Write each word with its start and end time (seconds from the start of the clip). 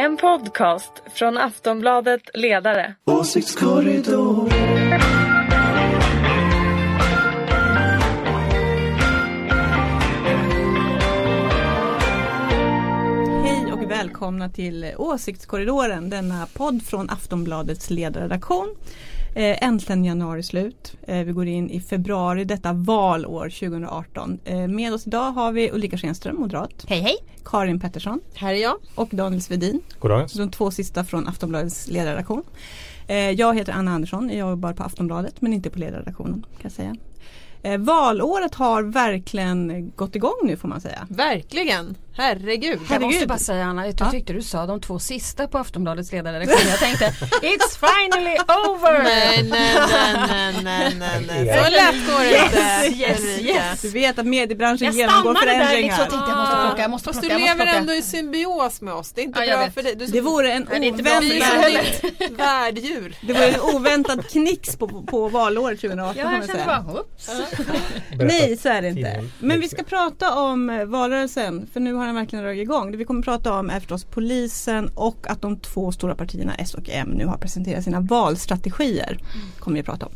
En 0.00 0.16
podcast 0.16 0.92
från 1.14 1.38
Aftonbladet 1.38 2.20
Ledare. 2.34 2.94
Åsiktskorridoren. 3.04 4.50
Hej 13.44 13.72
och 13.72 13.90
välkomna 13.90 14.48
till 14.48 14.92
Åsiktskorridoren, 14.98 16.10
denna 16.10 16.46
podd 16.46 16.82
från 16.82 17.10
Aftonbladets 17.10 17.90
ledarredaktion. 17.90 18.76
Eh, 19.34 19.64
äntligen 19.64 20.04
januari 20.04 20.42
slut. 20.42 20.94
Eh, 21.02 21.24
vi 21.24 21.32
går 21.32 21.46
in 21.46 21.70
i 21.70 21.80
februari, 21.80 22.44
detta 22.44 22.72
valår 22.72 23.48
2018. 23.48 24.38
Eh, 24.44 24.68
med 24.68 24.94
oss 24.94 25.06
idag 25.06 25.30
har 25.30 25.52
vi 25.52 25.70
Ulrika 25.70 25.96
Schenström, 25.98 26.36
moderat. 26.36 26.84
Hej 26.88 27.00
hej! 27.00 27.16
Karin 27.44 27.80
Pettersson 27.80 28.20
Här 28.34 28.54
är 28.54 28.62
jag. 28.62 28.76
och 28.94 29.08
Daniel 29.12 29.42
Svedin. 29.42 29.80
Goddagens. 29.98 30.32
De 30.32 30.50
två 30.50 30.70
sista 30.70 31.04
från 31.04 31.28
Aftonbladets 31.28 31.88
ledarredaktion. 31.88 32.42
Eh, 33.08 33.16
jag 33.16 33.54
heter 33.56 33.72
Anna 33.72 33.90
Andersson, 33.90 34.28
jag 34.28 34.50
jobbar 34.50 34.72
på 34.72 34.82
Aftonbladet 34.82 35.40
men 35.40 35.52
inte 35.52 35.70
på 35.70 35.78
ledarredaktionen 35.78 36.42
kan 36.42 36.60
jag 36.62 36.72
säga. 36.72 36.96
Eh, 37.62 37.78
valåret 37.78 38.54
har 38.54 38.82
verkligen 38.82 39.92
gått 39.96 40.16
igång 40.16 40.40
nu 40.44 40.56
får 40.56 40.68
man 40.68 40.80
säga. 40.80 41.06
Verkligen. 41.10 41.96
Herregud. 42.16 42.70
Jag 42.72 42.80
måste 42.80 42.94
Herregud. 42.94 43.28
bara 43.28 43.38
säga 43.38 43.64
Anna, 43.64 43.86
jag 43.86 43.94
Ja. 43.98 44.10
tyckte 44.10 44.32
du 44.32 44.42
sa 44.42 44.66
de 44.66 44.80
två 44.80 44.98
sista 44.98 45.46
på 45.48 45.58
Aftonbladets 45.58 46.12
ledarredaktion. 46.12 46.70
Jag 46.70 46.78
tänkte 46.78 47.04
It's 47.42 47.78
finally 47.80 48.36
over! 48.68 49.02
Nej, 49.02 49.42
nej, 49.42 49.74
nej, 50.28 50.54
nej, 50.62 50.94
nej, 50.98 51.24
nej. 51.28 51.46
Ja. 51.46 51.64
Så 51.64 51.70
lätt 51.70 52.06
går 52.06 52.20
det 52.20 52.44
inte. 52.44 52.98
yes, 53.02 53.40
yes. 53.40 53.82
Du 53.82 53.88
vet 53.90 54.18
att 54.18 54.26
mediebranschen 54.26 54.86
Jag 54.86 54.94
genomgår 54.94 55.34
stannade 55.34 55.46
där 55.46 55.54
förändringar. 55.66 55.82
liksom 55.98 56.04
och 56.04 56.10
tänkte 56.10 56.30
jag 56.30 56.38
måste 56.38 56.56
plocka, 56.66 56.82
jag 56.82 56.90
måste 56.90 57.04
Fast 57.08 57.20
plocka, 57.20 57.34
du 57.38 57.40
jag 57.44 57.50
måste 57.50 57.64
lever 57.64 57.78
ändå 57.80 57.92
i 57.94 58.02
symbios 58.02 58.80
med 58.80 58.94
oss. 58.94 59.12
Det 59.12 59.20
är 59.20 59.24
inte 59.24 59.38
Ja, 59.40 59.44
jag 59.44 59.58
bra 59.58 59.70
för 59.70 59.82
dig. 59.82 59.94
Du, 59.94 60.06
Det 60.06 60.20
vore 60.20 60.52
en 60.52 60.68
oväntad, 60.68 61.24
värddjur. 62.30 63.14
det 63.20 63.32
vore 63.32 63.46
en 63.46 63.60
oväntad 63.60 64.28
knix 64.30 64.76
på, 64.76 64.88
på 65.02 65.28
valåret 65.28 65.80
2018 65.80 66.16
Ja, 66.16 66.32
jag 66.32 66.46
kände 66.46 66.64
bara, 66.66 67.00
oops. 67.00 67.30
Nej 68.18 68.56
så 68.56 68.68
är 68.68 68.82
det 68.82 68.88
inte. 68.88 69.24
Men 69.38 69.60
vi 69.60 69.68
ska 69.68 69.82
prata 69.82 70.34
om 70.34 70.84
valrörelsen 70.90 71.66
för 71.72 71.80
nu 71.80 71.94
har 72.00 72.06
den 72.06 72.14
verkligen 72.14 72.44
dragit 72.44 72.62
igång. 72.62 72.90
Det 72.92 72.96
vi 72.98 73.04
kommer 73.04 73.22
prata 73.22 73.52
om 73.52 73.70
är 73.70 73.80
förstås 73.80 74.04
polisen 74.04 74.90
och 74.94 75.26
att 75.30 75.42
de 75.42 75.56
två 75.56 75.92
stora 75.92 76.14
partierna 76.14 76.54
S 76.54 76.74
och 76.74 76.88
M 76.88 77.08
nu 77.14 77.26
har 77.26 77.36
presenterat 77.36 77.84
sina 77.84 78.00
valstrategier. 78.00 79.18
Kommer 79.58 79.76
vi 79.76 79.82
prata 79.82 80.06
om. 80.06 80.12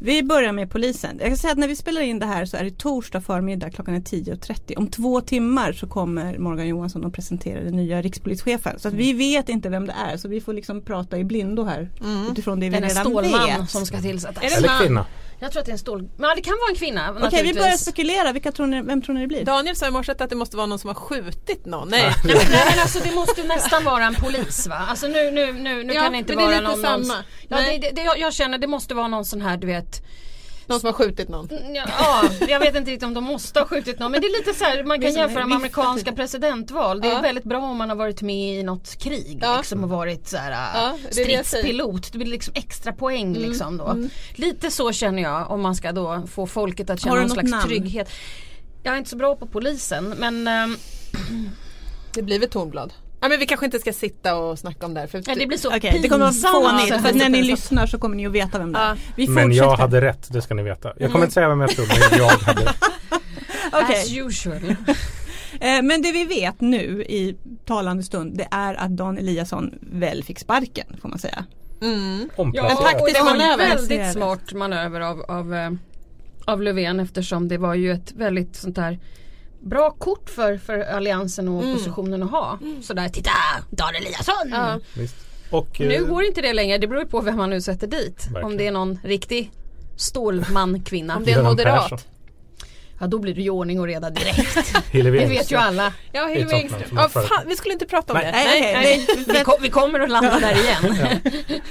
Vi 0.00 0.22
börjar 0.22 0.52
med 0.52 0.70
polisen. 0.70 1.16
Jag 1.20 1.28
kan 1.28 1.36
säga 1.36 1.52
att 1.52 1.58
när 1.58 1.68
vi 1.68 1.76
spelar 1.76 2.00
in 2.00 2.18
det 2.18 2.26
här 2.26 2.44
så 2.44 2.56
är 2.56 2.64
det 2.64 2.78
torsdag 2.78 3.20
förmiddag 3.20 3.70
klockan 3.70 3.94
är 3.94 4.00
10.30. 4.00 4.78
Om 4.78 4.86
två 4.86 5.20
timmar 5.20 5.72
så 5.72 5.86
kommer 5.86 6.38
Morgan 6.38 6.68
Johansson 6.68 7.06
att 7.06 7.12
presentera 7.12 7.64
den 7.64 7.76
nya 7.76 8.02
rikspolischefen. 8.02 8.78
Så 8.78 8.88
att 8.88 8.94
vi 8.94 9.12
vet 9.12 9.48
inte 9.48 9.68
vem 9.68 9.86
det 9.86 9.94
är 10.12 10.16
så 10.16 10.28
vi 10.28 10.40
får 10.40 10.52
liksom 10.52 10.82
prata 10.82 11.18
i 11.18 11.24
blindo 11.24 11.64
här 11.64 11.90
utifrån 12.30 12.60
det 12.60 12.66
vi 12.66 12.74
Den 12.74 12.84
är 12.84 12.88
redan 12.88 13.04
stålman 13.04 13.60
vet. 13.60 13.70
som 13.70 13.86
ska 13.86 14.00
tillsättas. 14.00 14.44
Är 14.44 14.50
det 14.50 14.56
Eller 14.56 14.80
kvinna. 14.80 15.06
Jag 15.40 15.52
tror 15.52 15.60
att 15.60 15.66
det 15.66 15.70
är 15.70 15.72
en 15.72 15.78
stål... 15.78 16.08
Men 16.16 16.36
det 16.36 16.42
kan 16.42 16.52
vara 16.60 16.70
en 16.70 16.76
kvinna 16.76 17.16
Okej 17.22 17.42
vi 17.42 17.54
börjar 17.54 17.76
spekulera. 17.76 18.32
Vilka 18.32 18.52
tror 18.52 18.66
ni, 18.66 18.82
vem 18.82 19.02
tror 19.02 19.14
ni 19.14 19.20
det 19.20 19.26
blir? 19.26 19.44
Daniel 19.44 19.76
sa 19.76 19.86
i 19.86 19.90
morse 19.90 20.12
att 20.12 20.30
det 20.30 20.34
måste 20.36 20.56
vara 20.56 20.66
någon 20.66 20.78
som 20.78 20.88
har 20.88 20.94
skjutit 20.94 21.66
någon. 21.66 21.88
Nej. 21.88 22.02
Nej, 22.02 22.14
men- 22.24 22.36
nej 22.50 22.64
men 22.70 22.78
alltså 22.80 22.98
det 23.04 23.14
måste 23.14 23.42
nästan 23.42 23.84
vara 23.84 24.04
en 24.04 24.14
polis 24.14 24.66
va? 24.66 24.86
Alltså 24.88 25.06
nu, 25.06 25.30
nu, 25.30 25.52
nu, 25.52 25.84
nu 25.84 25.92
Ja, 25.94 26.02
kan 26.02 26.12
det 26.12 26.18
inte 26.18 26.36
men 26.36 26.48
det 26.48 26.54
är 26.56 26.62
vara 26.62 26.70
lite 26.74 26.88
någon, 26.88 27.04
samma. 27.04 27.14
någon 27.14 27.24
Ja, 27.48 27.70
det, 27.72 27.78
det, 27.78 27.90
det, 27.90 28.02
jag, 28.02 28.18
jag 28.18 28.34
känner 28.34 28.58
det 28.58 28.66
måste 28.66 28.94
vara 28.94 29.08
någon 29.08 29.24
sån 29.24 29.40
här 29.40 29.56
du 29.56 29.66
vet 29.66 30.02
Någon 30.68 30.80
som 30.80 30.86
har 30.86 30.92
skjutit 30.92 31.28
någon. 31.28 31.48
Ja, 31.74 31.84
ja, 31.98 32.30
jag 32.48 32.60
vet 32.60 32.74
inte 32.76 32.90
riktigt 32.90 33.06
om 33.06 33.14
de 33.14 33.24
måste 33.24 33.60
ha 33.60 33.66
skjutit 33.66 33.98
någon 33.98 34.12
men 34.12 34.20
det 34.20 34.26
är 34.26 34.38
lite 34.38 34.58
så 34.58 34.64
här, 34.64 34.84
man 34.84 35.00
kan 35.00 35.12
jämföra 35.12 35.46
med 35.46 35.56
amerikanska 35.56 36.10
typ. 36.10 36.16
presidentval. 36.16 37.00
Det 37.00 37.08
är 37.08 37.12
Ja. 37.12 37.20
väldigt 37.20 37.44
bra 37.44 37.58
om 37.58 37.76
man 37.76 37.88
har 37.88 37.96
varit 37.96 38.22
med 38.22 38.58
i 38.58 38.62
något 38.62 38.96
krig 38.98 39.38
Ja. 39.42 39.56
liksom 39.56 39.84
och 39.84 39.90
varit 39.90 40.28
så 40.28 40.36
här, 40.36 40.50
Ja, 40.50 40.96
stridspilot. 41.10 42.12
Det 42.12 42.18
blir 42.18 42.28
liksom 42.30 42.52
extra 42.56 42.92
poäng 42.92 43.36
Mm, 43.36 43.48
liksom 43.48 43.76
då. 43.76 43.96
Lite 44.34 44.70
så 44.70 44.92
känner 44.92 45.22
jag 45.22 45.50
om 45.50 45.60
man 45.62 45.74
ska 45.74 45.92
då 45.92 46.22
få 46.30 46.46
folket 46.46 46.90
att 46.90 47.00
känna 47.00 47.14
någon 47.14 47.30
slags 47.30 47.50
namn? 47.50 47.64
trygghet. 47.68 48.10
Jag 48.82 48.94
är 48.94 48.98
inte 48.98 49.10
så 49.10 49.16
bra 49.16 49.36
på 49.36 49.46
polisen 49.46 50.14
men 50.18 50.46
ehm, 50.48 50.76
Det 52.14 52.22
blir 52.22 52.38
väl 52.40 52.48
Tornblad. 52.48 52.92
Ja, 53.20 53.28
men 53.28 53.38
vi 53.38 53.46
kanske 53.46 53.66
inte 53.66 53.78
ska 53.78 53.92
sitta 53.92 54.36
och 54.36 54.58
snacka 54.58 54.86
om 54.86 54.94
det 54.94 55.00
här. 55.00 55.06
För 55.06 55.22
ja, 55.26 55.34
det 55.34 55.46
blir 55.46 55.58
så 55.58 55.76
Okej, 55.76 55.98
det 56.02 56.08
kommer 56.08 56.26
att 56.26 56.42
vara 56.42 56.52
fånigt 56.52 57.02
för 57.02 57.08
att 57.08 57.14
när 57.14 57.28
ni 57.28 57.42
lyssnar 57.42 57.86
så 57.86 57.98
kommer 57.98 58.16
ni 58.16 58.26
att 58.26 58.32
veta 58.32 58.58
vem 58.58 58.72
det 58.72 58.78
är. 58.78 58.88
Ja. 58.88 58.96
Vi 59.16 59.28
Men 59.28 59.52
jag 59.52 59.76
hade 59.76 60.00
rätt, 60.00 60.28
det 60.32 60.42
ska 60.42 60.54
ni 60.54 60.62
veta. 60.62 60.92
Jag 60.96 61.12
kommer 61.12 61.24
inte 61.24 61.34
säga 61.34 61.48
vem 61.48 61.60
jag 61.60 61.70
tror, 61.70 61.86
men 61.86 62.18
jag 62.18 62.28
hade 62.28 62.60
rätt. 62.62 62.76
Okej. 63.72 64.02
As 64.02 64.12
usual. 64.12 64.76
Eh, 65.60 65.82
Men 65.82 66.02
det 66.02 66.12
vi 66.12 66.24
vet 66.24 66.60
nu 66.60 67.02
i 67.08 67.36
talande 67.64 68.02
stund 68.02 68.36
det 68.38 68.48
är 68.50 68.74
att 68.74 68.90
Dan 68.96 69.18
Eliasson 69.18 69.74
väl 69.80 70.24
fick 70.24 70.38
sparken 70.38 70.86
får 71.02 71.08
man 71.08 71.18
säga. 71.18 71.44
Mm. 71.82 72.28
Ja, 72.36 72.42
Omplacerat. 72.42 72.80
taktisk 72.80 73.02
och 73.02 73.08
det 73.12 73.20
var 73.20 73.30
en 73.30 73.38
manöver. 73.38 73.76
väldigt 73.76 74.12
smart 74.12 74.52
manöver 74.52 75.00
av, 75.00 75.22
av, 75.28 75.54
eh, 75.54 75.70
av 76.44 76.62
Löfven 76.62 77.00
eftersom 77.00 77.48
det 77.48 77.58
var 77.58 77.74
ju 77.74 77.92
ett 77.92 78.12
väldigt 78.16 78.56
sånt 78.56 78.76
där 78.76 78.98
bra 79.60 79.90
kort 79.90 80.30
för, 80.30 80.56
för 80.58 80.78
alliansen 80.80 81.48
och 81.48 81.58
oppositionen 81.58 82.22
att 82.22 82.30
ha. 82.30 82.58
Sådär, 82.82 83.08
titta 83.08 83.30
Dan 83.70 83.94
Eliasson! 83.94 84.50
Ja. 84.50 84.80
Och, 85.50 85.80
Nu 85.80 85.94
eh, 85.94 86.06
går 86.06 86.24
inte 86.24 86.40
det 86.40 86.52
längre, 86.52 86.78
det 86.78 86.86
beror 86.86 87.02
ju 87.02 87.08
på 87.08 87.20
vem 87.20 87.36
man 87.36 87.50
nu 87.50 87.60
sätter 87.60 87.86
dit. 87.86 88.24
Om 88.26 88.32
Verkligen. 88.32 88.56
det 88.56 88.66
är 88.66 88.72
någon 88.72 88.98
riktig 89.04 89.50
stålman 89.96 90.82
kvinna. 90.82 91.16
Om 91.16 91.24
det 91.24 91.32
är 91.32 91.38
en 91.38 91.44
moderat. 91.44 92.06
Ja 93.00 93.06
då 93.06 93.18
blir 93.18 93.34
det 93.34 93.42
ju 93.42 93.50
ordning 93.50 93.80
och 93.80 93.86
reda 93.86 94.10
direkt. 94.10 94.76
Hillevi 94.90 95.18
det 95.18 95.26
vet 95.26 95.52
ju 95.52 95.56
alla. 95.56 95.92
Ja, 96.12 96.26
Hillevi 96.26 96.52
Engström. 96.52 96.82
Ja, 96.94 97.08
fan, 97.08 97.44
vi 97.46 97.56
skulle 97.56 97.72
inte 97.72 97.86
prata 97.86 98.12
om 98.12 98.18
Nej. 98.22 98.32
det. 98.32 98.38
Nej, 98.38 98.60
okej, 98.60 99.04
nej. 99.26 99.34
Vi, 99.38 99.44
kom, 99.44 99.54
vi 99.60 99.70
kommer 99.70 100.00
att 100.00 100.10
landa 100.10 100.38
där 100.40 100.54
igen. 100.62 101.20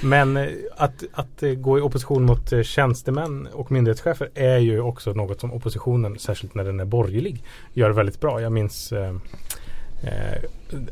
Men 0.00 0.36
eh, 0.36 0.48
att, 0.76 1.04
att 1.12 1.42
eh, 1.42 1.50
gå 1.50 1.78
i 1.78 1.80
opposition 1.80 2.24
mot 2.24 2.52
eh, 2.52 2.62
tjänstemän 2.62 3.48
och 3.52 3.72
myndighetschefer 3.72 4.30
är 4.34 4.58
ju 4.58 4.80
också 4.80 5.12
något 5.12 5.40
som 5.40 5.52
oppositionen, 5.52 6.18
särskilt 6.18 6.54
när 6.54 6.64
den 6.64 6.80
är 6.80 6.84
borgerlig, 6.84 7.44
gör 7.72 7.90
väldigt 7.90 8.20
bra. 8.20 8.40
Jag 8.40 8.52
minns 8.52 8.92
eh, 8.92 9.14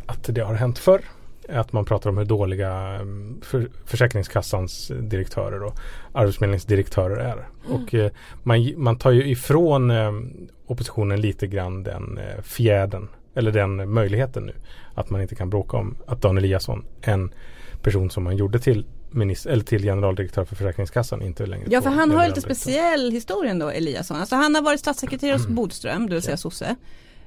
att 0.06 0.24
det 0.24 0.40
har 0.40 0.54
hänt 0.54 0.78
förr. 0.78 1.00
Att 1.48 1.72
man 1.72 1.84
pratar 1.84 2.10
om 2.10 2.18
hur 2.18 2.24
dåliga 2.24 2.94
eh, 2.94 3.06
för, 3.42 3.68
Försäkringskassans 3.84 4.92
direktörer 5.00 5.62
och 5.62 5.78
arbetsförmedlingsdirektörer 6.12 7.16
är. 7.16 7.48
Och 7.68 7.94
eh, 7.94 8.10
man, 8.42 8.72
man 8.76 8.98
tar 8.98 9.10
ju 9.10 9.30
ifrån 9.30 9.90
eh, 9.90 10.12
oppositionen 10.66 11.20
lite 11.20 11.46
grann 11.46 11.82
den 11.82 12.18
eh, 12.18 12.42
fjäden 12.42 13.08
eller 13.34 13.52
den 13.52 13.92
möjligheten 13.92 14.42
nu. 14.42 14.52
Att 14.94 15.10
man 15.10 15.22
inte 15.22 15.34
kan 15.34 15.50
bråka 15.50 15.76
om 15.76 15.96
att 16.06 16.22
Dan 16.22 16.38
Eliasson, 16.38 16.84
en 17.00 17.30
person 17.82 18.10
som 18.10 18.24
man 18.24 18.36
gjorde 18.36 18.58
till 18.58 18.84
minister, 19.10 19.50
eller 19.50 19.64
till 19.64 19.82
generaldirektör 19.82 20.44
för 20.44 20.56
Försäkringskassan 20.56 21.22
inte 21.22 21.46
längre 21.46 21.66
Ja 21.70 21.82
för 21.82 21.90
han 21.90 22.10
har 22.10 22.28
lite 22.28 22.40
speciell 22.40 23.10
historia 23.12 23.50
ändå 23.50 23.70
Eliasson. 23.70 24.16
Alltså 24.16 24.36
han 24.36 24.54
har 24.54 24.62
varit 24.62 24.80
statssekreterare 24.80 25.36
hos 25.36 25.46
Bodström, 25.46 26.06
det 26.06 26.14
vill 26.14 26.22
säga 26.22 26.36
sosse. 26.36 26.76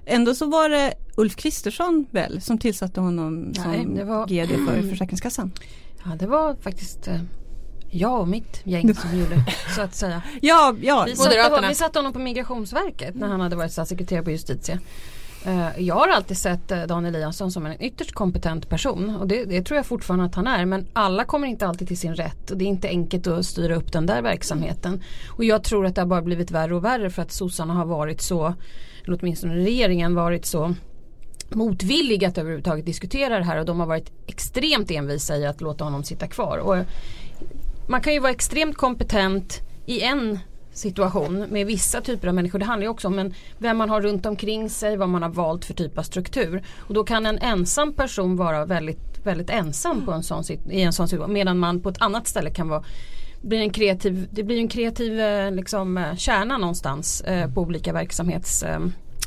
Ändå 0.09 0.35
så 0.35 0.45
var 0.45 0.69
det 0.69 0.93
Ulf 1.17 1.35
Kristersson 1.35 2.05
väl 2.11 2.41
som 2.41 2.57
tillsatte 2.57 3.01
honom 3.01 3.53
som 3.55 3.71
Nej, 3.71 3.85
det 3.95 4.03
var- 4.03 4.27
GD 4.27 4.49
för 4.67 4.89
Försäkringskassan. 4.89 5.51
Ja 6.05 6.15
det 6.19 6.27
var 6.27 6.55
faktiskt 6.61 7.07
eh, 7.07 7.19
jag 7.89 8.19
och 8.21 8.27
mitt 8.27 8.61
gäng 8.63 8.95
som 8.95 9.19
gjorde 9.19 9.45
så 9.75 9.81
att 9.81 9.95
säga. 9.95 10.21
Ja, 10.41 10.75
ja. 10.81 11.03
Vi 11.07 11.15
satte, 11.15 11.67
vi 11.69 11.75
satte 11.75 11.99
honom 11.99 12.13
på 12.13 12.19
Migrationsverket 12.19 13.15
när 13.15 13.27
han 13.27 13.41
hade 13.41 13.55
varit 13.55 13.71
statssekreterare 13.71 14.23
på 14.23 14.31
Justitie. 14.31 14.79
Eh, 15.45 15.67
Jag 15.77 15.95
har 15.95 16.07
alltid 16.07 16.37
sett 16.37 16.71
eh, 16.71 16.83
Dan 16.83 17.05
Eliasson 17.05 17.51
som 17.51 17.65
en 17.65 17.81
ytterst 17.83 18.11
kompetent 18.11 18.69
person 18.69 19.15
och 19.15 19.27
det, 19.27 19.45
det 19.45 19.61
tror 19.63 19.75
jag 19.77 19.85
fortfarande 19.85 20.25
att 20.25 20.35
han 20.35 20.47
är 20.47 20.65
men 20.65 20.87
alla 20.93 21.25
kommer 21.25 21.47
inte 21.47 21.67
alltid 21.67 21.87
till 21.87 21.97
sin 21.97 22.15
rätt 22.15 22.51
och 22.51 22.57
det 22.57 22.65
är 22.65 22.69
inte 22.69 22.87
enkelt 22.87 23.27
att 23.27 23.45
styra 23.45 23.75
upp 23.75 23.91
den 23.91 24.05
där 24.05 24.21
verksamheten. 24.21 25.03
Och 25.37 25.43
jag 25.43 25.63
tror 25.63 25.85
att 25.85 25.95
det 25.95 26.01
har 26.01 26.07
bara 26.07 26.21
blivit 26.21 26.51
värre 26.51 26.75
och 26.75 26.83
värre 26.85 27.09
för 27.09 27.21
att 27.21 27.31
sossarna 27.31 27.73
har 27.73 27.85
varit 27.85 28.21
så, 28.21 28.53
eller 29.09 29.19
åtminstone 29.21 29.55
regeringen 29.55 30.15
varit 30.15 30.45
så 30.45 30.73
motvillig 31.49 32.25
att 32.25 32.37
överhuvudtaget 32.37 32.85
diskutera 32.85 33.39
det 33.39 33.45
här 33.45 33.59
och 33.59 33.65
de 33.65 33.79
har 33.79 33.87
varit 33.87 34.11
extremt 34.27 34.91
envisa 34.91 35.38
i 35.38 35.45
att 35.45 35.61
låta 35.61 35.83
honom 35.83 36.03
sitta 36.03 36.27
kvar. 36.27 36.57
Och 36.57 36.77
man 37.88 38.01
kan 38.01 38.13
ju 38.13 38.19
vara 38.19 38.31
extremt 38.31 38.77
kompetent 38.77 39.61
i 39.85 40.01
en 40.01 40.39
situation 40.71 41.39
med 41.39 41.67
vissa 41.67 42.01
typer 42.01 42.27
av 42.27 42.33
människor. 42.33 42.59
Det 42.59 42.65
handlar 42.65 42.85
ju 42.85 42.89
också 42.89 43.07
om 43.07 43.19
en, 43.19 43.33
vem 43.57 43.77
man 43.77 43.89
har 43.89 44.01
runt 44.01 44.25
omkring 44.25 44.69
sig, 44.69 44.97
vad 44.97 45.09
man 45.09 45.23
har 45.23 45.29
valt 45.29 45.65
för 45.65 45.73
typ 45.73 45.97
av 45.97 46.03
struktur. 46.03 46.63
Och 46.77 46.94
då 46.94 47.03
kan 47.03 47.25
en 47.25 47.39
ensam 47.39 47.94
person 47.94 48.38
vara 48.38 48.65
väldigt, 48.65 49.25
väldigt 49.25 49.50
ensam 49.50 50.05
på 50.05 50.12
en 50.12 50.23
sån, 50.23 50.44
i 50.69 50.81
en 50.81 50.94
sån 50.94 51.07
situation 51.07 51.33
medan 51.33 51.59
man 51.59 51.81
på 51.81 51.89
ett 51.89 52.01
annat 52.01 52.27
ställe 52.27 52.50
kan 52.50 52.69
vara 52.69 52.83
blir 53.41 53.59
en 53.59 53.69
kreativ, 53.69 54.27
det 54.31 54.44
blir 54.44 54.57
en 54.57 54.68
kreativ 54.68 55.19
eh, 55.19 55.51
liksom, 55.51 55.97
eh, 55.97 56.15
kärna 56.15 56.57
någonstans 56.57 57.21
eh, 57.21 57.53
på 57.53 57.62
olika 57.62 57.94
verksamhets 57.94 58.63
eh, 58.63 58.80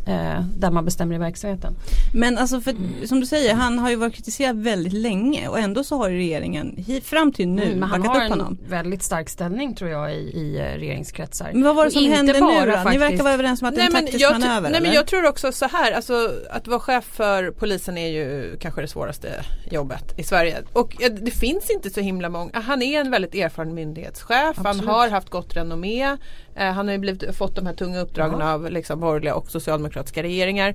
eh, 0.06 0.40
där 0.58 0.70
man 0.70 0.84
bestämmer 0.84 1.14
i 1.14 1.19
verksamheten. 1.19 1.75
Men 2.14 2.38
alltså 2.38 2.60
för, 2.60 2.75
som 3.06 3.20
du 3.20 3.26
säger, 3.26 3.54
han 3.54 3.78
har 3.78 3.90
ju 3.90 3.96
varit 3.96 4.14
kritiserad 4.14 4.58
väldigt 4.62 4.93
länge 4.93 5.49
och 5.49 5.58
ändå 5.58 5.84
så 5.84 5.96
har 5.96 6.10
regeringen 6.10 6.84
fram 7.04 7.32
till 7.32 7.49
nu 7.49 7.62
Mm, 7.62 7.78
men 7.78 7.88
han 7.88 8.00
backat 8.00 8.16
har 8.16 8.25
upp 8.26 8.32
en 8.32 8.38
honom. 8.40 8.58
väldigt 8.69 9.02
stark 9.02 9.28
ställning 9.28 9.75
tror 9.75 9.90
jag 9.90 10.14
i, 10.14 10.16
i 10.19 10.56
eh, 10.58 10.78
regeringskretsar. 10.78 11.50
Men 11.52 11.62
vad 11.62 11.76
var 11.76 11.84
det 11.84 11.90
som 11.90 12.04
hände 12.04 12.32
nu 12.32 12.40
då? 12.40 12.46
Ni 12.46 12.72
faktiskt- 12.72 13.00
verkar 13.02 13.22
vara 13.22 13.34
överens 13.34 13.62
om 13.62 13.69
att 13.69 13.75
det 13.75 13.81
är 13.81 13.87
en 13.87 13.93
men 13.93 14.02
taktisk 14.02 14.25
jag, 14.25 14.32
manöver 14.40 14.70
nej 14.70 14.81
men 14.82 14.93
jag 14.93 15.06
tror 15.06 15.26
också 15.28 15.52
så 15.52 15.66
här, 15.66 15.93
alltså 15.93 16.31
att 16.50 16.66
vara 16.69 16.81
chef 16.81 17.04
för 17.04 17.50
polisen 17.50 17.99
är 17.99 18.08
ju 18.08 18.56
kanske 18.60 18.81
det 18.81 18.88
svåraste 18.88 19.28
jobbet 19.70 20.19
i 20.19 20.22
Sverige. 20.22 20.56
Och 20.72 20.96
det 21.20 21.31
finns 21.31 21.70
inte 21.70 21.90
så 21.90 22.00
himla 22.00 22.28
många, 22.28 22.60
han 22.60 22.82
är 22.82 23.00
en 23.00 23.10
väldigt 23.10 23.34
erfaren 23.34 23.75
myndighetschef, 23.75 24.56
han 24.56 24.66
Absolut. 24.66 24.90
har 24.90 25.08
haft 25.10 25.31
gott 25.31 25.56
renommé, 25.56 26.16
eh, 26.56 26.72
han 26.72 26.87
har 26.87 26.93
ju 26.93 26.99
blivit, 26.99 27.37
fått 27.37 27.56
de 27.56 27.66
här 27.66 27.75
tunga 27.75 28.00
uppdragen 28.00 28.43
av 28.43 28.70
liksom, 28.70 29.00
borgerliga 29.00 29.34
och 29.34 29.50
socialdemokratiska 29.93 30.23
regeringar. 30.23 30.75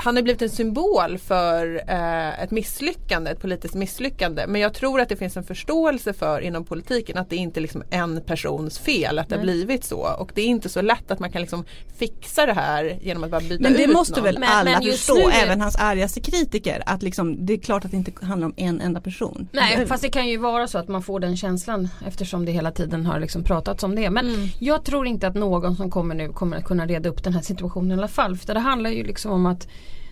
Han 0.00 0.16
har 0.16 0.22
blivit 0.22 0.42
en 0.42 0.50
symbol 0.50 1.18
för 1.18 1.82
eh, 1.88 2.42
ett 2.42 2.50
misslyckande, 2.50 3.30
ett 3.30 3.40
politiskt 3.40 3.74
misslyckande. 3.74 4.44
Men 4.48 4.60
jag 4.60 4.74
tror 4.74 5.00
att 5.00 5.08
det 5.08 5.16
finns 5.16 5.36
en 5.36 5.44
förståelse 5.44 6.12
för 6.12 6.40
inom 6.40 6.64
politiken 6.64 7.18
att 7.18 7.30
det 7.30 7.36
inte 7.36 7.60
är 7.60 7.62
liksom 7.62 7.82
en 7.90 8.20
persons 8.20 8.78
fel 8.78 9.18
att 9.18 9.28
det 9.28 9.34
har 9.34 9.44
Nej. 9.44 9.54
blivit 9.54 9.84
så. 9.84 9.98
Och 10.18 10.32
det 10.34 10.40
är 10.42 10.46
inte 10.46 10.68
så 10.68 10.82
lätt 10.82 11.10
att 11.10 11.18
man 11.18 11.32
kan 11.32 11.40
liksom 11.40 11.64
fixa 11.98 12.46
det 12.46 12.52
här 12.52 12.98
genom 13.02 13.24
att 13.24 13.30
bara 13.30 13.40
byta 13.40 13.62
Men 13.62 13.72
det 13.72 13.84
ut 13.84 13.92
måste 13.92 14.14
någon. 14.14 14.24
väl 14.24 14.38
Men- 14.38 14.48
alla 14.48 14.70
men 14.70 14.82
just 14.82 14.98
förstå, 15.06 15.28
nu 15.28 15.34
även 15.34 15.60
hans 15.60 15.76
argaste 15.76 16.20
kritiker, 16.20 16.82
att 16.86 17.02
liksom, 17.02 17.46
det 17.46 17.52
är 17.52 17.58
klart 17.58 17.84
att 17.84 17.90
det 17.90 17.96
inte 17.96 18.12
handlar 18.26 18.46
om 18.46 18.54
en 18.56 18.80
enda 18.80 19.00
person. 19.00 19.48
Nej 19.52 19.86
fast 19.86 20.02
det 20.02 20.08
kan 20.10 20.28
ju 20.28 20.36
vara 20.36 20.66
så 20.66 20.78
att 20.78 20.88
man 20.88 21.02
får 21.02 21.20
den 21.20 21.36
känslan 21.36 21.88
eftersom 22.06 22.44
det 22.44 22.52
hela 22.52 22.70
tiden 22.70 23.06
har 23.06 23.20
liksom 23.20 23.44
pratats 23.44 23.82
om 23.82 23.94
det. 23.94 24.10
Men 24.10 24.28
Mm. 24.28 24.48
jag 24.58 24.84
tror 24.84 25.06
inte 25.06 25.26
att 25.26 25.34
någon 25.34 25.76
som 25.76 25.90
kommer 25.90 26.14
nu 26.14 26.28
kommer 26.28 26.56
att 26.56 26.64
kunna 26.64 26.86
reda 26.86 27.08
upp 27.08 27.24
den 27.24 27.32
här 27.32 27.42
situationen 27.42 27.90
i 27.90 27.94
alla 27.94 28.08
fall. 28.08 28.36
För 28.36 28.54
det 28.54 28.60
handlar 28.60 28.90
ju 28.90 29.04
liksom 29.04 29.32
om 29.32 29.46
att 29.46 29.68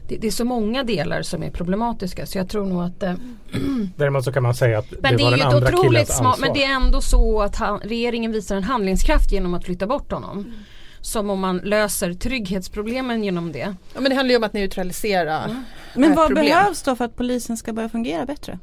det, 0.09 0.17
det 0.17 0.27
är 0.27 0.31
så 0.31 0.45
många 0.45 0.85
delar 0.85 1.23
som 1.23 1.43
är 1.43 1.51
problematiska 1.51 2.27
så 2.27 2.39
jag 2.39 2.49
tror 2.49 2.67
nog 2.67 2.83
att 2.83 3.03
eh, 3.03 3.15
Däremot 3.97 4.25
så 4.25 4.33
kan 4.33 4.43
man 4.43 4.55
säga 4.55 4.79
att 4.79 4.91
Men 4.91 5.03
det 5.03 5.17
det 5.19 5.25
var 5.25 5.33
är 5.33 5.37
den 5.37 5.47
andra 5.47 5.59
otroligt 5.69 5.83
killens 5.83 6.09
smart, 6.17 6.27
ansvar. 6.27 6.47
men 6.49 6.55
det 6.57 6.65
är 6.65 6.73
ändå 6.75 7.01
så 7.01 7.41
att 7.43 7.57
han, 7.57 7.81
regeringen 7.81 8.33
visar 8.33 8.57
en 8.57 8.63
handlingskraft 8.65 9.33
genom 9.33 9.55
att 9.55 9.65
flytta 9.65 9.87
bort 9.87 10.13
honom. 10.13 10.53
Som 11.01 11.31
om 11.31 11.41
man 11.41 11.57
löser 11.59 12.13
trygghetsproblemen 12.15 13.25
genom 13.25 13.53
det. 13.53 13.75
Ja, 13.95 14.01
men 14.01 14.05
det 14.11 14.15
handlar 14.17 14.31
ju 14.31 14.37
om 14.37 14.45
att 14.45 14.53
neutralisera. 14.53 15.65
Men 15.95 16.11
ett 16.11 16.17
vad 16.17 16.27
problem. 16.27 16.45
behövs 16.47 16.83
då 16.83 16.97
för 16.97 17.05
att 17.05 17.17
polisen 17.17 17.57
ska 17.57 17.73
börja 17.73 17.89
fungera 17.89 18.27
bättre? 18.27 18.59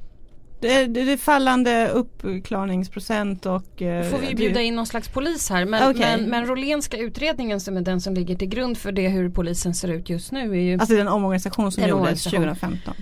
Det 0.67 0.73
är, 0.73 0.87
det 0.87 1.01
är 1.11 1.17
fallande 1.17 1.87
uppklarningsprocent 1.89 3.45
och... 3.45 3.81
eh, 3.81 4.09
får 4.09 4.17
vi 4.17 4.25
ju 4.25 4.29
det- 4.31 4.35
bjuda 4.37 4.61
in 4.61 4.75
någon 4.75 4.87
slags 4.87 5.07
polis 5.07 5.49
här. 5.49 5.65
Men, 5.65 5.89
Okej. 5.91 6.17
men, 6.17 6.29
men 6.29 6.45
Rolénska 6.45 6.97
utredningen 6.97 7.59
som 7.59 7.77
är 7.77 7.81
den 7.81 8.01
som 8.01 8.13
ligger 8.13 8.35
till 8.35 8.47
grund 8.47 8.77
för 8.77 8.91
det 8.91 9.09
hur 9.09 9.29
polisen 9.29 9.73
ser 9.73 9.87
ut 9.87 10.09
just 10.09 10.31
nu 10.31 10.51
är 10.51 10.61
ju 10.61 10.79
Alltså 10.79 10.95
den 10.95 11.07
omorganisation 11.07 11.71
som 11.71 11.81
Den 11.81 11.89
gjordes 11.89 12.25
omorganisation. 12.33 12.39
2015. 12.41 12.93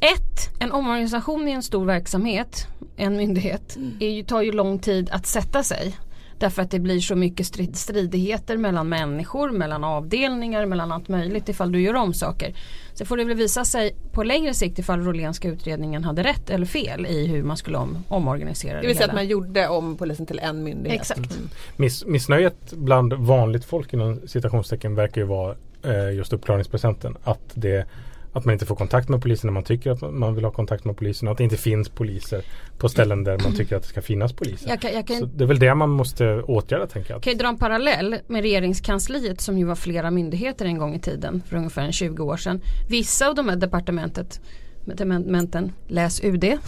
Ett, 0.00 0.60
en 0.60 0.72
omorganisation 0.72 1.48
i 1.48 1.50
en 1.50 1.62
stor 1.62 1.84
verksamhet, 1.84 2.66
en 2.96 3.16
myndighet, 3.16 3.76
är 4.00 4.08
ju, 4.10 4.22
tar 4.24 4.42
ju 4.42 4.52
lång 4.52 4.78
tid 4.78 5.10
att 5.12 5.26
sätta 5.26 5.62
sig. 5.62 5.96
Därför 6.38 6.62
att 6.62 6.70
det 6.70 6.78
blir 6.78 7.00
så 7.00 7.16
mycket 7.16 7.46
strid, 7.46 7.76
stridigheter 7.76 8.56
mellan 8.56 8.88
människor, 8.88 9.50
mellan 9.50 9.84
avdelningar, 9.84 10.66
mellan 10.66 10.92
allt 10.92 11.08
möjligt 11.08 11.48
ifall 11.48 11.72
du 11.72 11.80
gör 11.80 11.94
om 11.94 12.14
saker. 12.14 12.54
Så 12.94 13.04
får 13.04 13.16
det 13.16 13.24
väl 13.24 13.36
visa 13.36 13.64
sig 13.64 13.96
på 14.12 14.22
längre 14.22 14.54
sikt 14.54 14.78
ifall 14.78 15.00
Rolénska 15.00 15.48
utredningen 15.48 16.04
hade 16.04 16.22
rätt 16.22 16.50
eller 16.50 16.66
fel 16.66 17.06
i 17.06 17.26
hur 17.26 17.42
man 17.42 17.56
skulle 17.56 17.78
om, 17.78 18.04
omorganisera 18.08 18.74
det, 18.74 18.80
Det 18.80 18.86
vill 18.86 18.96
säga 18.96 19.08
att 19.08 19.14
man 19.14 19.26
gjorde 19.26 19.68
om 19.68 19.96
polisen 19.96 20.26
till 20.26 20.38
en 20.38 20.64
myndighet. 20.64 21.00
Exakt. 21.00 21.18
Mm. 21.18 21.48
Miss, 21.76 22.06
missnöjet 22.06 22.72
bland 22.72 23.12
vanligt 23.12 23.64
folk 23.64 23.92
inom 23.92 24.20
citationstecken 24.26 24.94
verkar 24.94 25.20
ju 25.20 25.26
vara 25.26 25.54
eh, 25.82 26.14
just 26.14 26.32
uppklaringsprocenten. 26.32 27.16
Att, 27.24 27.50
det, 27.54 27.86
att 28.34 28.44
man 28.44 28.52
inte 28.52 28.66
får 28.66 28.76
kontakt 28.76 29.08
med 29.08 29.22
polisen 29.22 29.48
när 29.48 29.52
man 29.52 29.62
tycker 29.62 29.90
att 29.90 30.14
man 30.14 30.34
vill 30.34 30.44
ha 30.44 30.50
kontakt 30.50 30.84
med 30.84 30.96
polisen. 30.96 31.28
Och 31.28 31.32
att 31.32 31.38
det 31.38 31.44
inte 31.44 31.56
finns 31.56 31.88
poliser 31.88 32.44
på 32.78 32.88
ställen 32.88 33.24
där 33.24 33.38
man 33.38 33.54
tycker 33.56 33.76
att 33.76 33.82
det 33.82 33.88
ska 33.88 34.02
finnas 34.02 34.32
poliser. 34.32 34.68
Jag 34.68 34.80
kan, 34.80 34.92
jag 34.92 35.06
kan 35.06 35.30
det 35.34 35.44
är 35.44 35.48
väl 35.48 35.58
det 35.58 35.74
man 35.74 35.90
måste 35.90 36.42
åtgärda 36.42 36.86
tänker 36.86 37.14
jag. 37.14 37.22
kan 37.22 37.32
ju 37.32 37.38
dra 37.38 37.48
en 37.48 37.58
parallell 37.58 38.16
med 38.26 38.42
regeringskansliet 38.42 39.40
som 39.40 39.58
ju 39.58 39.64
var 39.64 39.74
flera 39.74 40.10
myndigheter 40.10 40.64
en 40.64 40.78
gång 40.78 40.94
i 40.94 41.00
tiden 41.00 41.42
för 41.48 41.56
ungefär 41.56 41.82
en 41.82 41.92
20 41.92 42.24
år 42.24 42.36
sedan. 42.36 42.60
Vissa 42.88 43.28
av 43.28 43.34
de 43.34 43.48
här 43.48 43.56
departementet, 43.56 44.40
departementen, 44.84 45.72
läs 45.88 46.24
UD, 46.24 46.44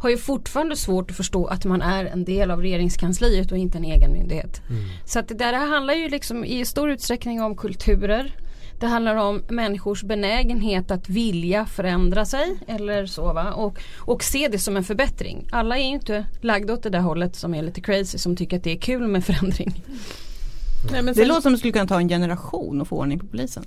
har 0.00 0.10
ju 0.10 0.16
fortfarande 0.16 0.76
svårt 0.76 1.10
att 1.10 1.16
förstå 1.16 1.46
att 1.46 1.64
man 1.64 1.82
är 1.82 2.04
en 2.04 2.24
del 2.24 2.50
av 2.50 2.60
regeringskansliet 2.60 3.52
och 3.52 3.58
inte 3.58 3.78
en 3.78 3.84
egen 3.84 4.12
myndighet. 4.12 4.62
Så 5.04 5.18
att 5.18 5.28
det 5.28 5.34
där 5.34 5.52
handlar 5.52 5.94
ju 5.94 6.08
liksom 6.08 6.44
i 6.44 6.64
stor 6.64 6.90
utsträckning 6.90 7.42
om 7.42 7.56
kulturer. 7.56 8.32
Det 8.80 8.86
handlar 8.86 9.16
om 9.16 9.42
människors 9.48 10.02
benägenhet 10.02 10.90
att 10.90 11.08
vilja 11.08 11.66
förändra 11.66 12.24
sig 12.24 12.56
eller 12.66 13.06
så 13.06 13.32
va? 13.32 13.52
Och, 13.52 13.78
och 13.98 14.24
se 14.24 14.48
det 14.48 14.58
som 14.58 14.76
en 14.76 14.84
förbättring. 14.84 15.48
Alla 15.52 15.78
är 15.78 15.82
ju 15.82 15.88
inte 15.94 16.26
lagda 16.40 16.72
åt 16.72 16.82
det 16.82 16.90
där 16.90 17.00
hållet 17.00 17.36
som 17.36 17.54
är 17.54 17.62
lite 17.62 17.80
crazy 17.80 18.18
som 18.18 18.36
tycker 18.36 18.56
att 18.56 18.64
det 18.64 18.72
är 18.72 18.76
kul 18.78 19.06
med 19.08 19.24
förändring. 19.24 19.82
Nej, 20.92 21.02
men 21.02 21.14
Det 21.14 21.24
låter 21.24 21.40
som 21.40 21.52
det 21.52 21.58
skulle 21.58 21.72
kunna 21.72 21.86
ta 21.86 21.98
en 22.00 22.08
generation 22.08 22.82
att 22.82 22.88
få 22.88 22.96
ordning 22.98 23.18
på 23.18 23.26
polisen. 23.26 23.64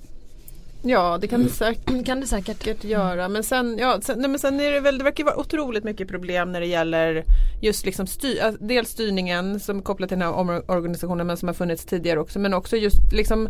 Ja 0.82 1.18
det 1.20 1.26
kan 1.28 1.42
det 1.42 1.48
säkert 1.50 2.06
Kan 2.06 2.20
det 2.20 2.26
säkert. 2.26 2.84
göra. 2.84 3.28
Men 3.28 3.44
sen, 3.44 3.78
ja, 3.80 3.98
sen, 4.02 4.18
nej, 4.18 4.30
men 4.30 4.38
sen 4.38 4.60
är 4.60 4.72
det 4.72 4.80
väl, 4.80 4.98
det 4.98 5.04
verkar 5.04 5.24
vara 5.24 5.36
otroligt 5.36 5.84
mycket 5.84 6.08
problem 6.08 6.52
när 6.52 6.60
det 6.60 6.66
gäller 6.66 7.24
just 7.62 7.84
liksom 7.86 8.06
styr, 8.06 8.56
dels 8.66 8.88
styrningen 8.88 9.60
som 9.60 9.78
är 9.78 9.82
kopplat 9.82 10.08
till 10.08 10.18
den 10.18 10.28
här 10.28 10.34
omorganisationen 10.34 11.26
men 11.26 11.36
som 11.36 11.48
har 11.48 11.54
funnits 11.54 11.84
tidigare 11.84 12.20
också. 12.20 12.38
Men 12.38 12.54
också 12.54 12.76
just 12.76 13.12
liksom 13.12 13.48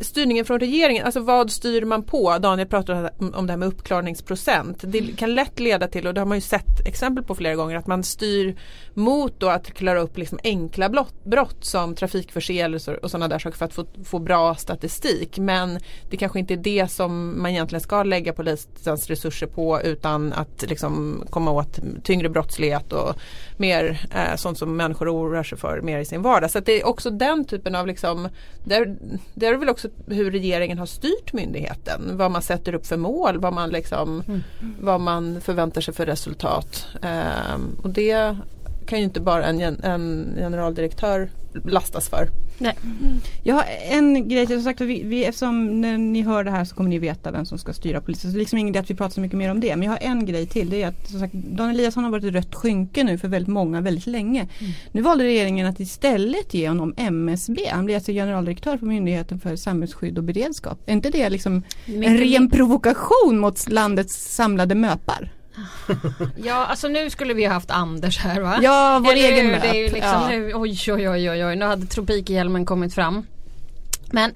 styrningen 0.00 0.44
från 0.44 0.60
regeringen, 0.60 1.04
alltså 1.04 1.20
vad 1.20 1.50
styr 1.50 1.84
man 1.84 2.02
på? 2.02 2.38
Daniel 2.38 2.68
pratar 2.68 3.10
om, 3.34 3.46
det 3.46 3.52
här 3.52 3.58
med 3.58 3.68
uppklarningsprocent. 3.68 4.78
Det 4.82 5.16
kan 5.16 5.34
lätt 5.34 5.60
leda 5.60 5.88
till, 5.88 6.06
och 6.06 6.14
det 6.14 6.20
har 6.20 6.26
man 6.26 6.36
ju 6.36 6.40
sett 6.40 6.86
exempel 6.86 7.24
på 7.24 7.34
flera 7.34 7.54
gånger, 7.54 7.76
att 7.76 7.86
man 7.86 8.02
styr 8.02 8.56
mot 8.94 9.42
att 9.42 9.74
klara 9.74 10.00
upp 10.00 10.18
liksom 10.18 10.38
enkla 10.44 10.88
blott, 10.88 11.24
brott 11.24 11.64
som 11.64 11.94
trafikförseelser 11.94 13.04
och 13.04 13.10
sådana 13.10 13.28
där 13.28 13.38
saker 13.38 13.58
för 13.58 13.64
att 13.64 13.74
få, 13.74 13.86
få 14.04 14.18
bra 14.18 14.54
statistik. 14.54 15.38
Men 15.38 15.78
det 16.10 16.16
kanske 16.16 16.38
inte 16.38 16.54
är 16.54 16.58
det 16.58 16.90
som 16.90 17.42
man 17.42 17.50
egentligen 17.50 17.80
ska 17.80 18.02
lägga 18.02 18.32
polisens 18.32 19.06
resurser 19.06 19.46
på 19.46 19.80
utan 19.82 20.32
att 20.32 20.64
liksom 20.68 21.24
komma 21.30 21.50
åt 21.50 21.78
tyngre 22.04 22.28
brottslighet 22.28 22.92
och 22.92 23.14
mer 23.56 24.06
eh, 24.14 24.36
sånt 24.36 24.58
som 24.58 24.76
människor 24.76 25.08
oroar 25.08 25.42
sig 25.42 25.58
för 25.58 25.80
mer 25.80 25.98
i 25.98 26.04
sin 26.04 26.22
vardag. 26.22 26.50
Så 26.50 26.60
det 26.60 26.80
är 26.80 26.86
också 26.86 27.10
den 27.10 27.44
typen 27.44 27.74
av 27.74 27.86
liksom, 27.86 28.28
där, 28.64 28.96
där 29.34 29.52
är 29.52 29.56
väl 29.56 29.68
också 29.68 29.88
hur 30.06 30.30
regeringen 30.30 30.78
har 30.78 30.86
styrt 30.86 31.32
myndigheten. 31.32 32.16
Vad 32.16 32.30
man 32.30 32.42
sätter 32.42 32.74
upp 32.74 32.86
för 32.86 32.96
mål, 32.96 33.38
vad 33.38 33.52
man, 33.52 33.70
liksom, 33.70 34.22
vad 34.80 35.00
man 35.00 35.40
förväntar 35.40 35.80
sig 35.80 35.94
för 35.94 36.06
resultat. 36.06 36.86
Eh, 37.02 37.82
och 37.82 37.90
det 37.90 38.36
kan 38.86 38.98
ju 38.98 39.04
inte 39.04 39.20
bara 39.20 39.44
en, 39.44 39.60
en 39.60 40.34
generaldirektör 40.36 41.28
lastas 41.64 42.08
för. 42.08 42.28
Jag 43.42 43.54
har 43.54 43.64
en 43.90 44.28
grej 44.28 44.46
till, 44.46 44.56
som 44.56 44.64
sagt, 44.64 44.80
vi, 44.80 45.02
vi, 45.02 45.24
eftersom 45.24 45.80
när 45.80 45.98
ni 45.98 46.22
hör 46.22 46.44
det 46.44 46.50
här 46.50 46.64
så 46.64 46.74
kommer 46.74 46.90
ni 46.90 46.98
veta 46.98 47.30
vem 47.30 47.46
som 47.46 47.58
ska 47.58 47.72
styra 47.72 48.00
polisen. 48.00 48.30
Så 48.30 48.34
det 48.34 48.38
är 48.38 48.40
liksom 48.40 48.58
ingen 48.58 48.74
idé 48.74 48.78
att 48.78 48.90
vi 48.90 48.94
pratar 48.94 49.14
så 49.14 49.20
mycket 49.20 49.38
mer 49.38 49.50
om 49.50 49.60
det. 49.60 49.76
Men 49.76 49.82
jag 49.82 49.92
har 49.92 49.98
en 50.02 50.26
grej 50.26 50.46
till. 50.46 50.70
Det 50.70 50.82
är 50.82 50.88
att 50.88 51.08
som 51.08 51.20
sagt, 51.20 51.32
Dan 51.32 51.70
Eliasson 51.70 52.04
har 52.04 52.10
varit 52.10 52.24
ett 52.24 52.34
rött 52.34 52.54
skynke 52.54 53.04
nu 53.04 53.18
för 53.18 53.28
väldigt 53.28 53.52
många 53.52 53.80
väldigt 53.80 54.06
länge. 54.06 54.48
Nu 54.92 55.02
valde 55.02 55.24
regeringen 55.24 55.66
att 55.66 55.80
istället 55.80 56.54
ge 56.54 56.68
honom 56.68 56.94
MSB. 56.96 57.68
Han 57.70 57.84
blir 57.84 57.94
alltså 57.94 58.12
generaldirektör 58.12 58.76
på 58.76 58.84
Myndigheten 58.84 59.40
för 59.40 59.56
samhällsskydd 59.56 60.18
och 60.18 60.24
beredskap. 60.24 60.78
Är 60.86 60.92
inte 60.92 61.10
det 61.10 61.30
liksom 61.30 61.62
en 61.86 62.18
ren 62.18 62.50
provokation 62.50 63.38
mot 63.38 63.70
landets 63.70 64.34
samlade 64.34 64.74
möpar? 64.74 65.32
Ja 66.36 66.66
alltså 66.66 66.88
nu 66.88 67.10
skulle 67.10 67.34
vi 67.34 67.44
ha 67.44 67.52
haft 67.52 67.70
Anders 67.70 68.18
här 68.18 68.40
va? 68.40 68.58
Ja, 68.62 69.00
vår 69.04 69.12
Eller 69.12 69.32
egen 69.32 69.46
möp. 69.46 69.92
Liksom 69.92 70.02
ja. 70.02 70.28
nu, 70.28 70.54
oj 70.54 70.78
oj 70.88 71.08
oj 71.08 71.30
oj 71.30 71.44
oj, 71.44 71.56
nu 71.56 71.64
hade 71.64 71.86
tropikhjälmen 71.86 72.66
kommit 72.66 72.94
fram. 72.94 73.26
Men 74.12 74.34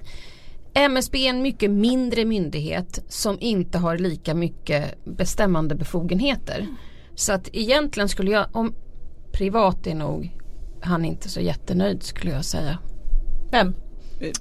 MSB 0.73 1.25
är 1.25 1.29
en 1.29 1.41
mycket 1.41 1.71
mindre 1.71 2.25
myndighet 2.25 2.99
som 3.07 3.37
inte 3.39 3.77
har 3.77 3.97
lika 3.97 4.35
mycket 4.35 5.05
bestämmande 5.05 5.75
befogenheter. 5.75 6.67
Så 7.15 7.33
att 7.33 7.49
egentligen 7.53 8.09
skulle 8.09 8.31
jag, 8.31 8.45
om 8.51 8.73
privat 9.31 9.87
är 9.87 9.95
nog 9.95 10.39
han 10.81 11.05
är 11.05 11.09
inte 11.09 11.29
så 11.29 11.39
jättenöjd 11.41 12.03
skulle 12.03 12.31
jag 12.31 12.45
säga. 12.45 12.77
Vem? 13.51 13.75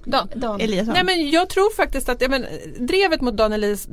Dan, 0.04 0.28
Dan. 0.34 0.60
Eliasson. 0.60 0.94
Nej 0.94 1.04
men 1.04 1.30
jag 1.30 1.48
tror 1.48 1.74
faktiskt 1.74 2.08
att 2.08 2.20
ja, 2.20 2.28
men, 2.28 2.46
drevet 2.78 3.20
mot 3.20 3.36
Dan, 3.36 3.52
Elias, 3.52 3.88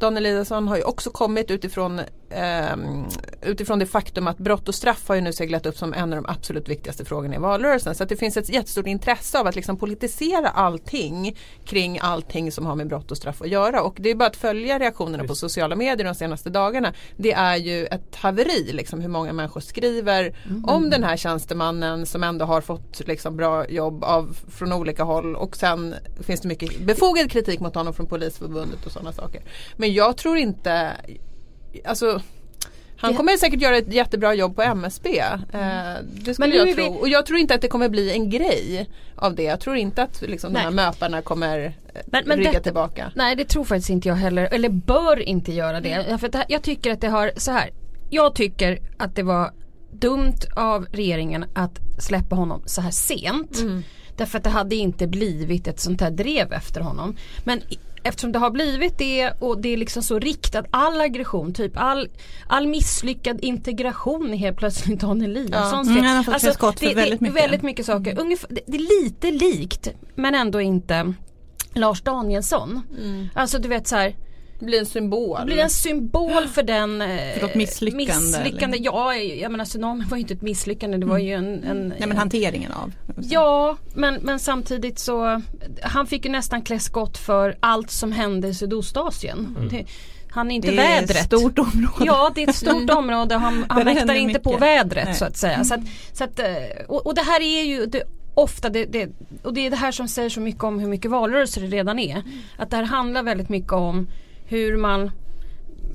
Dan 0.00 0.16
Eliasson 0.16 0.68
har 0.68 0.76
ju 0.76 0.82
också 0.82 1.10
kommit 1.10 1.50
utifrån 1.50 2.00
ehm, 2.30 3.04
utifrån 3.42 3.78
det 3.78 3.86
faktum 3.86 4.26
att 4.26 4.38
brott 4.38 4.68
och 4.68 4.74
straff 4.74 5.08
har 5.08 5.14
ju 5.14 5.20
nu 5.20 5.32
seglat 5.32 5.66
upp 5.66 5.76
som 5.76 5.94
en 5.94 6.12
av 6.12 6.22
de 6.22 6.30
absolut 6.30 6.68
viktigaste 6.68 7.04
frågorna 7.04 7.34
i 7.34 7.38
valrörelsen. 7.38 7.94
Så 7.94 8.02
att 8.02 8.08
det 8.08 8.16
finns 8.16 8.36
ett 8.36 8.48
jättestort 8.48 8.86
intresse 8.86 9.40
av 9.40 9.46
att 9.46 9.56
liksom 9.56 9.76
politisera 9.76 10.48
allting 10.48 11.36
kring 11.64 11.98
allting 12.02 12.52
som 12.52 12.66
har 12.66 12.74
med 12.74 12.88
brott 12.88 13.10
och 13.10 13.16
straff 13.16 13.42
att 13.42 13.48
göra. 13.48 13.82
Och 13.82 13.96
det 13.98 14.10
är 14.10 14.14
bara 14.14 14.28
att 14.28 14.36
följa 14.36 14.78
reaktionerna 14.78 15.24
på 15.24 15.34
sociala 15.34 15.76
medier 15.76 16.06
de 16.06 16.14
senaste 16.14 16.50
dagarna. 16.50 16.92
Det 17.16 17.32
är 17.32 17.56
ju 17.56 17.86
ett 17.86 18.16
haveri 18.16 18.72
liksom, 18.72 19.00
hur 19.00 19.08
många 19.08 19.32
människor 19.32 19.60
skriver 19.60 20.36
om 20.66 20.90
den 20.90 21.04
här 21.04 21.16
tjänstemannen 21.16 22.06
som 22.06 22.22
ändå 22.22 22.44
har 22.44 22.60
fått 22.60 23.06
liksom, 23.06 23.36
bra 23.36 23.68
jobb 23.68 24.04
av, 24.04 24.36
från 24.48 24.72
olika 24.72 25.03
håll 25.04 25.36
och 25.36 25.56
sen 25.56 25.94
finns 26.20 26.40
det 26.40 26.48
mycket 26.48 26.78
befogad 26.80 27.30
kritik 27.30 27.60
mot 27.60 27.74
honom 27.74 27.94
från 27.94 28.06
Polisförbundet 28.06 28.86
och 28.86 28.92
sådana 28.92 29.12
saker. 29.12 29.42
Men 29.76 29.92
jag 29.94 30.16
tror 30.16 30.36
inte, 30.38 30.92
alltså 31.84 32.20
han 32.96 33.14
kommer 33.14 33.36
säkert 33.36 33.60
göra 33.60 33.76
ett 33.76 33.92
jättebra 33.92 34.34
jobb 34.34 34.56
på 34.56 34.62
MSB. 34.62 35.18
Eh, 35.18 35.30
det 36.04 36.34
skulle 36.34 36.56
jag 36.56 36.74
tro. 36.76 36.92
vi- 36.92 37.00
Och 37.00 37.08
jag 37.08 37.26
tror 37.26 37.38
inte 37.38 37.54
att 37.54 37.60
det 37.60 37.68
kommer 37.68 37.88
bli 37.88 38.12
en 38.12 38.30
grej 38.30 38.90
av 39.16 39.34
det. 39.34 39.42
Jag 39.42 39.60
tror 39.60 39.76
inte 39.76 40.02
att 40.02 40.22
liksom, 40.22 40.52
de 40.52 40.58
här 40.58 40.70
möparna 40.70 41.22
kommer 41.22 41.58
eh, 41.64 42.00
Men- 42.06 42.24
men 42.26 42.36
rygga 42.38 42.50
detta- 42.50 42.62
tillbaka. 42.62 43.12
Nej 43.14 43.36
det 43.36 43.44
tror 43.44 43.64
faktiskt 43.64 43.90
inte 43.90 44.08
jag 44.08 44.14
heller, 44.14 44.48
eller 44.52 44.68
bör 44.68 45.20
inte 45.20 45.52
göra 45.52 45.80
det. 45.80 46.18
För 46.20 46.26
att 46.26 46.32
det 46.32 46.44
jag 46.48 46.62
tycker 46.62 46.92
att 46.92 47.00
det 47.00 47.08
har, 47.08 47.32
så 47.36 47.50
här. 47.50 47.70
Jag 48.10 48.34
tycker 48.34 48.78
att 48.98 49.16
det 49.16 49.22
var 49.22 49.52
dumt 49.92 50.34
av 50.56 50.86
regeringen 50.92 51.44
att 51.54 51.78
släppa 51.98 52.36
honom 52.36 52.62
så 52.66 52.80
här 52.80 52.90
sent. 52.90 53.58
Därför 54.16 54.38
att 54.38 54.44
det 54.44 54.50
hade 54.50 54.74
inte 54.76 55.06
blivit 55.06 55.66
ett 55.68 55.80
sånt 55.80 56.00
här 56.00 56.10
drev 56.10 56.52
efter 56.52 56.80
honom. 56.80 57.16
Men 57.44 57.60
eftersom 58.02 58.32
det 58.32 58.38
har 58.38 58.50
blivit 58.50 58.98
det 58.98 59.30
och 59.40 59.60
det 59.60 59.68
är 59.68 59.76
liksom 59.76 60.02
så 60.02 60.18
riktat, 60.18 60.66
all 60.70 61.00
aggression, 61.00 61.54
typ 61.54 61.72
all, 61.76 62.08
all 62.46 62.66
misslyckad 62.66 63.40
integration 63.40 64.32
är 64.32 64.36
helt 64.36 64.56
plötsligt 64.56 65.00
Dan 65.00 65.22
Eliassons 65.22 65.88
Mm, 65.88 66.04
har 66.04 66.22
fått 66.22 66.40
klä 66.40 66.52
skott 66.52 66.78
för 66.78 66.86
det, 66.86 66.94
väldigt 66.94 67.20
mycket. 67.20 67.36
väldigt 67.36 67.62
mycket 67.62 67.86
saker. 67.86 68.20
Ungefär, 68.20 68.48
det, 68.50 68.60
det 68.66 68.76
är 68.76 69.04
lite 69.04 69.30
likt 69.30 69.88
men 70.14 70.34
ändå 70.34 70.60
inte 70.60 71.14
Lars 71.74 72.02
Danielsson. 72.02 72.80
Alltså 73.34 73.58
du 73.58 73.68
vet 73.68 73.86
så 73.86 73.96
här, 73.96 74.16
blir 74.64 74.78
en 74.78 74.86
symbol. 74.86 75.38
det 75.40 75.46
blir 75.46 75.58
en 75.58 75.70
symbol 75.70 76.48
för 76.48 76.62
den 76.62 77.02
eh, 77.02 77.08
För 77.34 77.42
något 77.42 77.54
misslyckande, 77.54 78.04
misslyckande. 78.06 78.76
eller? 78.76 78.84
Ja, 78.84 79.14
jag 79.14 79.50
menar 79.52 79.64
tsunamin 79.64 80.08
var 80.08 80.16
ju 80.16 80.20
inte 80.20 80.34
ett 80.34 80.42
misslyckande 80.42 80.98
det 80.98 81.06
var 81.06 81.18
ju 81.18 81.32
en, 81.32 81.64
en 81.64 81.88
Nej 81.88 82.08
men 82.08 82.16
hanteringen 82.16 82.72
av. 82.72 82.92
Ja, 83.16 83.76
men, 83.94 84.14
men 84.14 84.38
samtidigt 84.38 84.98
så 84.98 85.42
han 85.82 86.06
fick 86.06 86.24
ju 86.24 86.30
nästan 86.30 86.62
klä 86.62 86.78
skott 86.78 87.18
för 87.18 87.56
allt 87.60 87.90
som 87.90 88.12
hände 88.12 88.48
i 88.48 88.54
Sydostasien. 88.54 89.68
Det, 89.70 89.84
han 90.30 90.50
är 90.50 90.54
inte 90.54 90.70
Det 90.70 90.82
är 90.82 91.02
ett 91.02 91.10
vädret. 91.10 91.24
stort 91.24 91.58
område. 91.58 92.04
Ja 92.06 92.32
det 92.34 92.44
är 92.44 92.48
ett 92.48 92.56
stort 92.56 92.90
område 92.96 93.34
han, 93.34 93.64
han 93.68 93.84
mäktar 93.84 94.14
inte 94.14 94.40
på 94.40 94.56
vädret 94.56 95.04
Nej. 95.04 95.14
så 95.14 95.24
att 95.24 95.36
säga. 95.36 95.64
Så 95.64 95.74
att, 95.74 95.80
så 96.12 96.24
att, 96.24 96.38
eh, 96.38 96.46
och, 96.88 97.06
och 97.06 97.14
det 97.14 97.22
här 97.22 97.40
är 97.40 97.62
ju 97.64 97.86
det, 97.86 98.02
ofta 98.34 98.68
det, 98.68 98.84
det, 98.84 99.08
och 99.42 99.54
det 99.54 99.66
är 99.66 99.70
det 99.70 99.76
här 99.76 99.92
som 99.92 100.08
säger 100.08 100.30
så 100.30 100.40
mycket 100.40 100.64
om 100.64 100.78
hur 100.78 100.88
mycket 100.88 101.10
valrörelser 101.10 101.60
det 101.60 101.66
redan 101.66 101.98
är. 101.98 102.22
Att 102.56 102.70
det 102.70 102.76
här 102.76 102.84
handlar 102.84 103.22
väldigt 103.22 103.48
mycket 103.48 103.72
om 103.72 104.06
hur 104.46 104.76
man 104.76 105.10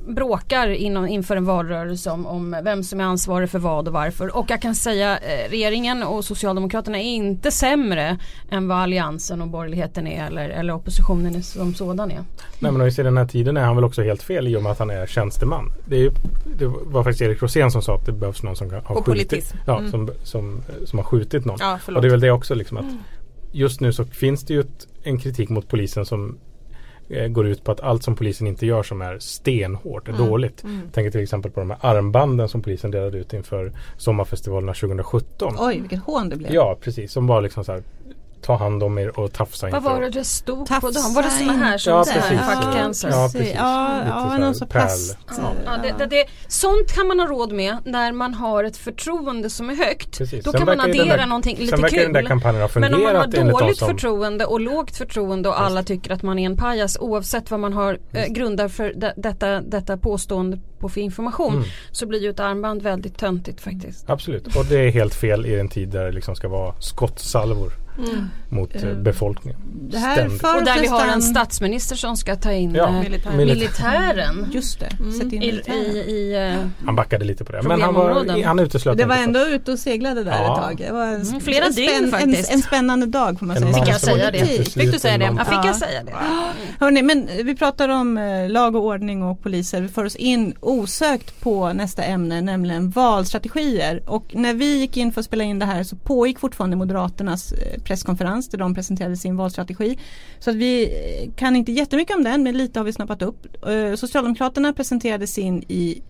bråkar 0.08 0.68
inom, 0.70 1.08
inför 1.08 1.36
en 1.38 1.46
valrörelse 1.46 2.10
om, 2.12 2.26
om 2.26 2.56
vem 2.64 2.84
som 2.84 3.00
är 3.00 3.04
ansvarig 3.04 3.50
för 3.50 3.60
vad 3.60 3.88
och 3.88 3.94
varför. 3.94 4.38
Och 4.38 4.46
jag 4.50 4.62
kan 4.62 4.76
säga 4.76 5.18
eh, 5.18 5.50
regeringen 5.50 6.04
och 6.04 6.26
Socialdemokraterna 6.26 6.98
är 7.00 7.04
inte 7.04 7.52
sämre 7.52 8.18
än 8.52 8.68
vad 8.68 8.78
Alliansen 8.78 9.42
och 9.42 9.48
borgerligheten 9.48 10.08
är 10.08 10.26
eller, 10.28 10.50
eller 10.50 10.74
oppositionen 10.74 11.36
är 11.36 11.42
som 11.42 11.74
sådan 11.74 12.12
är. 12.12 12.24
Nej 12.60 12.72
men 12.72 12.88
i 12.88 12.92
den 12.92 13.18
här 13.18 13.26
tiden 13.26 13.58
är 13.58 13.62
han 13.62 13.76
väl 13.76 13.86
också 13.86 14.02
helt 14.04 14.24
fel 14.24 14.48
i 14.48 14.56
och 14.58 14.64
med 14.64 14.72
att 14.72 14.80
han 14.80 14.90
är 14.90 15.06
tjänsteman. 15.08 15.72
Det, 15.86 15.96
är 15.96 16.00
ju, 16.00 16.12
det 16.58 16.66
var 16.68 17.04
faktiskt 17.04 17.22
Erik 17.22 17.42
Rosén 17.42 17.72
som 17.72 17.82
sa 17.82 17.96
att 17.96 18.06
det 18.06 18.12
behövs 18.12 18.44
någon 18.44 18.56
som 18.56 18.70
har 18.72 18.78
Och 18.98 19.06
skjutit. 19.06 19.30
politism. 19.30 19.58
Ja, 19.66 19.78
Mm. 19.80 19.92
som, 19.92 20.10
som, 20.24 20.62
som 20.86 21.00
har 21.00 21.04
skjutit 21.04 21.46
någon. 21.46 21.58
Ja, 21.60 21.80
och 21.96 22.02
det 22.02 22.08
är 22.08 22.12
väl 22.12 22.20
det 22.20 22.32
också 22.32 22.56
liksom 22.56 22.78
att 22.78 22.86
just 23.52 23.82
nu 23.82 23.94
så 23.94 24.06
finns 24.06 24.44
det 24.46 24.54
ju 24.54 24.60
ett, 24.60 24.88
en 25.04 25.20
kritik 25.20 25.50
mot 25.50 25.68
polisen 25.68 26.06
som 26.06 26.38
går 27.30 27.48
ut 27.48 27.64
på 27.64 27.72
att 27.72 27.80
allt 27.80 28.04
som 28.04 28.16
polisen 28.16 28.48
inte 28.48 28.66
gör 28.66 28.84
som 28.84 29.02
är 29.02 29.20
stenhårt 29.20 30.08
är 30.08 30.14
dåligt. 30.14 30.64
Tänker 30.92 31.12
till 31.12 31.22
exempel 31.22 31.52
på 31.52 31.60
de 31.60 31.70
här 31.70 31.78
armbanden 31.82 32.50
som 32.50 32.62
polisen 32.62 32.92
delade 32.92 33.18
ut 33.18 33.34
inför 33.34 33.74
sommarfestivalerna 33.98 34.74
2017. 34.74 35.56
Oj 35.60 35.80
vilket 35.80 36.00
hån 36.00 36.30
det 36.30 36.36
blev. 36.36 36.54
Ja 36.54 36.78
precis, 36.82 37.12
som 37.12 37.28
var 37.28 37.42
liksom 37.42 37.64
så 37.64 37.72
här 37.72 37.84
ta 38.42 38.56
hand 38.56 38.84
om 38.84 38.98
er 38.98 39.20
och 39.20 39.34
tafsa 39.34 39.68
Vad 39.70 39.76
inför 39.76 39.90
var 39.94 40.02
det 40.02 40.10
det 40.10 40.24
stod 40.24 40.60
på 40.60 40.66
Tafsa 40.66 40.92
dem? 40.92 41.14
Var 41.14 41.24
det 41.24 41.30
såna 41.30 41.54
här 41.54 41.78
som 41.78 41.94
Ja, 41.94 42.04
precis. 42.04 42.24
fuck 42.40 42.74
cancer? 42.76 43.10
Ja, 43.10 43.30
precis. 43.34 43.54
Ja, 43.58 43.96
Lite 43.98 44.10
ja 44.10 44.30
så 44.36 44.38
någon 44.42 44.56
så 44.56 44.66
pärl. 44.66 44.90
Ja, 45.38 45.52
ja, 45.66 45.72
det, 45.84 45.96
det, 45.98 46.06
det, 46.06 46.26
sånt 46.48 46.92
kan 46.96 47.08
man 47.08 47.20
ha 47.20 47.28
råd 47.28 47.52
med 47.52 47.78
när 47.86 48.12
man 48.12 48.34
har 48.34 48.64
ett 48.64 48.78
förtroende 48.78 49.50
som 49.50 49.70
är 49.70 49.76
högt. 49.76 50.18
Precis. 50.18 50.46
Då 50.46 50.52
Sen 50.52 50.60
kan 50.66 50.78
man 50.78 50.90
addera 50.90 51.18
där- 51.18 51.26
någonting 51.26 51.56
sen 51.56 51.66
lite 51.66 51.76
verkar 51.78 51.90
kul. 51.98 52.04
den 52.04 52.14
där 52.14 52.30
kampanjen 52.30 52.62
ha 52.62 52.70
Men 52.80 52.94
om 52.94 53.04
man 53.04 53.16
har 53.16 53.24
fungerat 53.24 53.60
dåligt 53.60 53.78
som- 53.78 53.88
förtroende 53.88 54.46
och 54.46 54.60
lågt 54.60 54.98
förtroende 54.98 55.50
och 55.50 55.62
alla 55.62 55.84
tycker 55.84 56.12
att 56.14 56.22
man 56.24 56.40
är 56.40 56.46
en 56.46 56.58
pajas 56.58 56.98
oavsett 57.00 57.52
vad 57.52 57.60
man 57.60 57.74
har 57.74 57.98
eh, 58.14 58.26
grundar 58.28 58.68
för 58.68 58.94
de, 58.96 59.12
detta, 59.18 59.62
detta 59.62 59.98
påstående 59.98 60.60
på 60.80 60.90
för 60.90 61.02
information 61.02 61.54
Mm. 61.54 61.66
så 61.92 62.06
blir 62.06 62.20
ju 62.24 62.30
ett 62.30 62.40
armband 62.40 62.82
väldigt 62.82 63.18
töntigt 63.18 63.62
faktiskt. 63.62 64.10
Absolut, 64.10 64.56
och 64.56 64.66
det 64.66 64.80
är 64.80 64.92
helt 64.92 65.14
fel 65.16 65.46
i 65.46 65.60
en 65.60 65.70
tid 65.70 65.90
där 65.90 66.06
det 66.06 66.12
liksom 66.12 66.36
ska 66.36 66.48
vara 66.48 66.74
skottsalvor 66.80 67.72
mot 68.50 68.76
eh, 68.84 68.94
befolkningen. 68.94 69.60
Det 69.92 69.98
här 69.98 70.30
för 70.30 70.58
Och 70.58 70.64
där 70.66 70.82
vi 70.82 70.88
har 70.88 71.08
en 71.08 71.22
statsminister 71.22 71.96
som 71.96 72.18
ska 72.18 72.36
ta 72.36 72.52
in 72.52 72.76
Ja, 72.76 72.88
eh, 72.88 73.00
militär. 73.00 73.32
militären 73.32 74.48
Just 74.54 74.80
det, 74.80 74.90
sätt 74.90 75.34
in 75.34 75.44
i, 75.44 75.52
militären. 75.52 75.78
i, 75.78 75.98
i 75.98 76.50
eh, 76.54 76.86
Han 76.86 76.96
backade 76.96 77.26
lite 77.26 77.46
på 77.46 77.52
det. 77.52 77.62
Men 77.62 77.82
han, 77.82 77.94
var, 77.94 78.44
han 78.44 78.60
uteslöt 78.60 78.98
Det 78.98 79.06
var 79.06 79.16
ändå 79.16 79.40
ute 79.40 79.72
och 79.72 79.80
seglade 79.80 80.24
där 80.24 80.32
Ja. 80.32 80.56
ett 80.58 80.64
tag. 80.64 80.78
Det 80.88 80.94
var 80.94 81.06
en, 81.06 81.22
Mm, 81.22 81.40
flera 81.42 81.66
en, 81.66 81.72
dygn 81.74 81.92
en, 82.04 82.12
faktiskt. 82.12 82.52
en 82.54 82.62
spännande 82.62 83.06
dag 83.06 83.40
får 83.40 83.46
man 83.46 83.58
En 83.58 83.64
säga. 83.64 83.74
Fick 83.86 83.94
jag 83.94 84.02
säga 84.02 84.32
det? 84.32 84.46
Fick 84.74 84.92
du 84.92 85.00
säga 85.00 85.18
det? 85.18 85.26
Ja, 85.26 85.46
fick 85.46 85.54
Ja. 85.54 85.66
jag 85.66 85.76
säga 85.76 86.04
det? 86.04 86.14
Hörrni, 86.80 87.02
men 87.02 87.28
vi 87.44 87.56
pratar 87.56 87.90
om 87.90 88.20
lag 88.50 88.76
och 88.76 88.84
ordning 88.86 89.24
och 89.24 89.44
poliser. 89.44 89.82
Vi 89.82 89.88
får 89.88 90.06
oss 90.06 90.16
in 90.16 90.54
osökt 90.70 91.42
på 91.42 91.74
nästa 91.74 92.04
ämne, 92.04 92.42
nämligen 92.42 92.90
valstrategier. 92.90 94.04
Och 94.06 94.36
när 94.36 94.54
vi 94.54 94.78
gick 94.78 94.98
in 94.98 95.12
för 95.12 95.20
att 95.20 95.26
spela 95.26 95.44
in 95.44 95.60
det 95.60 95.66
här 95.66 95.84
så 95.84 95.96
pågick 95.96 96.40
fortfarande 96.40 96.76
Moderaternas 96.76 97.52
eh, 97.52 97.82
presskonferens 97.82 98.50
där 98.50 98.58
de 98.58 98.76
presenterade 98.76 99.18
sin 99.18 99.38
valstrategi. 99.38 100.00
Så 100.40 100.50
att 100.50 100.56
vi 100.56 100.84
eh, 100.84 101.32
kan 101.36 101.56
inte 101.56 101.72
jättemycket 101.72 102.16
om 102.16 102.24
den, 102.24 102.44
men 102.44 102.58
lite 102.58 102.80
har 102.80 102.86
vi 102.86 102.94
snappat 102.94 103.22
upp. 103.22 103.68
Eh, 103.68 103.96
Socialdemokraterna 103.96 104.74
presenterade 104.74 105.28
sin 105.28 105.64
i 105.68 106.02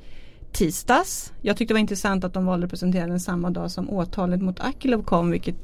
tisdags. 0.51 1.33
Jag 1.41 1.57
tyckte 1.57 1.73
det 1.73 1.75
var 1.75 1.79
intressant 1.81 2.23
att 2.23 2.33
de 2.33 2.45
valde 2.45 2.65
att 2.65 2.69
presentera 2.69 3.07
den 3.07 3.19
samma 3.19 3.49
dag 3.49 3.71
som 3.71 3.89
åtalet 3.89 4.41
mot 4.41 4.59
Akilov 4.59 5.03
kom 5.03 5.31
vilket 5.31 5.55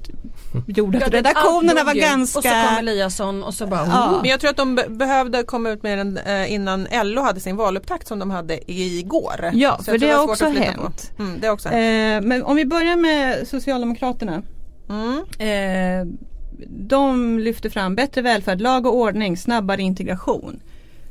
gjorde 0.68 1.06
att 1.06 1.14
redaktionerna 1.14 1.84
var 1.84 1.94
ganska... 1.94 2.40
Och 2.40 2.44
så 2.44 2.50
kom 2.50 2.78
Eliasson 2.80 3.44
och 3.44 3.54
så 3.54 3.68
bara 3.68 3.86
Ja. 3.88 4.12
oh. 4.12 4.22
Men 4.22 4.30
jag 4.30 4.40
tror 4.40 4.50
att 4.50 4.58
de 4.58 4.76
be- 4.76 4.90
behövde 4.90 5.44
komma 5.44 5.70
ut 5.70 5.84
med 5.84 5.98
den 5.98 6.18
eh, 6.18 6.54
innan 6.54 6.88
LO 7.04 7.22
hade 7.22 7.40
sin 7.40 7.56
valupptakt 7.56 8.08
som 8.08 8.20
de 8.20 8.32
hade 8.32 8.72
igår. 8.72 9.50
Ja, 9.54 9.78
Så 9.78 9.84
för 9.84 9.98
tror 10.00 10.10
det 10.10 10.14
har 10.16 10.24
också 10.30 10.46
hänt. 10.46 11.12
Mm, 11.20 11.40
det 11.40 11.48
har 11.48 11.54
också 11.54 11.70
hänt. 11.70 12.24
Eh, 12.24 12.28
men 12.30 12.44
om 12.44 12.56
vi 12.56 12.66
börjar 12.66 12.96
med 12.96 13.48
Socialdemokraterna. 13.48 14.42
Mm. 14.90 15.22
Eh, 15.40 16.14
de 16.70 17.40
lyfter 17.40 17.70
fram 17.70 17.96
bättre 17.96 18.22
välfärd, 18.22 18.62
lag 18.62 18.86
och 18.86 18.96
ordning, 18.96 19.38
snabbare 19.38 19.82
integration. 19.82 20.60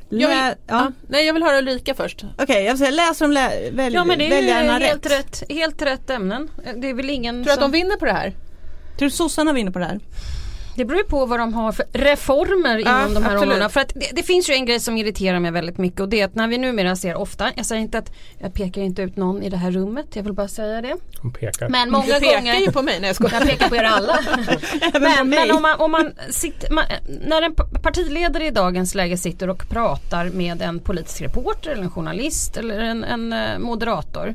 Jag 0.09 0.29
vill- 0.29 0.55
Ja. 0.67 0.93
Nej, 1.09 1.27
jag 1.27 1.35
vill 1.35 1.43
höra 1.43 1.59
Ulrika 1.59 1.95
först. 1.95 2.25
Okej, 2.39 2.65
jag 2.65 2.73
vill 2.73 2.79
säga 2.79 2.91
läser 2.91 3.25
de 3.25 3.33
lä- 3.33 3.71
välj- 3.71 3.95
Ja 3.95 4.05
men 4.05 4.19
det 4.19 4.27
är 4.27 4.31
väljarna 4.31 4.79
helt 4.79 5.07
rätt? 5.07 5.13
rätt. 5.43 5.43
helt 5.49 5.83
rätt 5.83 6.11
ämnen. 6.11 6.49
Det 6.77 6.91
är 6.91 6.95
väl 6.95 7.11
ingen 7.11 7.35
Tror 7.35 7.45
du 7.45 7.51
att 7.53 7.61
som... 7.61 7.73
de 7.73 7.79
vinner 7.79 7.97
på 7.97 8.05
det 8.05 8.13
här? 8.13 8.31
Tror 8.99 9.09
du 9.09 9.11
sossarna 9.11 9.53
vinner 9.53 9.73
på 9.73 9.79
det 9.79 9.85
här? 9.85 10.01
Det 10.77 10.85
beror 10.85 10.99
ju 11.01 11.05
på 11.07 11.27
vad 11.27 11.39
de 11.39 11.55
har 11.55 11.73
för 11.73 11.87
reformer 11.93 12.79
inom 12.79 12.93
Ja, 12.93 13.01
de 13.09 13.23
här 13.23 13.31
absolut. 13.31 13.43
områdena. 13.43 13.69
För 13.69 13.81
att 13.81 13.93
det, 13.95 14.11
det 14.13 14.23
finns 14.23 14.51
ju 14.51 14.55
en 14.55 14.67
grej 14.67 14.81
som 14.81 14.97
irriterar 14.97 15.41
mig 15.41 15.51
väldigt 15.51 15.79
mycket 15.79 16.01
och 16.01 16.09
det 16.09 16.21
är 16.21 16.25
att 16.25 16.35
när 16.35 16.49
vi 16.49 16.59
numera 16.59 16.97
ser 16.97 17.15
ofta, 17.15 17.51
jag 17.57 17.67
säger 17.67 17.83
inte 17.83 17.99
att 17.99 18.13
jag 18.39 18.55
pekar 18.55 18.83
inte 18.83 19.03
ut 19.03 19.17
någon 19.17 19.43
i 19.43 19.49
det 19.51 19.57
här 19.57 19.71
rummet, 19.71 20.07
jag 20.17 20.23
vill 20.23 20.33
bara 20.33 20.49
säga 20.49 20.81
det. 20.83 20.97
Hon 21.23 21.33
pekar. 21.33 21.69
Men 21.69 21.91
många 21.91 22.05
du 22.05 22.13
pekar 22.21 22.37
gånger 22.41 22.55
ju 22.61 22.73
på 22.73 22.83
mig 22.83 23.01
när 23.01 23.07
jag 23.07 23.17
skojar. 23.17 23.35
Jag 23.41 23.49
pekar 23.49 23.69
på 23.69 23.77
er 23.77 23.83
alla. 23.83 24.19
men 25.01 25.29
men 25.29 25.51
om 25.51 25.63
man, 25.63 25.81
om 25.81 25.91
man 25.91 26.13
sitter, 26.31 26.71
man, 26.71 26.85
när 27.27 27.43
en 27.43 27.55
pa- 27.55 27.67
partiledare 27.83 28.47
i 28.47 28.51
dagens 28.51 28.95
läge 28.95 29.17
sitter 29.17 29.51
och 29.51 29.69
pratar 29.69 30.25
med 30.31 30.63
en 30.63 30.79
politisk 30.81 31.23
reporter 31.23 31.71
eller 31.71 31.83
en 31.83 31.91
journalist 31.91 32.57
eller 32.57 32.79
en, 32.81 33.05
en 33.05 33.33
eh, 33.33 33.59
moderator. 33.59 34.35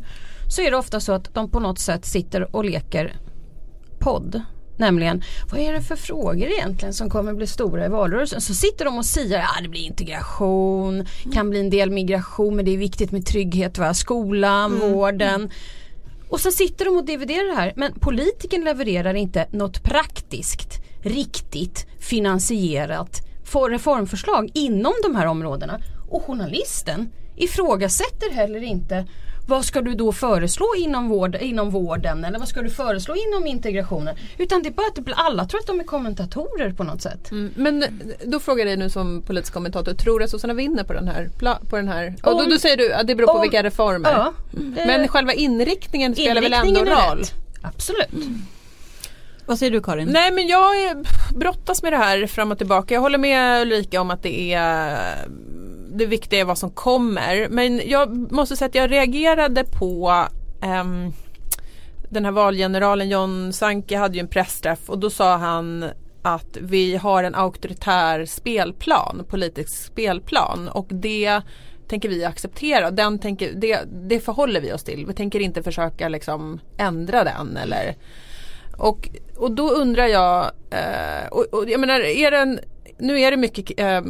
Så 0.50 0.62
är 0.62 0.72
det 0.72 0.78
ofta 0.78 1.00
så 1.00 1.12
att 1.14 1.34
de 1.34 1.50
på 1.52 1.60
något 1.60 1.80
sätt 1.80 2.06
sitter 2.06 2.56
och 2.56 2.66
leker 2.66 3.14
podd. 4.00 4.42
Nämligen, 4.80 5.24
vad 5.52 5.60
är 5.60 5.74
det 5.74 5.82
för 5.82 5.96
frågor 5.96 6.48
egentligen 6.48 6.94
som 6.94 7.10
kommer 7.10 7.34
bli 7.34 7.48
stora 7.48 7.86
i 7.86 7.90
valrörelsen? 7.90 8.42
Så 8.42 8.54
sitter 8.54 8.86
de 8.86 8.98
och 8.98 9.06
säger, 9.06 9.38
ja 9.38 9.62
det 9.64 9.70
blir 9.70 9.82
integration, 9.82 11.06
kan 11.34 11.50
bli 11.50 11.60
en 11.60 11.70
del 11.70 11.92
migration 11.92 12.56
men 12.56 12.66
det 12.66 12.74
är 12.74 12.78
viktigt 12.78 13.12
med 13.12 13.26
trygghet, 13.26 13.78
va? 13.78 13.94
skolan, 13.94 14.80
vården. 14.80 15.50
Och 16.30 16.40
så 16.40 16.52
sitter 16.52 16.86
de 16.86 16.98
och 16.98 17.06
dividerar 17.06 17.48
det 17.48 17.56
här. 17.56 17.74
Men 17.76 17.94
politiken 17.94 18.64
levererar 18.64 19.14
inte 19.14 19.48
något 19.52 19.84
praktiskt, 19.84 20.82
riktigt 21.04 21.88
finansierat 22.00 23.22
för 23.44 23.70
reformförslag 23.70 24.50
inom 24.54 24.94
de 25.04 25.16
här 25.16 25.26
områdena. 25.26 25.80
Och 26.10 26.24
journalisten 26.24 27.12
ifrågasätter 27.36 28.32
heller 28.32 28.64
inte 28.64 29.06
vad 29.50 29.66
ska 29.66 29.82
du 29.82 29.94
då 29.94 30.12
föreslå 30.12 30.66
inom, 30.78 31.10
vård, 31.10 31.36
inom 31.42 31.70
vården 31.70 32.26
eller 32.26 32.40
vad 32.40 32.48
ska 32.48 32.62
du 32.62 32.70
föreslå 32.70 33.16
inom 33.16 33.48
integrationen? 33.48 34.16
Utan 34.38 34.64
det 34.64 34.70
är 34.70 34.74
bara 34.74 34.88
att 34.88 35.06
det 35.06 35.14
alla 35.16 35.46
tror 35.46 35.60
att 35.60 35.68
de 35.68 35.80
är 35.80 35.84
kommentatorer 35.84 36.74
på 36.74 36.84
något 36.84 37.02
sätt. 37.02 37.32
Mm, 37.32 37.52
men 37.56 37.86
då 38.26 38.40
frågar 38.40 38.60
jag 38.60 38.68
dig 38.68 38.78
nu 38.78 38.90
som 38.90 39.22
politisk 39.22 39.54
kommentator, 39.54 39.94
tror 39.94 40.20
du 40.20 40.26
att 40.26 40.32
sossarna 40.32 40.54
vinner 40.54 40.84
på 40.84 40.94
den 40.94 41.08
här? 41.08 41.30
På 41.70 41.76
den 41.76 41.88
här? 41.88 42.16
Och 42.24 42.32
då, 42.32 42.44
Om- 42.44 42.50
då 42.50 42.58
säger 42.58 42.78
du 42.78 42.94
att 42.94 43.08
det 43.08 43.16
beror 43.16 43.28
på 43.28 43.34
om- 43.34 43.42
vilka 43.42 43.64
reformer. 43.64 44.12
Ja. 44.12 44.34
Men 44.86 45.08
själva 45.08 45.34
inriktningen 45.34 46.16
spelar 46.16 46.42
väl 46.42 46.54
ändå 46.54 46.68
Inriktningen 46.68 47.00
roll? 47.10 47.20
rätt. 47.20 47.34
Absolut. 47.62 48.10
Vad 49.46 49.60
säger 49.60 49.72
du 49.72 49.82
Karin? 49.82 50.08
Nej 50.12 50.32
men 50.32 50.48
jag 50.48 50.72
brottas 51.36 51.84
med 51.84 51.94
det 51.94 51.98
här 51.98 52.28
fram 52.28 52.52
och 52.52 52.58
tillbaka. 52.58 52.94
Jag 52.94 53.02
håller 53.02 53.18
med 53.18 53.62
Ulrika 53.62 54.02
om 54.02 54.12
att 54.12 54.24
det 54.24 54.54
är 54.54 54.98
det 56.00 56.06
viktiga 56.06 56.40
är 56.40 56.46
vad 56.46 56.58
som 56.58 56.72
kommer. 56.72 57.48
Men 57.50 57.82
jag 57.86 58.32
måste 58.32 58.56
säga 58.56 58.68
att 58.68 58.76
jag 58.76 58.92
reagerade 58.92 59.64
på 59.64 60.26
um, 60.82 61.14
den 62.10 62.26
här 62.26 62.32
valgeneralen 62.32 63.10
John 63.10 63.54
Sanke 63.54 63.98
hade 63.98 64.14
ju 64.14 64.20
en 64.20 64.28
pressträff 64.28 64.90
och 64.90 65.00
då 65.00 65.10
sa 65.10 65.38
han 65.38 65.86
att 66.22 66.58
vi 66.62 66.96
har 66.96 67.24
en 67.24 67.36
auktoritär 67.36 68.26
spelplan, 68.26 69.26
politisk 69.30 69.86
spelplan 69.86 70.68
och 70.68 70.88
det 70.90 71.42
tänker 71.88 72.10
vi 72.10 72.26
acceptera. 72.26 72.92
Den 72.92 73.20
tänker, 73.20 73.54
det, 73.54 73.80
det 74.10 74.20
förhåller 74.20 74.62
vi 74.62 74.74
oss 74.74 74.84
till. 74.84 75.06
Vi 75.06 75.14
tänker 75.14 75.40
inte 75.40 75.64
försöka 75.64 76.10
liksom 76.10 76.60
ändra 76.78 77.24
den 77.24 77.58
eller 77.58 77.96
och, 78.78 79.10
och 79.38 79.52
då 79.52 79.70
undrar 79.70 80.08
jag, 80.08 80.52
eh, 80.72 81.28
och, 81.32 81.46
och 81.52 81.70
jag 81.70 81.80
menar, 81.80 82.00
är 82.00 82.32
det 82.32 82.38
en, 82.38 82.60
nu 82.98 83.22
är 83.22 83.32
det 83.32 83.38
mycket 83.38 83.80
eh, 83.80 84.02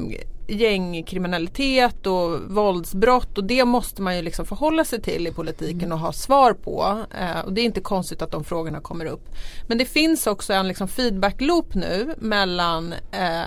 gängkriminalitet 0.50 2.08
och 2.08 2.40
våldsbrott 2.42 3.38
och 3.38 3.44
det 3.44 3.66
måste 3.66 4.02
man 4.02 4.16
ju 4.16 4.22
liksom 4.22 4.46
förhålla 4.46 4.84
sig 4.86 5.02
till 5.02 5.28
i 5.28 5.32
politiken 5.32 5.92
och 5.92 6.00
ha 6.00 6.12
svar 6.12 6.54
på. 6.54 7.06
Eh, 7.20 7.40
och 7.46 7.54
det 7.54 7.62
är 7.62 7.66
inte 7.66 7.82
konstigt 7.82 8.22
att 8.22 8.32
de 8.32 8.44
frågorna 8.44 8.80
kommer 8.80 9.06
upp. 9.06 9.30
Men 9.68 9.78
det 9.78 9.86
finns 9.86 10.28
också 10.28 10.54
en 10.54 10.68
liksom 10.68 10.88
feedback 10.88 11.42
loop 11.42 11.74
nu 11.76 12.16
mellan 12.18 12.94
eh, 13.12 13.44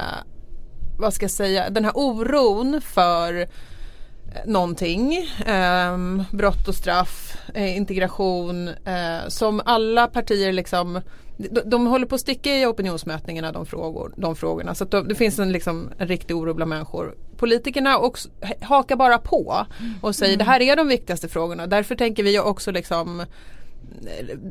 vad 0.98 1.14
ska 1.14 1.24
jag 1.24 1.30
säga, 1.30 1.70
den 1.70 1.84
här 1.84 1.92
oron 1.96 2.80
för 2.80 3.40
eh, 3.40 3.46
någonting. 4.46 5.28
ehm, 5.46 6.24
brott 6.30 6.68
och 6.68 6.74
straff, 6.74 7.36
eh, 7.54 7.76
integration 7.76 8.68
eh, 8.68 9.28
som 9.28 9.62
alla 9.64 10.06
partier 10.06 10.52
liksom 10.52 11.00
de, 11.36 11.60
de 11.64 11.86
håller 11.86 12.06
på 12.06 12.14
att 12.14 12.20
sticka 12.20 12.56
i 12.56 12.66
opinionsmätningarna 12.66 13.52
de, 13.52 13.66
frågor, 13.66 14.12
de 14.16 14.36
frågorna. 14.36 14.74
Så 14.74 14.84
då, 14.84 15.02
det 15.02 15.14
finns 15.14 15.38
en, 15.38 15.52
liksom, 15.52 15.90
en 15.98 16.08
riktig 16.08 16.36
oro 16.36 16.54
bland 16.54 16.68
människor. 16.68 17.14
Politikerna 17.36 17.98
också, 17.98 18.28
hakar 18.60 18.96
bara 18.96 19.18
på 19.18 19.66
och 20.00 20.14
säger 20.14 20.36
det 20.36 20.44
här 20.44 20.60
är 20.60 20.76
de 20.76 20.88
viktigaste 20.88 21.28
frågorna. 21.28 21.66
Därför 21.66 21.94
tänker 21.94 22.22
vi 22.22 22.38
också 22.38 22.70
liksom 22.70 23.24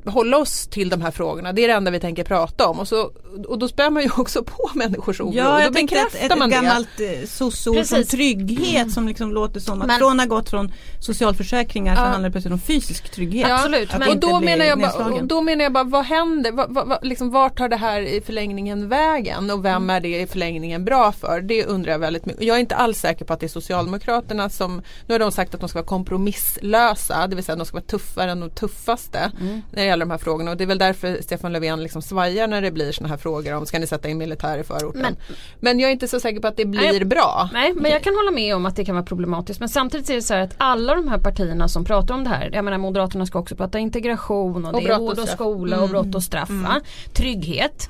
hålla 0.06 0.38
oss 0.38 0.68
till 0.68 0.90
de 0.90 1.02
här 1.02 1.12
frågorna. 1.12 1.54
Det 1.54 1.64
är 1.64 1.68
det 1.68 1.74
enda 1.74 1.92
vi 1.92 2.00
tänker 2.00 2.24
prata 2.24 2.68
om. 2.68 2.80
Och, 2.80 2.88
så, 2.88 3.12
och 3.48 3.60
då 3.60 3.68
spär 3.68 3.90
man 3.90 4.04
ju 4.04 4.10
också 4.18 4.44
på 4.44 4.70
människors 4.74 5.22
oro. 5.22 5.32
Ja, 5.34 5.54
då 5.54 5.60
jag 5.60 5.74
tänkte 5.74 5.96
ett, 5.96 6.04
bekräftar 6.12 6.36
ett 6.36 6.40
man 6.40 6.50
gammalt 6.50 7.00
eh, 7.00 7.28
sossord 7.28 7.86
som 7.86 8.04
trygghet 8.04 8.92
som 8.92 9.08
liksom 9.08 9.32
låter 9.32 9.60
som 9.60 9.82
att 9.82 9.88
Men- 9.88 10.00
från 10.00 10.20
att 10.20 10.30
ha 10.30 10.36
gått 10.36 10.50
från 10.50 10.72
socialförsäkringar 11.00 11.96
så 11.96 12.02
Ja. 12.02 12.06
handlar 12.06 12.30
det 12.30 12.32
plötsligt 12.32 12.54
om 12.54 12.60
fysisk 12.60 13.12
trygghet. 13.12 13.48
Ja, 13.50 13.56
Absolut, 13.56 13.98
men- 14.00 14.10
och 14.10 14.18
då 14.18 14.40
menar, 14.40 14.66
jag 14.66 14.80
bara, 14.80 15.06
och 15.06 15.24
då 15.28 15.42
menar 15.42 15.64
jag 15.64 15.74
bara, 15.74 15.84
vad 15.84 16.06
händer? 16.06 16.52
Vad, 16.52 16.74
vad, 16.74 17.00
liksom, 17.02 17.30
vart 17.32 17.58
tar 17.58 17.70
det 17.70 17.76
här 17.76 18.02
i 18.02 18.22
förlängningen 18.22 18.90
vägen? 18.90 19.52
Och 19.52 19.66
vem 19.66 19.90
är 19.90 20.00
det 20.00 20.22
i 20.22 20.28
förlängningen 20.28 20.86
bra 20.86 21.12
för? 21.12 21.42
Det 21.42 21.66
undrar 21.66 21.92
jag 21.92 22.00
väldigt 22.00 22.26
mycket. 22.26 22.44
Jag 22.44 22.56
är 22.56 22.60
inte 22.62 22.76
alls 22.76 23.00
säker 23.00 23.26
på 23.26 23.34
att 23.34 23.40
det 23.40 23.46
är 23.46 23.48
Socialdemokraterna 23.48 24.50
som, 24.50 24.82
nu 25.08 25.14
har 25.14 25.20
de 25.20 25.32
sagt 25.32 25.54
att 25.54 25.60
de 25.60 25.70
ska 25.70 25.80
vara 25.80 25.86
kompromisslösa, 25.88 27.28
det 27.28 27.36
vill 27.36 27.46
säga 27.46 27.54
att 27.54 27.60
de 27.60 27.66
ska 27.66 27.76
vara 27.78 27.86
tuffare 27.86 28.32
än 28.32 28.40
de 28.40 28.50
tuffaste 28.50 29.21
när 29.40 29.62
det 29.72 29.86
gäller 29.86 30.06
de 30.06 30.12
här 30.12 30.18
frågorna. 30.18 30.52
Och 30.52 30.58
det 30.58 30.64
är 30.64 30.68
väl 30.68 30.78
därför 30.78 31.22
Stefan 31.22 31.54
Löfven 31.54 31.84
liksom 31.84 32.02
svajar 32.02 32.48
när 32.48 32.62
det 32.62 32.72
blir 32.72 32.92
sådana 32.92 33.10
här 33.14 33.18
frågor 33.18 33.54
om 33.54 33.66
ska 33.66 33.80
ni 33.80 33.88
sätta 33.88 34.10
in 34.10 34.18
militär 34.18 34.58
i 34.58 34.64
förorten? 34.64 35.02
Men, 35.02 35.16
Men- 35.60 35.80
jag 35.80 35.88
är 35.88 35.92
inte 35.92 36.08
så 36.08 36.20
säker 36.20 36.40
på 36.40 36.48
att 36.48 36.58
det 36.58 36.66
blir 36.66 36.82
Nej. 36.82 37.06
bra. 37.06 37.50
Nej 37.54 37.74
men 37.76 37.92
jag 37.92 38.04
kan 38.04 38.16
hålla 38.16 38.32
med 38.32 38.56
om 38.56 38.66
att 38.66 38.76
det 38.76 38.86
kan 38.86 38.96
vara 38.96 39.06
problematiskt 39.06 39.60
men 39.60 39.70
samtidigt 39.70 40.10
är 40.10 40.16
det 40.16 40.22
så 40.22 40.34
här 40.34 40.42
att 40.42 40.54
alla 40.58 40.96
de 40.96 41.08
här 41.08 41.18
partierna 41.18 41.68
som 41.68 41.86
pratar 41.86 42.14
om 42.14 42.24
det 42.24 42.30
här, 42.30 42.50
jag 42.54 42.66
menar 42.66 42.78
Moderaterna 42.78 43.26
ska 43.26 43.40
också 43.40 43.56
prata 43.56 43.80
integration 43.80 44.66
och, 44.66 44.74
Och 44.74 44.82
det 44.82 44.88
är 44.90 45.00
vård 45.00 45.20
och 45.20 45.28
skola 45.28 45.82
och 45.82 45.90
brott 45.90 46.16
och 46.16 46.24
straff. 46.24 46.50
va? 46.50 46.82
Trygghet. 47.14 47.90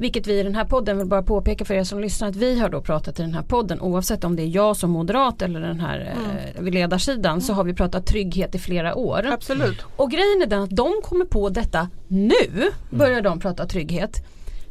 Vilket 0.00 0.26
vi 0.26 0.40
i 0.40 0.42
den 0.42 0.54
här 0.54 0.64
podden 0.64 0.98
vill 0.98 1.06
bara 1.06 1.22
påpeka 1.22 1.64
för 1.64 1.74
er 1.74 1.84
som 1.84 2.00
lyssnar 2.00 2.28
att 2.28 2.36
vi 2.36 2.58
har 2.58 2.68
då 2.68 2.80
pratat 2.80 3.18
i 3.18 3.22
den 3.22 3.34
här 3.34 3.42
podden 3.42 3.80
oavsett 3.80 4.24
om 4.24 4.36
det 4.36 4.42
är 4.42 4.46
jag 4.46 4.76
som 4.76 4.90
moderat 4.90 5.42
eller 5.42 5.60
den 5.60 5.80
här 5.80 6.14
eh, 6.56 6.62
vid 6.62 6.74
ledarsidan 6.74 7.40
så 7.40 7.52
har 7.52 7.64
vi 7.64 7.74
pratat 7.74 8.06
trygghet 8.06 8.54
i 8.54 8.58
flera 8.58 8.94
år. 8.94 9.26
Absolut. 9.32 9.78
Och 9.96 10.10
grejen 10.10 10.42
är 10.42 10.46
den 10.46 10.62
att 10.62 10.70
de 10.70 10.92
kommer 11.02 11.24
på 11.24 11.48
detta 11.48 11.88
nu, 12.08 12.70
börjar 12.90 13.20
de 13.20 13.40
prata 13.40 13.66
trygghet. 13.66 14.26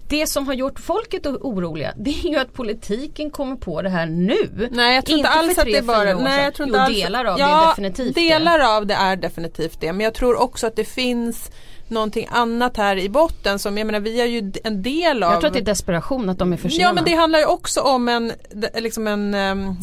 Det 0.07 0.27
som 0.27 0.47
har 0.47 0.53
gjort 0.53 0.79
folket 0.79 1.25
oroliga 1.25 1.93
det 1.97 2.09
är 2.09 2.29
ju 2.29 2.37
att 2.37 2.53
politiken 2.53 3.31
kommer 3.31 3.55
på 3.55 3.81
det 3.81 3.89
här 3.89 4.05
nu. 4.05 4.69
Nej 4.71 4.95
jag 4.95 5.05
tror 5.05 5.17
inte, 5.17 5.29
Inte 5.29 5.39
alls 5.39 5.57
att 5.57 5.65
det 5.65 5.77
är 5.77 5.81
bara, 5.81 6.13
nej 6.19 6.43
jag 6.43 6.53
tror 6.53 6.67
Jo, 6.67 6.73
inte 6.73 6.81
alls, 6.81 6.95
delar 6.95 7.25
av 7.25 7.37
det 7.37 7.41
ja, 7.41 7.63
är 7.63 7.69
definitivt 7.69 8.15
det. 8.15 8.21
Delar 8.21 8.77
av 8.77 8.85
det 8.85 8.93
är 8.93 9.15
definitivt 9.15 9.81
det 9.81 9.93
men 9.93 10.03
jag 10.03 10.13
tror 10.13 10.41
också 10.41 10.67
att 10.67 10.75
det 10.75 10.85
finns 10.85 11.51
någonting 11.89 12.27
annat 12.31 12.77
här 12.77 12.97
i 12.97 13.09
botten 13.09 13.59
som 13.59 13.77
jag 13.77 13.85
menar 13.87 13.99
vi 13.99 14.21
är 14.21 14.25
ju 14.25 14.51
en 14.63 14.81
del 14.83 15.23
av 15.23 15.31
Jag 15.31 15.39
tror 15.39 15.47
att 15.47 15.53
det 15.53 15.59
är 15.59 15.65
desperation 15.65 16.29
att 16.29 16.37
de 16.37 16.53
är 16.53 16.57
för 16.57 16.69
sena. 16.69 16.81
Ja 16.81 16.93
men 16.93 17.03
det 17.03 17.13
handlar 17.15 17.39
ju 17.39 17.45
också 17.45 17.81
om 17.81 18.09
en, 18.09 18.31
liksom 18.75 19.07
en 19.07 19.33
um, 19.35 19.77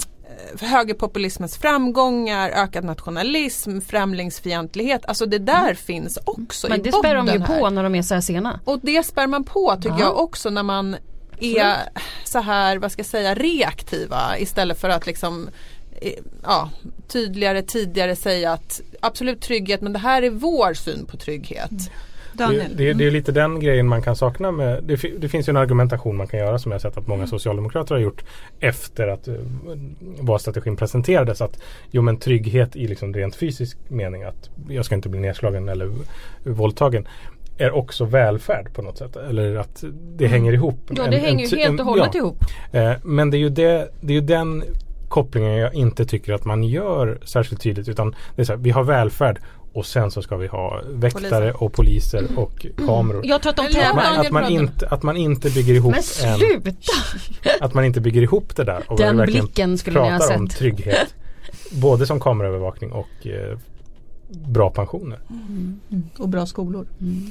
högerpopulismens 0.61 1.57
framgångar, 1.59 2.51
ökad 2.51 2.85
nationalism, 2.85 3.81
främlingsfientlighet. 3.81 5.07
Alltså 5.07 5.27
det 5.27 5.39
där 5.39 5.75
finns 5.75 6.19
också 6.25 6.69
men 6.69 6.81
i 6.81 6.83
det 6.83 6.93
spär 6.93 7.15
de 7.15 7.27
ju 7.27 7.39
här. 7.39 7.59
på 7.61 7.71
när 7.71 7.83
de 7.83 7.95
är 7.95 8.03
så 8.03 8.15
här 8.15 8.21
sena. 8.21 8.61
Och 8.65 8.79
det 8.83 9.07
spär 9.07 9.27
man 9.27 9.45
på 9.45 9.77
tycker 9.77 9.89
Ja. 9.89 10.01
jag 10.01 10.19
också 10.19 10.51
när 10.51 10.63
man 10.63 10.97
är 11.41 11.77
så 12.25 12.39
här, 12.39 12.79
vad 12.79 12.93
ska 12.93 13.01
jag 13.01 13.07
säga, 13.07 13.35
reaktiva 13.35 14.39
istället 14.39 14.81
för 14.81 14.89
att 14.89 15.07
liksom 15.07 15.49
Ja, 16.43 16.71
tydligare 17.09 17.63
tidigare 17.63 18.17
säga 18.17 18.53
att 18.53 18.81
absolut 19.01 19.41
trygghet 19.41 19.81
men 19.81 19.93
det 19.93 19.99
här 19.99 20.23
är 20.23 20.31
vår 20.31 20.75
syn 20.75 21.07
på 21.07 21.17
trygghet. 21.17 21.71
Det, 21.71 22.45
Daniel. 22.45 22.77
det, 22.77 22.93
det 22.93 23.07
är 23.07 23.11
lite 23.11 23.33
den 23.33 23.61
grejen 23.61 23.89
man 23.89 24.03
kan 24.03 24.17
sakna 24.17 24.51
med 24.51 24.85
det, 24.85 24.97
det 25.19 25.29
finns 25.29 25.49
ju 25.49 25.51
en 25.51 25.57
argumentation 25.57 26.17
man 26.17 26.27
kan 26.27 26.41
göra 26.41 26.59
som 26.59 26.73
jag 26.73 26.75
har 26.75 26.81
sett 26.81 26.97
att 26.97 27.07
många 27.07 27.27
socialdemokrater 27.27 27.95
har 27.95 28.03
gjort 28.03 28.25
efter 28.61 29.09
att 29.09 29.29
uh, 29.29 29.35
valstrategin 30.21 30.77
presenterades 30.77 31.41
att 31.41 31.59
jo 31.91 32.03
men 32.03 32.17
trygghet 32.17 32.77
i 32.77 32.87
liksom 32.87 33.15
rent 33.15 33.37
fysisk 33.37 33.79
mening 33.89 34.23
att 34.23 34.51
jag 34.69 34.85
ska 34.85 34.95
inte 34.95 35.09
bli 35.09 35.21
nedslagen 35.21 35.69
eller 35.69 35.93
våldtagen 36.45 37.09
är 37.59 37.73
också 37.73 38.05
välfärd 38.05 38.75
på 38.75 38.83
något 38.83 38.99
sätt. 38.99 39.17
Eller 39.17 39.57
att 39.57 39.85
det 40.17 40.27
hänger 40.27 40.53
ihop. 40.53 40.79
Ja 40.89 41.07
det 41.07 41.17
en 41.17 41.25
hänger 41.25 41.47
ju 41.47 41.57
helt 41.57 41.81
och 41.81 41.87
hållet 41.87 42.11
ja. 42.13 42.19
ihop. 42.19 42.37
Eh, 42.73 42.93
men 43.03 43.31
det 43.31 43.37
är, 43.37 43.39
ju 43.39 43.49
det, 43.49 43.89
det 44.01 44.13
är 44.13 44.15
ju 44.15 44.21
den 44.21 44.65
kopplingen 45.09 45.53
jag 45.53 45.75
inte 45.75 46.05
tycker 46.07 46.33
att 46.33 46.45
man 46.45 46.65
gör 46.65 47.19
särskilt 47.25 47.63
tydligt. 47.63 47.89
Utan 47.89 48.15
det 48.37 48.43
är 48.43 48.47
så 48.47 48.53
här, 48.53 48.61
vi 48.61 48.71
har 48.71 48.85
välfärd 48.85 49.41
och 49.73 49.87
sen 49.87 50.11
så 50.11 50.23
ska 50.23 50.37
vi 50.37 50.47
ha 50.47 50.81
väktare 50.91 51.31
Poliser. 51.53 51.63
och 51.63 51.73
poliser 51.73 52.27
och 52.37 52.67
kameror. 52.87 53.27
Jag 53.27 53.43
tror 53.43 53.51
att 53.51 53.57
de 53.57 53.63
Eller- 53.67 53.79
Att 53.81 53.85
tävlar. 53.87 54.11
man, 54.17 54.21
att, 54.27 54.31
man 54.33 54.51
inte, 54.53 54.87
att 54.89 55.03
man 55.03 55.17
inte 55.17 55.51
bygger 55.51 55.75
ihop 55.75 55.95
Men 56.23 56.31
en, 56.31 56.39
sluta! 56.39 56.71
att 57.61 57.75
man 57.75 57.85
inte 57.85 58.01
bygger 58.01 58.23
ihop 58.23 58.57
det 58.57 58.65
där 58.65 58.83
och 58.89 58.99
Den 58.99 59.17
blicken 59.17 59.79
skulle 59.79 60.03
ni 60.03 60.11
ha 60.11 60.19
pratar 60.19 60.37
om 60.39 60.49
sett. 60.49 60.59
trygghet. 60.59 61.15
både 61.73 62.07
som 62.07 62.21
kameraövervakning 62.21 62.93
och 62.93 63.27
eh, 63.27 63.59
bra 64.29 64.71
pensioner. 64.71 65.19
Och 66.19 66.29
bra 66.29 66.47
skolor. 66.47 66.87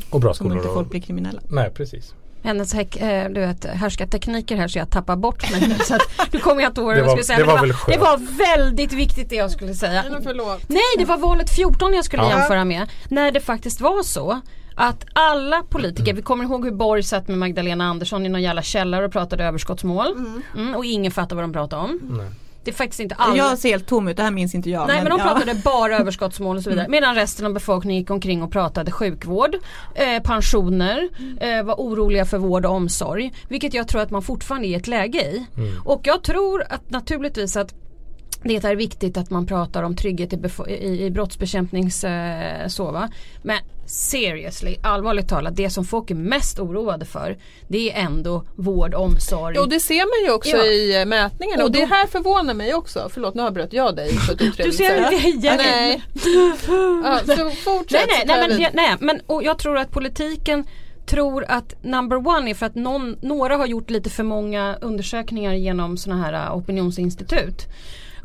Och 0.09 0.19
bra 0.19 0.33
Som 0.33 0.45
skolor. 0.45 0.57
inte 0.57 0.67
och, 0.69 0.73
folk 0.75 0.89
blir 0.89 1.01
kriminella. 1.01 1.41
Nej 1.49 1.71
precis. 1.73 2.15
Hennes 2.45 2.73
häck, 2.73 2.95
eh, 2.95 3.29
du 3.29 3.39
vet, 3.39 3.65
härskartekniker 3.65 4.55
här 4.55 4.67
så 4.67 4.77
jag 4.79 4.89
tappar 4.89 5.15
bort 5.15 5.51
mig 5.51 5.67
nu. 5.67 5.75
Så 5.85 5.95
att, 5.95 6.01
du 6.31 6.39
kommer 6.39 6.61
jag 6.61 6.69
inte 6.69 6.81
ihåg 6.81 6.87
vad 6.87 6.95
Det 6.95 6.99
jag 7.01 7.09
skulle 7.09 7.23
säga. 7.23 7.39
det 7.39 7.45
var 7.45 7.67
det, 7.67 7.73
var, 7.73 7.91
det 7.93 7.97
var 7.97 8.37
väldigt 8.57 8.93
viktigt 8.93 9.29
det 9.29 9.35
jag 9.35 9.51
skulle 9.51 9.73
säga. 9.73 10.03
Förlåt. 10.23 10.69
Nej 10.69 10.81
det 10.97 11.05
var 11.05 11.17
valet 11.17 11.49
14 11.55 11.93
jag 11.93 12.05
skulle 12.05 12.23
Ja. 12.23 12.29
jämföra 12.29 12.65
med. 12.65 12.89
När 13.09 13.31
det 13.31 13.39
faktiskt 13.39 13.81
var 13.81 14.03
så 14.03 14.41
att 14.75 15.05
alla 15.13 15.63
politiker, 15.69 16.13
vi 16.13 16.21
kommer 16.21 16.43
ihåg 16.43 16.65
hur 16.65 16.71
Borg 16.71 17.03
satt 17.03 17.27
med 17.27 17.37
Magdalena 17.37 17.85
Andersson 17.85 18.25
i 18.25 18.29
någon 18.29 18.41
jävla 18.41 18.61
källare 18.61 19.05
och 19.05 19.11
pratade 19.11 19.43
överskottsmål. 19.45 20.07
Mm, 20.55 20.75
och 20.75 20.85
ingen 20.85 21.11
fattade 21.11 21.35
vad 21.35 21.43
de 21.43 21.53
pratade 21.53 21.81
om. 21.81 22.21
Det 22.65 22.71
är 22.71 22.75
faktiskt 22.75 22.99
inte 22.99 23.15
alla. 23.15 23.37
Jag 23.37 23.57
ser 23.57 23.69
helt 23.69 23.87
tom 23.87 24.07
ut, 24.07 24.17
det 24.17 24.23
här 24.23 24.31
minns 24.31 24.55
inte 24.55 24.69
jag. 24.69 24.87
Nej 24.87 25.03
men 25.03 25.09
de 25.09 25.19
ja. 25.19 25.25
pratade 25.25 25.55
bara 25.55 25.97
överskottsmål 25.99 26.57
och 26.57 26.63
så 26.63 26.69
vidare. 26.69 26.87
Medan 26.89 27.15
resten 27.15 27.45
av 27.45 27.53
befolkningen 27.53 27.99
gick 28.01 28.09
omkring 28.09 28.43
och 28.43 28.51
pratade 28.51 28.91
sjukvård, 28.91 29.55
eh, 29.95 30.23
pensioner, 30.23 31.09
eh, 31.39 31.63
var 31.63 31.75
oroliga 31.75 32.25
för 32.25 32.37
vård 32.37 32.65
och 32.65 32.71
omsorg. 32.71 33.33
Vilket 33.47 33.73
jag 33.73 33.87
tror 33.87 34.01
att 34.01 34.11
man 34.11 34.21
fortfarande 34.21 34.67
är 34.67 34.69
i 34.69 34.75
ett 34.75 34.87
läge 34.87 35.17
i. 35.17 35.45
Och 35.83 36.01
jag 36.03 36.23
tror 36.23 36.63
att 36.69 36.89
naturligtvis 36.89 37.57
att 37.57 37.73
det 38.47 38.63
är 38.63 38.75
viktigt 38.75 39.17
att 39.17 39.29
man 39.29 39.45
pratar 39.45 39.83
om 39.83 39.95
trygghet 39.95 40.33
i, 40.33 40.37
i, 40.71 41.05
i 41.05 41.09
brottsbekämpnings 41.11 42.03
eh, 42.03 42.67
så 42.67 42.91
va. 42.91 43.09
Men 43.43 43.57
seriously, 43.87 44.75
allvarligt 44.83 45.29
talat, 45.29 45.55
det 45.55 45.69
som 45.69 45.85
folk 45.85 46.11
är 46.11 46.15
mest 46.15 46.59
oroade 46.59 47.05
för 47.05 47.37
det 47.67 47.91
är 47.91 48.05
ändå 48.05 48.43
vård, 48.55 48.93
omsorg. 48.93 49.57
Och 49.59 49.69
det 49.69 49.79
ser 49.79 49.95
man 50.21 50.27
ju 50.29 50.35
också 50.35 50.57
Ja. 50.57 50.65
i 50.65 50.99
eh, 51.01 51.05
mätningarna 51.05 51.63
och, 51.63 51.67
Och 51.69 51.71
då- 51.71 51.79
det 51.79 51.85
här 51.85 52.07
förvånar 52.07 52.53
mig 52.53 52.73
också. 52.73 53.09
Förlåt 53.13 53.35
nu 53.35 53.41
avbröt 53.41 53.73
jag 53.73 53.95
dig 53.95 54.09
på 54.27 54.31
ett 54.31 54.57
du 54.57 54.71
ser 54.71 55.09
det 55.11 55.27
igen. 55.27 55.55
Nej. 55.57 56.03
ja, 57.03 57.19
så 57.25 57.43
Nej, 57.43 57.55
fortsätt. 57.55 58.01
nej, 58.09 58.23
nej, 58.27 58.39
jag 58.39 58.49
men, 58.49 58.61
jag- 58.61 58.73
nej 58.73 58.95
men 58.99 59.19
och 59.27 59.43
jag 59.43 59.57
tror 59.59 59.77
att 59.77 59.91
politiken 59.91 60.65
tror 61.05 61.45
att 61.47 61.83
number 61.83 62.27
one 62.27 62.49
är 62.49 62.53
för 62.53 62.65
att 62.65 62.75
någon, 62.75 63.15
några 63.21 63.57
har 63.57 63.65
gjort 63.65 63.89
lite 63.89 64.09
för 64.09 64.23
många 64.23 64.75
undersökningar 64.81 65.53
genom 65.53 65.97
sådana 65.97 66.23
här 66.23 66.33
äh, 66.33 66.57
opinionsinstitut. 66.57 67.61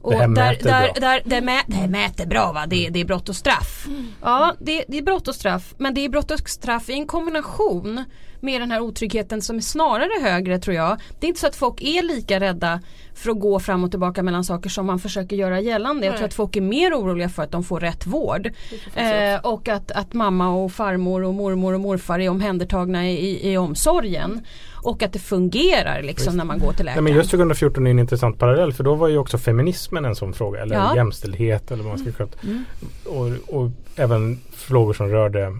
Och 0.03 0.13
Det 0.13 0.19
här 0.19 0.29
mäter 0.29 0.65
där, 0.65 0.93
bra. 0.93 0.93
där, 1.01 1.23
det, 1.25 1.41
mä, 1.41 1.63
det 1.67 1.89
mäter 1.89 2.27
bra 2.27 2.53
va, 2.53 2.67
det, 2.67 2.89
det 2.89 3.01
är 3.01 3.05
brott 3.05 3.29
och 3.29 3.37
straff. 3.37 3.87
Ja 4.23 4.55
det, 4.61 4.85
det 4.89 4.99
är 4.99 5.03
brott 5.03 5.29
och 5.29 5.35
straff 5.35 5.75
men 5.79 5.95
det 5.95 6.05
är 6.05 6.09
brott 6.09 6.31
och 6.31 6.49
straff 6.49 6.89
i 6.89 6.93
en 6.93 7.07
kombination 7.07 8.05
med 8.40 8.61
den 8.61 8.70
här 8.70 8.81
otryggheten 8.81 9.42
som 9.42 9.57
är 9.57 9.61
snarare 9.61 10.22
högre 10.22 10.59
tror 10.59 10.76
jag. 10.76 10.96
Det 11.20 11.26
är 11.26 11.29
inte 11.29 11.40
så 11.40 11.46
att 11.46 11.57
folk 11.57 11.83
är 11.83 12.03
lika 12.03 12.40
rädda 12.40 12.81
för 13.14 13.31
att 13.31 13.40
gå 13.40 13.61
fram 13.61 13.85
och 13.85 13.90
tillbaka 13.90 14.22
mellan 14.22 14.44
saker 14.44 14.70
som 14.70 14.87
man 14.87 14.98
försöker 14.98 15.37
göra 15.37 15.61
gällande. 15.61 16.07
Jag 16.07 16.12
tror 16.14 16.20
Nej. 16.20 16.26
att 16.29 16.35
folk 16.35 16.57
är 16.57 16.61
mer 16.61 16.94
oroliga 16.94 17.29
för 17.29 17.42
att 17.42 17.50
de 17.50 17.64
får 17.64 17.81
rätt 17.81 18.07
vård. 18.07 18.50
Eh, 18.94 19.40
och 19.42 19.68
att, 19.68 19.90
att 19.90 20.12
mamma 20.12 20.48
och 20.48 20.72
farmor 20.72 21.24
och 21.24 21.35
mormor 21.35 21.72
och 21.74 21.81
morfar 21.81 22.18
är 22.18 22.29
omhändertagna 22.29 23.09
i, 23.11 23.14
i, 23.14 23.53
i 23.53 23.57
omsorgen. 23.57 24.40
Och 24.83 25.03
att 25.03 25.12
det 25.12 25.18
fungerar 25.18 26.03
liksom 26.03 26.37
när 26.37 26.44
man 26.44 26.59
går 26.59 26.72
till 26.72 26.76
Nej, 26.76 26.85
läkaren. 26.85 27.05
men 27.05 27.12
just 27.14 27.31
2014 27.31 27.87
är 27.87 27.90
en 27.90 27.98
intressant 27.98 28.38
parallell 28.38 28.72
för 28.72 28.85
då 28.85 28.94
var 28.94 29.09
ju 29.09 29.18
också 29.18 29.38
feminismen 29.38 30.05
en 30.05 30.16
sån 30.16 30.33
fråga. 30.33 30.62
Eller 30.62 30.76
Ja. 30.76 30.96
jämställdhet 30.96 31.70
eller 31.70 31.85
vad 31.85 31.98
man 31.98 32.12
ska. 32.14 32.26
Mm. 32.42 32.64
Och, 33.05 33.57
och 33.57 33.70
även 33.96 34.40
frågor 34.53 34.92
som 34.92 35.09
rörde 35.09 35.57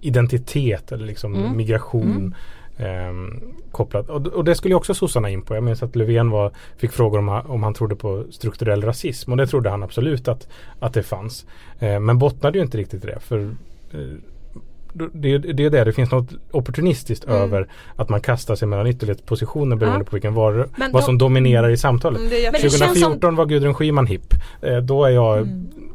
identitet 0.00 0.92
eller 0.92 1.06
liksom 1.06 1.34
Mm. 1.34 1.56
migration. 1.56 2.34
ehm, 2.78 3.40
kopplat. 3.72 4.08
Och, 4.10 4.26
och 4.26 4.44
det 4.44 4.54
skulle 4.54 4.74
också 4.74 4.94
sossarna 4.94 5.30
in 5.30 5.42
på. 5.42 5.54
Jag 5.54 5.64
minns 5.64 5.82
att 5.82 5.96
Löfven 5.96 6.30
var, 6.30 6.52
fick 6.76 6.92
frågor 6.92 7.18
om, 7.18 7.28
han- 7.28 7.46
om 7.46 7.62
han 7.62 7.74
trodde 7.74 7.96
på 7.96 8.24
strukturell 8.30 8.82
rasism. 8.82 9.30
Och 9.30 9.36
det 9.36 9.46
trodde 9.46 9.70
han 9.70 9.82
absolut 9.82 10.28
att, 10.28 10.48
att 10.78 10.92
det 10.94 11.02
fanns. 11.02 11.46
Eh, 11.78 12.00
men 12.00 12.18
bottnade 12.18 12.58
ju 12.58 12.64
inte 12.64 12.78
riktigt 12.78 13.04
i 13.04 13.06
det. 13.06 13.20
För 13.20 13.38
eh, 13.92 13.98
det, 15.12 15.38
det 15.38 15.64
är 15.64 15.70
det, 15.70 15.84
det 15.84 15.92
finns 15.92 16.10
något 16.10 16.28
opportunistiskt 16.50 17.24
Mm. 17.24 17.42
över 17.42 17.68
att 17.96 18.08
man 18.08 18.20
kastar 18.20 18.54
sig 18.56 18.68
mellan 18.68 18.86
ytterlighetspositioner 18.86 19.76
beroende 19.76 20.00
Ja. 20.00 20.04
på 20.04 20.16
vilken 20.16 20.34
var, 20.34 20.68
Men 20.76 20.92
vad 20.92 21.04
som 21.04 21.18
dominerar 21.18 21.70
i 21.70 21.76
samtalet. 21.76 22.18
Mm, 22.18 22.30
det 22.30 22.36
är 22.36 22.40
jätte- 22.40 22.52
Men 22.52 22.62
det 22.62 22.70
känns 22.70 22.78
2014 22.82 23.20
som- 23.20 23.36
var 23.36 23.46
Gudrun 23.46 23.74
Schyman 23.74 24.06
hipp. 24.06 24.34
Eh, 24.62 24.76
då 24.76 25.04
är 25.04 25.10
jag 25.10 25.48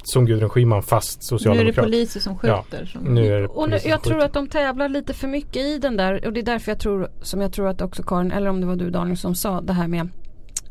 som 0.03 0.25
Gudrun 0.25 0.49
Schyman 0.49 0.83
fast 0.83 1.19
Nu 1.21 1.25
är 1.35 1.37
det 1.37 1.39
socialdemokrat. 1.39 1.85
poliser 1.85 2.19
som 2.19 2.37
Ja, 2.43 2.63
skjuter. 2.69 2.85
som- 2.85 3.01
Nu 3.03 3.33
är 3.35 3.41
det 3.41 3.47
Och 3.47 3.69
nu, 3.69 3.75
jag 3.75 3.81
som 3.81 3.91
tror 3.91 4.13
skjuter. 4.13 4.25
att 4.25 4.33
de 4.33 4.47
tävlar 4.47 4.89
lite 4.89 5.13
för 5.13 5.27
mycket 5.27 5.57
i 5.57 5.77
den 5.77 5.97
där 5.97 6.25
och 6.25 6.33
det 6.33 6.39
är 6.39 6.43
därför 6.43 6.71
jag 6.71 6.79
tror 6.79 7.09
som 7.21 7.41
jag 7.41 7.53
tror 7.53 7.67
att 7.67 7.81
också 7.81 8.03
Karin 8.03 8.31
eller 8.31 8.49
om 8.49 8.61
det 8.61 8.67
var 8.67 8.75
du 8.75 8.89
Daniel 8.89 9.17
som 9.17 9.35
sa 9.35 9.61
det 9.61 9.73
här 9.73 9.87
med 9.87 10.09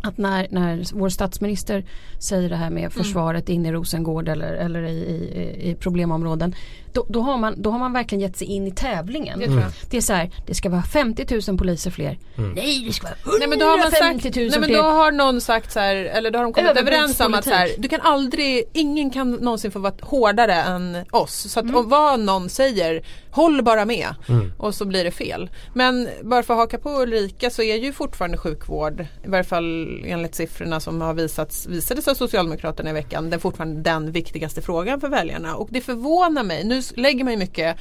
att 0.02 0.18
när, 0.18 0.46
när 0.50 0.82
vår 0.94 1.08
statsminister 1.08 1.84
säger 2.18 2.48
det 2.48 2.56
här 2.56 2.70
med 2.70 2.92
försvaret 2.92 3.48
in 3.48 3.66
i 3.66 3.72
Rosengård 3.72 4.28
eller, 4.28 4.52
eller 4.52 4.82
i, 4.82 4.90
i, 4.90 5.70
i 5.70 5.74
problemområden 5.74 6.54
då, 6.92 7.06
då, 7.08 7.20
har 7.20 7.38
man, 7.38 7.62
då 7.62 7.70
har 7.70 7.78
man 7.78 7.92
verkligen 7.92 8.22
gett 8.22 8.36
sig 8.36 8.46
in 8.46 8.66
i 8.66 8.70
tävlingen. 8.70 9.38
Det 9.38 9.44
jag. 9.44 9.64
Det 9.90 9.96
är 9.96 10.00
så 10.00 10.12
här, 10.12 10.30
det 10.46 10.54
ska 10.54 10.68
vara 10.68 10.82
50 10.82 11.40
000 11.48 11.58
poliser 11.58 11.90
fler. 11.90 12.18
Mm. 12.38 12.52
Nej 12.52 12.84
det 12.86 12.92
ska 12.92 13.06
vara 13.06 13.38
Nej 13.38 13.48
men 13.48 13.58
då 13.58 13.64
har 13.64 13.78
man 13.78 13.86
150 13.86 14.22
sagt, 14.22 14.36
000 14.36 14.48
nej, 14.50 14.60
men 14.60 14.68
fler. 14.68 14.78
då 14.78 14.82
har 14.82 15.12
någon 15.12 15.40
sagt 15.40 15.72
så 15.72 15.80
här, 15.80 15.96
eller 15.96 16.30
då 16.30 16.38
har 16.38 16.44
de 16.44 16.52
kommit 16.52 16.76
överens 16.76 17.20
om 17.20 17.34
att 17.34 17.44
så 17.44 17.50
här, 17.50 17.70
du 17.78 17.88
kan 17.88 18.00
aldrig, 18.00 18.64
ingen 18.72 19.10
kan 19.10 19.30
någonsin 19.30 19.70
få 19.70 19.78
vara 19.78 19.92
hårdare 20.00 20.54
än 20.54 20.96
oss. 21.10 21.52
Så 21.52 21.60
att 21.60 21.74
om 21.74 21.88
vad 21.88 22.20
någon 22.20 22.48
säger, 22.48 23.02
håll 23.30 23.62
bara 23.62 23.84
med 23.84 24.08
Mm. 24.28 24.52
och 24.58 24.74
så 24.74 24.84
blir 24.84 25.04
det 25.04 25.10
fel. 25.10 25.50
Men 25.74 26.08
bara 26.22 26.42
för 26.42 26.54
att 26.54 26.60
haka 26.60 26.78
på 26.78 26.90
Ulrika 27.02 27.50
så 27.50 27.62
är 27.62 27.76
ju 27.76 27.92
fortfarande 27.92 28.36
sjukvård, 28.38 29.00
i 29.24 29.28
varje 29.28 29.44
fall 29.44 30.00
enligt 30.06 30.34
siffrorna 30.34 30.80
som 30.80 31.00
har 31.00 31.14
visats, 31.14 31.66
visades 31.66 32.08
av 32.08 32.14
Socialdemokraterna 32.14 32.90
i 32.90 32.92
veckan, 32.92 33.30
det 33.30 33.36
är 33.36 33.38
fortfarande 33.40 33.80
den 33.82 34.12
viktigaste 34.12 34.62
frågan 34.62 35.00
för 35.00 35.08
väljarna. 35.08 35.54
Och 35.56 35.68
det 35.70 35.80
förvånar 35.80 36.42
mig, 36.42 36.64
nu 36.64 36.79
s- 36.80 36.92
lägger 36.96 37.24
man 37.24 37.32
ju 37.32 37.38
mycket 37.38 37.76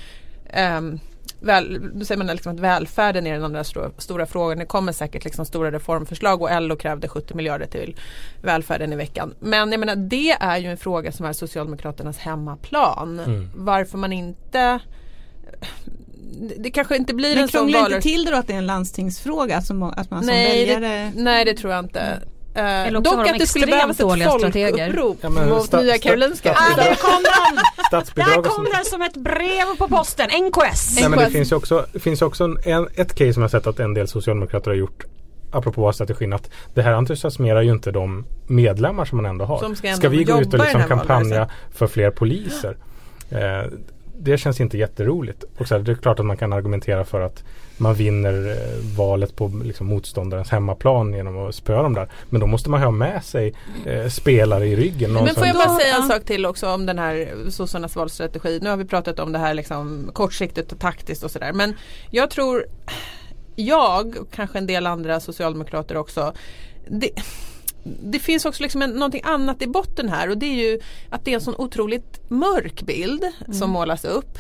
ehm, 0.49 0.99
Väl, 1.41 1.89
då 1.93 2.05
säger 2.05 2.17
man 2.17 2.27
liksom 2.27 2.53
att 2.55 2.59
välfärden 2.59 3.27
är 3.27 3.33
den 3.33 3.43
andra 3.43 3.63
stora, 3.63 3.91
stora 3.97 4.25
frågan. 4.25 4.57
Det 4.57 4.65
kommer 4.65 4.91
säkert 4.91 5.23
liksom 5.23 5.45
stora 5.45 5.71
reformförslag 5.71 6.41
och 6.41 6.61
LO 6.61 6.75
krävde 6.75 7.07
70 7.07 7.33
miljarder 7.33 7.65
till 7.65 7.95
välfärden 8.41 8.93
i 8.93 8.95
veckan. 8.95 9.33
Men 9.39 9.71
jag 9.71 9.79
menar 9.79 9.95
det 9.95 10.31
är 10.31 10.57
ju 10.57 10.67
en 10.71 10.77
fråga 10.77 11.11
som 11.11 11.25
är 11.25 11.33
Socialdemokraternas 11.33 12.17
hemmaplan. 12.17 13.19
Mm. 13.19 13.49
Varför 13.55 13.97
man 13.97 14.13
inte 14.13 14.79
det- 16.39 16.55
det 16.57 16.71
kanske 16.71 16.95
inte 16.97 17.13
blir 17.13 17.35
Men 17.35 17.43
en 17.43 17.49
sån 17.49 17.59
krånglar 17.59 17.79
inte 17.79 17.83
valrörelse. 17.83 18.09
till 18.09 18.25
det 18.25 18.31
då 18.31 18.37
att 18.37 18.47
det 18.47 18.53
är 18.53 18.57
en 18.57 18.65
landstingsfråga? 18.67 19.61
Som, 19.61 19.83
att 19.83 20.11
man 20.11 20.23
som 20.23 20.27
Nej, 20.33 20.65
väljare... 20.75 21.11
Nej 21.15 21.45
det 21.45 21.53
tror 21.53 21.73
jag 21.73 21.85
inte. 21.85 22.19
Eh, 22.59 22.87
Eller 22.87 22.99
också 22.99 23.11
har 23.11 23.17
dock 23.17 23.25
de 23.25 23.31
att 23.33 23.39
det 23.39 23.47
skulle 23.47 23.65
behövas 23.65 23.99
ett 23.99 24.07
dåliga 24.07 24.29
strateger. 24.29 24.69
folkupprop 24.69 25.17
Ja, 25.21 25.29
men 25.29 25.49
mot 25.49 25.71
Nya 25.71 25.97
Karolinska. 25.97 26.51
Ah, 26.51 26.75
där 26.75 26.95
kom 26.95 27.23
den! 27.23 27.63
Där 28.15 28.41
kom 28.41 28.67
den 28.73 28.85
som 28.85 29.01
ett 29.01 29.17
brev 29.17 29.77
på 29.77 29.87
posten, 29.87 30.29
NKS. 30.29 30.95
Nej, 30.99 31.09
men 31.09 31.19
det 31.19 31.29
finns 31.29 31.51
ju 31.51 31.55
också, 31.55 31.85
finns 31.99 32.21
också 32.21 32.43
en, 32.43 32.57
en, 32.65 32.87
ett 32.95 33.15
case 33.15 33.33
som 33.33 33.41
jag 33.41 33.51
sett 33.51 33.67
att 33.67 33.79
en 33.79 33.93
del 33.93 34.07
socialdemokrater 34.07 34.71
har 34.71 34.75
gjort 34.75 35.05
apropå 35.51 35.81
valstrategin 35.81 36.33
att 36.33 36.49
det 36.73 36.81
här 36.81 36.93
entusiasmerar 36.93 37.61
ju 37.61 37.71
inte 37.71 37.91
de 37.91 38.25
medlemmar 38.47 39.05
som 39.05 39.17
man 39.17 39.25
ändå 39.25 39.45
har. 39.45 39.59
Som 39.59 39.75
ska 39.75 39.87
ändå 39.87 40.07
vi 40.07 40.23
gå 40.23 40.41
ut 40.41 40.53
och 40.53 40.59
liksom 40.59 40.83
kampanja 40.83 41.49
för 41.73 41.87
fler 41.87 42.11
poliser? 42.11 42.77
Eh, 43.31 43.71
det 44.19 44.37
känns 44.37 44.59
inte 44.59 44.77
jätteroligt. 44.77 45.43
Och 45.57 45.67
så 45.67 45.75
här, 45.75 45.81
det 45.81 45.91
är 45.91 45.95
klart 45.95 46.19
att 46.19 46.25
man 46.25 46.37
kan 46.37 46.53
argumentera 46.53 47.05
för 47.05 47.21
att 47.21 47.43
man 47.77 47.93
vinner 47.93 48.49
eh, 48.49 48.97
valet 48.97 49.35
på 49.35 49.51
liksom, 49.63 49.87
motståndarens 49.87 50.49
hemmaplan 50.49 51.13
genom 51.13 51.47
att 51.47 51.55
spöa 51.55 51.83
dem 51.83 51.93
där. 51.93 52.09
Men 52.29 52.41
då 52.41 52.47
måste 52.47 52.69
man 52.69 52.81
ha 52.81 52.91
med 52.91 53.23
sig 53.23 53.53
eh, 53.85 54.07
spelare 54.07 54.67
i 54.67 54.75
ryggen. 54.75 55.13
Men 55.13 55.35
får 55.35 55.45
jag 55.45 55.55
bara 55.55 55.79
säga 55.79 55.95
en 55.95 56.07
sak 56.07 56.25
till 56.25 56.45
också 56.45 56.69
om 56.69 56.85
den 56.85 56.99
här 56.99 57.29
sossarnas 57.49 57.95
valstrategi. 57.95 58.59
Nu 58.61 58.69
har 58.69 58.77
vi 58.77 58.85
pratat 58.85 59.19
om 59.19 59.31
det 59.31 59.39
här 59.39 59.53
liksom 59.53 60.09
kortsiktigt 60.13 60.71
och 60.71 60.79
taktiskt 60.79 61.23
och 61.23 61.31
sådär. 61.31 61.53
Men 61.53 61.75
jag 62.11 62.29
tror, 62.29 62.65
jag 63.55 64.17
och 64.17 64.31
kanske 64.31 64.57
en 64.57 64.67
del 64.67 64.87
andra 64.87 65.19
socialdemokrater 65.19 65.97
också. 65.97 66.33
Det, 66.87 67.09
det 67.83 68.19
finns 68.19 68.45
också 68.45 68.63
liksom 68.63 68.81
en, 68.81 68.91
någonting 68.91 69.21
annat 69.23 69.61
i 69.61 69.67
botten 69.67 70.09
här 70.09 70.29
och 70.29 70.37
det 70.37 70.45
är 70.45 70.71
ju 70.71 70.79
att 71.09 71.25
det 71.25 71.31
är 71.31 71.35
en 71.35 71.41
sån 71.41 71.55
otroligt 71.57 72.29
mörk 72.29 72.81
bild 72.81 73.23
som 73.51 73.69
målas 73.69 74.05
upp. 74.05 74.37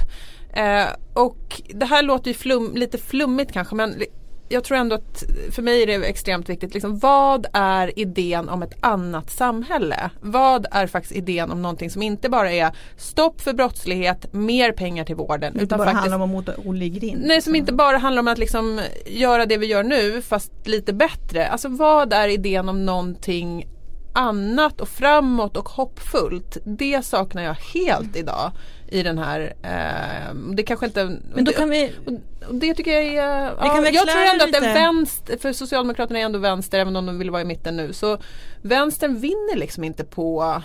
Eh, 0.53 0.87
och 1.13 1.61
det 1.73 1.85
här 1.85 2.03
låter 2.03 2.27
ju 2.27 2.33
flum, 2.33 2.75
lite 2.75 2.97
flummigt 2.97 3.51
kanske 3.51 3.75
men 3.75 4.03
jag 4.49 4.63
tror 4.63 4.77
ändå 4.77 4.95
att 4.95 5.23
för 5.51 5.61
mig 5.61 5.83
är 5.83 5.87
det 5.87 5.93
extremt 6.05 6.49
viktigt. 6.49 6.73
Liksom, 6.73 6.99
vad 6.99 7.45
är 7.53 7.99
idén 7.99 8.49
om 8.49 8.63
ett 8.63 8.73
annat 8.81 9.31
samhälle? 9.31 10.09
Vad 10.21 10.65
är 10.71 10.87
faktiskt 10.87 11.15
idén 11.15 11.51
om 11.51 11.61
någonting 11.61 11.89
som 11.89 12.01
inte 12.01 12.29
bara 12.29 12.51
är 12.51 12.71
stopp 12.97 13.41
för 13.41 13.53
brottslighet, 13.53 14.33
mer 14.33 14.71
pengar 14.71 15.05
till 15.05 15.15
vården. 15.15 15.39
Det 15.39 15.47
inte 15.47 15.63
utan 15.63 15.77
bara 15.77 15.85
faktiskt, 15.85 16.11
handlar 16.11 16.15
om 16.15 16.21
att 16.21 16.47
mota 16.47 16.61
Olle 16.65 16.89
grind. 16.89 17.21
Nej, 17.25 17.41
som 17.41 17.55
inte 17.55 17.73
bara 17.73 17.97
handlar 17.97 18.19
om 18.19 18.27
att 18.27 18.37
liksom 18.37 18.81
göra 19.05 19.45
det 19.45 19.57
vi 19.57 19.65
gör 19.65 19.83
nu 19.83 20.21
fast 20.21 20.51
lite 20.65 20.93
bättre. 20.93 21.47
Alltså 21.47 21.69
vad 21.69 22.13
är 22.13 22.27
idén 22.27 22.69
om 22.69 22.85
någonting 22.85 23.67
annat 24.13 24.81
och 24.81 24.89
framåt 24.89 25.57
och 25.57 25.69
hoppfullt? 25.69 26.57
Det 26.63 27.05
saknar 27.05 27.43
jag 27.43 27.53
helt 27.53 28.15
idag 28.15 28.51
i 28.91 29.03
den 29.03 29.17
här, 29.17 29.53
eh, 29.63 30.35
det 30.55 30.63
kanske 30.63 30.85
inte... 30.85 31.17
Men 31.33 31.45
då 31.45 31.51
kan 31.51 31.69
vi... 31.69 31.91
och, 32.05 32.13
och 32.49 32.55
det 32.55 32.73
tycker 32.73 32.91
jag 32.91 33.03
är, 33.05 33.13
ja, 33.13 33.85
jag 33.91 34.07
tror 34.07 34.21
ändå 34.33 34.45
att 34.57 34.63
en 34.63 34.73
vänster, 34.73 35.37
för 35.37 35.53
Socialdemokraterna 35.53 36.19
är 36.19 36.23
ändå 36.23 36.39
vänster 36.39 36.79
även 36.79 36.95
om 36.95 37.05
de 37.05 37.19
vill 37.19 37.29
vara 37.31 37.41
i 37.41 37.45
mitten 37.45 37.77
nu. 37.77 37.93
Så 37.93 38.17
vänstern 38.61 39.19
vinner 39.19 39.55
liksom 39.57 39.83
inte 39.83 40.03
på 40.03 40.61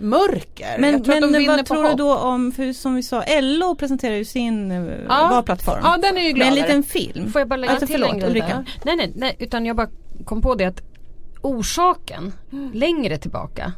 mörker. 0.00 0.78
Men, 0.78 0.92
jag 0.92 1.04
tror 1.04 1.14
att 1.14 1.20
de 1.20 1.26
men 1.30 1.40
vinner 1.40 1.56
vad 1.56 1.66
på 1.66 1.74
tror 1.74 1.82
du 1.82 1.88
hopp. 1.88 1.98
då 1.98 2.16
om, 2.16 2.52
för 2.52 2.72
som 2.72 2.94
vi 2.94 3.02
sa, 3.02 3.24
LO 3.40 3.74
presenterar 3.74 4.14
ju 4.14 4.24
sin 4.24 4.70
eh, 4.70 4.92
Ja. 5.08 5.28
valplattform. 5.30 5.80
Ja 5.82 5.96
den 6.02 6.16
är 6.16 6.20
ju 6.20 6.26
med 6.26 6.34
gladare. 6.34 6.48
en 6.56 6.62
liten 6.62 6.82
film. 6.82 7.32
Får 7.32 7.40
jag 7.40 7.48
bara 7.48 7.56
lägga 7.56 7.70
Alltså, 7.72 7.86
till 7.86 7.94
förlåt, 7.94 8.12
en 8.12 8.18
grej 8.32 8.40
där? 8.40 8.64
Nej, 8.84 8.96
nej, 8.96 9.12
nej, 9.16 9.36
utan 9.38 9.66
jag 9.66 9.76
bara 9.76 9.88
kom 10.24 10.42
på 10.42 10.54
det 10.54 10.64
att 10.64 10.80
orsaken 11.42 12.32
längre 12.74 13.18
tillbaka 13.18 13.72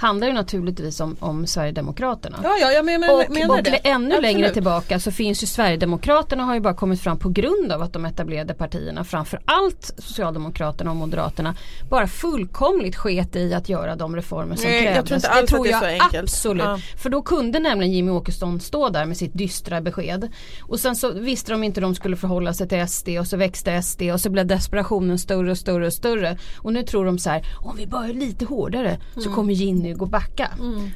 handlar 0.00 0.26
ju 0.26 0.32
naturligtvis 0.32 1.00
om, 1.00 1.16
om 1.20 1.46
Sverigedemokraterna. 1.46 2.40
Ja, 2.42 2.56
ja, 2.60 2.72
jag 2.72 2.84
men, 2.84 3.00
men, 3.00 3.10
och 3.10 3.22
menar 3.30 3.62
det. 3.62 3.70
ännu 3.70 4.06
Absolut. 4.06 4.22
längre 4.22 4.50
tillbaka 4.50 5.00
så 5.00 5.10
finns 5.10 5.42
ju 5.42 5.46
Sverigedemokraterna 5.46 6.44
har 6.44 6.54
ju 6.54 6.60
bara 6.60 6.74
kommit 6.74 7.00
fram 7.00 7.18
på 7.18 7.28
grund 7.28 7.72
av 7.72 7.82
att 7.82 7.92
de 7.92 8.04
etablerade 8.04 8.54
partierna 8.54 9.04
framförallt 9.04 9.94
Socialdemokraterna 9.98 10.90
och 10.90 10.96
Moderaterna 10.96 11.54
bara 11.90 12.06
fullkomligt 12.06 12.96
sket 12.96 13.36
i 13.36 13.54
att 13.54 13.68
göra 13.68 13.96
de 13.96 14.16
reformer 14.16 14.56
som 14.56 14.70
Nej, 14.70 14.84
jag 14.84 14.94
krävdes. 14.94 15.08
tror 15.08 15.16
inte 15.16 15.28
alls 15.28 15.40
det 15.40 15.46
tror 15.46 15.58
att 15.60 15.64
det 15.64 15.86
är 15.86 15.90
jag 15.90 15.98
så 15.98 16.04
enkelt. 16.04 16.22
absolut. 16.24 16.64
Ja. 16.64 16.78
För 17.02 17.10
då 17.10 17.22
kunde 17.22 17.58
nämligen 17.58 17.92
Jimmy 17.92 18.10
Åkesson 18.10 18.60
stå 18.60 18.88
där 18.88 19.06
med 19.06 19.16
sitt 19.16 19.34
dystra 19.34 19.80
besked. 19.80 20.28
Och 20.62 20.80
sen 20.80 20.96
så 20.96 21.12
visste 21.12 21.52
de 21.52 21.64
inte 21.64 21.80
hur 21.80 21.82
de 21.86 21.94
skulle 21.94 22.16
förhålla 22.16 22.52
sig 22.54 22.68
till 22.68 22.88
SD 22.88 23.08
och 23.20 23.26
så 23.26 23.36
växte 23.36 23.82
SD 23.82 24.02
och 24.02 24.20
så 24.20 24.30
blev 24.30 24.46
desperationen 24.46 25.18
större 25.18 25.50
och 25.50 25.58
större 25.58 25.86
och 25.86 25.92
större. 25.92 26.38
Och 26.58 26.72
nu 26.72 26.82
tror 26.82 27.04
de 27.04 27.18
så 27.18 27.30
här, 27.30 27.46
om 27.58 27.76
vi 27.76 27.86
bara 27.86 28.06
är 28.08 28.12
lite 28.14 28.44
hårdare 28.44 28.98
så 29.16 29.30
kommer 29.32 29.52
Jimmy, 29.52 29.89
ju 29.90 29.96
gå 29.96 30.06
backa. 30.06 30.48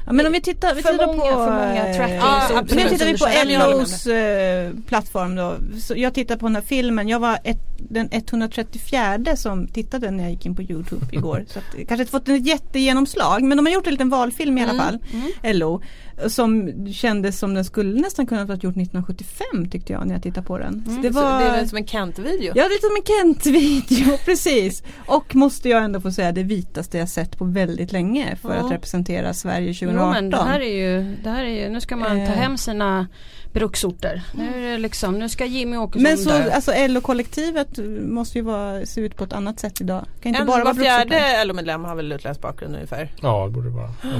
Ja, 0.05 0.13
men 0.13 0.25
om 0.25 0.31
vi 0.31 0.41
tittar, 0.41 0.75
vi 0.75 0.81
För 0.81 0.91
tittar 0.91 1.07
många- 1.07 1.21
på, 1.21 1.27
för 1.27 1.51
många 1.51 1.87
eh, 1.87 1.97
tracking- 1.97 2.15
Ja, 2.15 2.41
absolut. 2.57 2.83
Nu 2.83 2.89
tittar 2.89 3.05
vi 3.05 3.17
på 3.17 3.25
med 3.25 3.69
LOs 3.69 4.07
eh, 4.07 4.71
plattform 4.87 5.35
då. 5.35 5.55
Så 5.81 5.93
jag 5.97 6.13
tittar 6.13 6.35
på 6.37 6.45
den 6.45 6.55
här 6.55 6.63
filmen. 6.63 7.07
Jag 7.09 7.19
var 7.19 7.39
ett, 7.43 7.57
den 7.77 8.09
134 8.11 9.35
som 9.35 9.67
tittade 9.67 10.11
när 10.11 10.23
jag 10.23 10.31
gick 10.31 10.45
in 10.45 10.55
på 10.55 10.61
Youtube 10.61 11.05
igår. 11.11 11.45
så 11.53 11.59
att, 11.59 11.65
det 11.75 11.85
kanske 11.85 12.01
inte 12.01 12.11
fått 12.11 12.29
ett 12.29 12.47
jättegenomslag 12.47 13.43
men 13.43 13.57
de 13.57 13.65
har 13.65 13.73
gjort 13.73 13.87
en 13.87 13.93
liten 13.93 14.09
valfilm 14.09 14.57
i 14.57 14.63
alla 14.63 14.83
fall. 14.83 14.99
LO. 15.43 15.81
Som 16.27 16.71
kändes 16.93 17.39
som 17.39 17.53
den 17.53 17.65
skulle 17.65 18.01
nästan 18.01 18.27
kunnat 18.27 18.47
vara 18.47 18.57
gjort 18.57 18.77
1975 18.77 19.69
tyckte 19.71 19.93
jag 19.93 20.07
när 20.07 20.13
jag 20.15 20.23
tittade 20.23 20.47
på 20.47 20.57
den. 20.57 20.83
Så 20.85 21.01
det 21.01 21.09
var 21.09 21.39
det 21.39 21.45
är 21.45 21.65
som 21.65 21.77
en 21.77 21.87
Kent-video. 21.87 22.53
Ja 22.55 22.63
det 22.67 22.73
är 22.75 22.81
som 22.87 22.95
en 22.95 23.33
Kent-video, 23.43 24.17
precis. 24.25 24.83
Och 25.05 25.35
måste 25.35 25.69
jag 25.69 25.83
ändå 25.83 26.01
få 26.01 26.11
säga 26.11 26.31
det 26.31 26.43
vitaste 26.43 26.97
jag 26.97 27.09
sett 27.09 27.37
på 27.37 27.45
väldigt 27.45 27.91
länge 27.91 28.35
för 28.35 28.55
Ja. 28.55 28.65
att 28.65 28.71
representera 28.71 29.33
Sverige 29.33 29.73
2018. 29.73 30.07
Jo 30.07 30.13
men 30.13 30.29
det 30.29 30.37
här 30.43 30.59
är 30.59 30.75
ju, 30.99 31.15
det 31.23 31.29
här 31.29 31.43
är 31.43 31.63
ju 31.63 31.69
nu 31.69 31.81
ska 31.81 31.95
man 31.95 32.09
ta 32.09 32.15
Eh. 32.33 32.39
hem 32.39 32.57
sina 32.57 33.07
bruksorter. 33.55 34.21
Nu 34.33 34.67
är 34.67 34.71
det 34.71 34.77
liksom, 34.77 35.19
nu 35.19 35.29
ska 35.29 35.45
Jimmy 35.45 35.77
Åkesson 35.77 36.03
Men 36.03 36.17
så 36.17 36.29
dö. 36.29 36.51
alltså 36.51 36.71
LO-kollektivet 36.87 37.77
måste 38.01 38.37
ju 38.37 38.43
vara, 38.43 38.85
se 38.85 39.01
ut 39.01 39.15
på 39.15 39.23
ett 39.23 39.33
annat 39.33 39.59
sätt 39.59 39.81
idag. 39.81 40.05
Kan 40.21 40.29
inte 40.29 40.41
En 40.41 40.47
bara 40.47 40.63
var 40.63 40.73
vara 40.73 40.83
fjärde 40.83 41.43
LO-medlem 41.45 41.83
har 41.83 41.95
väl 41.95 42.11
utländsk 42.11 42.41
bakgrund 42.41 42.75
ungefär. 42.75 43.11
Ja, 43.21 43.45
det 43.45 43.51
borde 43.51 43.69
det 43.69 43.75
vara. 43.75 43.89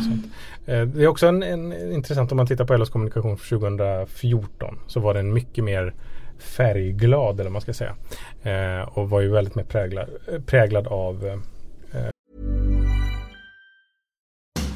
Eh, 0.68 0.82
Det 0.82 1.04
är 1.04 1.08
också 1.08 1.28
en, 1.28 1.44
en, 1.44 1.92
intressant 1.94 2.32
om 2.32 2.38
man 2.38 2.48
tittar 2.48 2.66
på 2.66 2.78
LOs 2.78 2.90
kommunikation 2.90 3.38
för 3.38 3.60
2014 3.60 4.80
så 4.88 5.00
var 5.00 5.14
den 5.14 5.34
mycket 5.34 5.64
mer 5.64 5.94
färgglad 6.40 7.34
eller 7.34 7.44
vad 7.44 7.52
man 7.52 7.62
ska 7.62 7.74
säga. 7.74 7.96
Eh, 8.44 8.88
och 8.88 9.10
var 9.10 9.22
ju 9.22 9.30
väldigt 9.30 9.56
mer 9.56 9.64
präglad, 9.64 10.10
präglad 10.46 10.88
av 10.88 11.26
eh, 11.26 11.40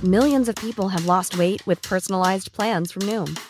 Millions 0.02 0.50
of 0.50 0.56
people 0.56 0.88
have 0.88 1.06
lost 1.06 1.36
weight 1.36 1.68
with 1.68 1.90
personalized 1.90 2.54
plans 2.54 2.94
from 2.94 3.06
Noom, 3.06 3.36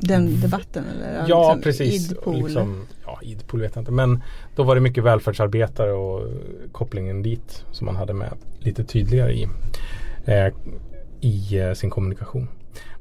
Den 0.00 0.40
debatten 0.40 0.84
eller? 0.96 1.24
Ja, 1.28 1.40
liksom 1.54 1.62
precis. 1.62 2.10
Idpol. 2.10 2.36
Liksom, 2.36 2.86
ja, 3.06 3.18
Idpol 3.22 3.60
vet 3.60 3.74
jag 3.74 3.82
inte. 3.82 3.92
Men 3.92 4.22
då 4.56 4.62
var 4.62 4.74
det 4.74 4.80
mycket 4.80 5.04
välfärdsarbetare 5.04 5.92
och 5.92 6.20
eh, 6.20 6.32
kopplingen 6.72 7.22
dit 7.22 7.64
som 7.72 7.84
man 7.86 7.96
hade 7.96 8.14
med 8.14 8.32
lite 8.58 8.84
tydligare 8.84 9.32
i, 9.32 9.46
eh, 10.24 10.46
i 11.20 11.58
eh, 11.58 11.72
sin 11.72 11.90
kommunikation. 11.90 12.48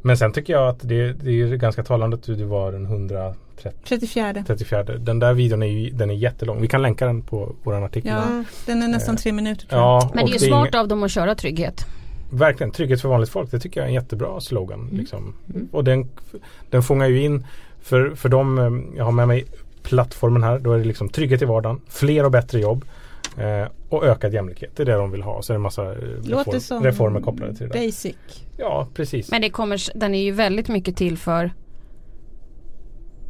Men 0.02 0.18
sen 0.18 0.32
tycker 0.32 0.54
jag 0.54 0.68
att 0.70 0.80
det, 0.82 1.14
det 1.14 1.42
är 1.42 1.56
ganska 1.56 1.84
talande 1.84 2.16
att 2.16 2.24
du, 2.24 2.44
var 2.44 2.72
den 2.72 2.86
134. 2.86 4.44
34. 4.48 4.84
Den 4.84 5.20
där 5.20 5.34
videon 5.34 5.64
är 5.64 5.68
ju 5.68 5.90
den 5.90 6.10
är 6.10 6.14
jättelång. 6.14 6.62
Vi 6.62 6.68
kan 6.68 6.82
länka 6.82 7.06
den 7.06 7.22
på 7.22 7.56
vår 7.64 7.86
artikel. 7.86 8.12
Ja, 8.12 8.44
den 8.66 8.84
är 8.84 8.88
nästan 8.88 9.18
tre 9.18 9.32
minuter 9.32 9.68
tror 9.68 9.82
jag. 9.82 9.88
Ja, 10.02 10.12
Men 10.14 10.26
det 10.26 10.32
är 10.32 10.34
ju 10.34 10.40
smart 10.48 10.68
inga- 10.70 10.80
av 10.82 10.88
dem 10.88 11.04
att 11.04 11.12
köra 11.12 11.36
trygghet. 11.36 11.86
Verkligen, 12.30 12.72
trygghet 12.72 13.02
för 13.02 13.10
vanligt 13.10 13.30
folk. 13.30 13.52
Det 13.52 13.60
tycker 13.60 13.80
jag 13.80 13.86
är 13.86 13.90
en 13.90 13.94
jättebra 13.94 14.42
slogan. 14.42 14.80
Mm. 14.80 14.98
Liksom. 14.98 15.34
Och 15.72 15.84
den, 15.84 16.10
den 16.70 16.84
fångar 16.84 17.08
ju 17.08 17.22
in, 17.22 17.46
för, 17.82 18.16
för 18.16 18.30
de, 18.30 18.58
eh, 18.58 18.98
jag 18.98 19.06
har 19.06 19.12
med 19.12 19.28
mig 19.28 19.46
plattformen 19.84 20.44
här, 20.44 20.60
då 20.60 20.74
är 20.74 20.78
det 20.78 20.84
liksom 20.84 21.10
trygghet 21.10 21.42
i 21.42 21.46
vardagen, 21.46 21.82
fler 21.88 22.26
och 22.26 22.32
bättre 22.32 22.60
jobb 22.60 22.86
eh, 23.38 23.68
och 23.90 24.06
ökad 24.06 24.34
jämlikhet. 24.34 24.72
Det 24.76 24.84
är 24.84 24.86
det 24.86 24.94
de 24.94 25.12
vill 25.12 25.22
ha. 25.22 25.42
Så 25.42 25.54
är 25.54 25.56
det 25.56 25.58
en 25.58 25.62
massa 25.62 25.92
eh, 25.92 25.98
reform, 26.24 26.84
reformer 26.84 27.22
kopplade 27.22 27.56
till 27.56 27.70
det. 27.70 27.74
där. 27.74 27.86
Basic. 27.86 28.16
Ja, 28.58 28.88
precis. 28.94 29.32
Men 29.32 29.42
det 29.42 29.50
kommer, 29.50 30.00
den 30.00 30.16
är 30.16 30.24
ju 30.24 30.32
väldigt 30.32 30.68
mycket 30.68 30.96
till 30.96 31.18
för 31.18 31.52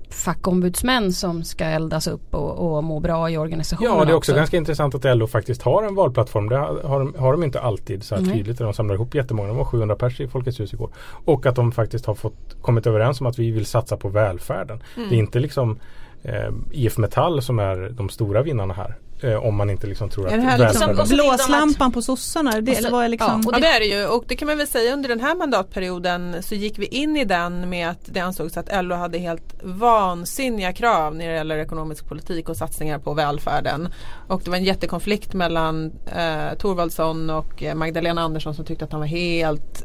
fackombudsmän 0.10 1.14
som 1.14 1.44
ska 1.44 1.66
eldas 1.66 2.08
upp 2.08 2.36
och, 2.36 2.76
och 2.76 2.84
må 2.84 3.00
bra 3.00 3.30
i 3.30 3.38
organisationen 3.38 3.92
Ja, 3.92 4.06
det 4.06 4.12
är 4.12 4.16
också 4.16 4.36
ganska 4.36 4.58
intressant 4.58 4.96
att 4.96 5.18
LO 5.18 5.28
faktiskt 5.28 5.62
har 5.62 5.84
en 5.84 5.96
valplattform. 5.96 6.50
Det 6.50 6.58
har, 6.58 7.00
de, 7.00 7.14
har 7.18 7.32
de 7.32 7.44
inte 7.44 7.60
alltid 7.60 8.04
så 8.04 8.16
här 8.16 8.22
Nej. 8.22 8.34
tydligt. 8.34 8.58
De 8.58 8.74
samlar 8.74 8.96
ihop 8.96 9.16
jättemånga. 9.16 9.48
De 9.48 9.58
var 9.58 9.66
700 9.66 9.96
pers 9.96 10.20
i 10.20 10.28
Folkets 10.28 10.60
hus 10.60 10.74
igår. 10.74 10.90
Och 11.26 11.46
att 11.46 11.56
de 11.56 11.72
faktiskt 11.72 12.06
har 12.06 12.16
fått 12.16 12.62
kommit 12.62 12.88
överens 12.88 13.22
om 13.22 13.28
att 13.28 13.40
vi 13.40 13.52
vill 13.52 13.66
satsa 13.66 13.98
på 13.98 14.10
välfärden. 14.10 14.84
Det 14.96 15.16
är 15.16 15.20
inte 15.20 15.40
liksom 15.40 15.80
eh, 16.24 16.50
IF 16.72 16.98
Metall 16.98 17.42
som 17.42 17.60
är 17.60 17.90
de 17.90 18.10
stora 18.10 18.42
vinnarna 18.42 18.74
här. 18.74 18.98
Eh, 19.22 19.46
om 19.46 19.56
man 19.56 19.70
inte 19.70 19.88
liksom 19.88 20.10
tror 20.10 20.28
att 20.28 20.34
Är 20.34 20.38
det 20.38 20.44
här 20.44 20.58
liksom 20.58 21.00
Och 21.00 21.08
blåslampan 21.08 21.92
på 21.92 22.02
sossarna? 22.02 22.52
Det, 22.52 22.72
Och 22.72 22.78
så- 22.78 22.80
eller 22.80 22.92
vad 22.92 23.06
är 23.06 23.10
liksom... 23.10 23.42
ja, 23.46 23.50
Ja 23.54 23.60
det 23.60 23.68
är 23.68 23.80
det 23.80 23.86
ju 23.86 24.06
och 24.08 24.24
det 24.28 24.36
kan 24.36 24.46
man 24.48 24.58
väl 24.58 24.68
säga 24.68 24.94
under 24.94 25.10
den 25.10 25.20
här 25.20 25.36
mandatperioden 25.36 26.44
så 26.44 26.56
gick 26.56 26.80
vi 26.80 26.86
in 26.86 27.18
i 27.18 27.26
den 27.26 27.70
med 27.70 27.90
att 27.90 28.00
det 28.06 28.20
ansågs 28.20 28.58
att 28.58 28.86
LO 28.86 28.96
hade 28.96 29.18
helt 29.18 29.54
vansinniga 29.64 30.74
krav 30.74 31.16
när 31.16 31.28
det 31.28 31.34
gäller 31.36 31.58
ekonomisk 31.58 32.08
politik 32.08 32.50
och 32.50 32.58
satsningar 32.58 33.00
på 33.00 33.14
välfärden. 33.14 33.90
Och 34.28 34.42
det 34.44 34.50
var 34.50 34.58
en 34.58 34.64
jättekonflikt 34.64 35.34
mellan 35.34 35.92
eh, 36.16 36.58
Thorvaldsson 36.58 37.30
och 37.30 37.64
eh, 37.64 37.76
Magdalena 37.76 38.22
Andersson 38.22 38.56
som 38.56 38.66
tyckte 38.66 38.86
att 38.86 38.92
han 38.92 39.02
var 39.02 39.08
helt 39.08 39.84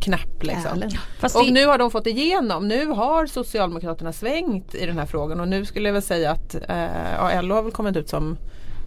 knäpp. 0.00 0.42
Liksom. 0.42 0.82
Och 1.34 1.44
det, 1.46 1.50
nu 1.52 1.66
har 1.66 1.78
de 1.78 1.90
fått 1.90 2.06
igenom, 2.06 2.68
nu 2.68 2.86
har 2.86 3.26
Socialdemokraterna 3.26 4.12
svängt 4.12 4.74
i 4.74 4.86
den 4.86 4.98
här 4.98 5.06
frågan 5.06 5.40
och 5.40 5.48
nu 5.48 5.64
skulle 5.64 5.88
jag 5.88 5.92
väl 5.92 6.02
säga 6.02 6.30
att 6.30 6.54
eh, 6.68 6.86
ja, 7.18 7.40
LO 7.42 7.54
har 7.54 7.62
väl 7.62 7.72
kommit 7.72 7.96
ut 7.96 8.08
som 8.08 8.36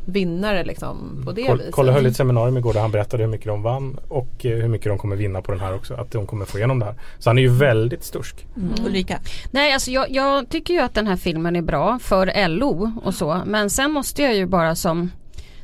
vinnare 0.06 0.64
liksom 0.64 1.22
på 1.26 1.32
det 1.32 1.44
Koll- 1.48 1.58
viset. 1.58 1.74
Kolla 1.74 1.92
höll 1.92 2.06
ett 2.06 2.16
seminarium 2.16 2.58
igår 2.58 2.74
där 2.74 2.82
han 2.82 2.92
berättade 2.92 3.24
hur 3.24 3.30
mycket 3.30 3.48
de 3.48 3.62
vann 3.64 3.98
och 4.08 4.46
eh, 4.46 4.52
hur 4.58 4.68
mycket 4.68 4.88
de 4.88 4.98
kommer 4.98 5.16
vinna 5.16 5.42
på 5.42 5.52
den 5.52 5.62
här 5.62 5.76
också. 5.76 5.94
Att 5.94 6.12
de 6.12 6.28
kommer 6.28 6.46
få 6.46 6.58
igenom 6.58 6.80
det 6.80 6.86
här. 6.86 6.96
Så 7.20 7.30
han 7.30 7.38
är 7.38 7.42
ju 7.42 7.50
väldigt 7.50 8.04
stursk. 8.04 8.48
Mm. 8.58 8.86
Ulrika. 8.86 9.20
nej 9.52 9.74
alltså 9.74 9.92
jag, 9.92 10.12
jag 10.12 10.50
tycker 10.50 10.74
ju 10.74 10.80
att 10.80 10.94
den 10.94 11.08
här 11.08 11.16
filmen 11.16 11.56
är 11.56 11.62
bra 11.62 12.00
för 12.00 12.48
LO 12.48 12.92
och 13.04 13.14
så. 13.14 13.42
Men 13.46 13.70
sen 13.70 13.92
måste 13.92 14.22
jag 14.22 14.36
ju 14.36 14.46
bara 14.46 14.76
som 14.76 15.12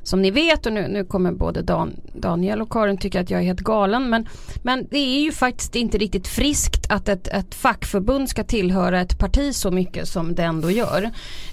som 0.09 0.21
ni 0.21 0.31
vet 0.31 0.65
och 0.65 0.73
nu, 0.73 0.87
nu 0.87 1.05
kommer 1.05 1.31
både 1.31 1.61
Dan, 1.61 1.95
Daniel 2.13 2.61
och 2.61 2.71
Karin 2.71 2.97
tycka 2.97 3.21
att 3.21 3.29
jag 3.29 3.39
är 3.39 3.45
helt 3.45 3.59
galen 3.59 4.09
men, 4.09 4.27
men 4.63 4.87
det 4.91 4.97
är 4.97 5.21
ju 5.21 5.31
faktiskt 5.31 5.75
inte 5.75 5.97
riktigt 5.97 6.27
friskt 6.27 6.91
att 6.91 7.09
ett, 7.09 7.27
ett 7.27 7.55
fackförbund 7.55 8.29
ska 8.29 8.43
tillhöra 8.43 9.01
ett 9.01 9.19
parti 9.19 9.55
så 9.55 9.71
mycket 9.71 10.07
som 10.07 10.35
det 10.35 10.43
ändå 10.43 10.71
gör. 10.71 11.03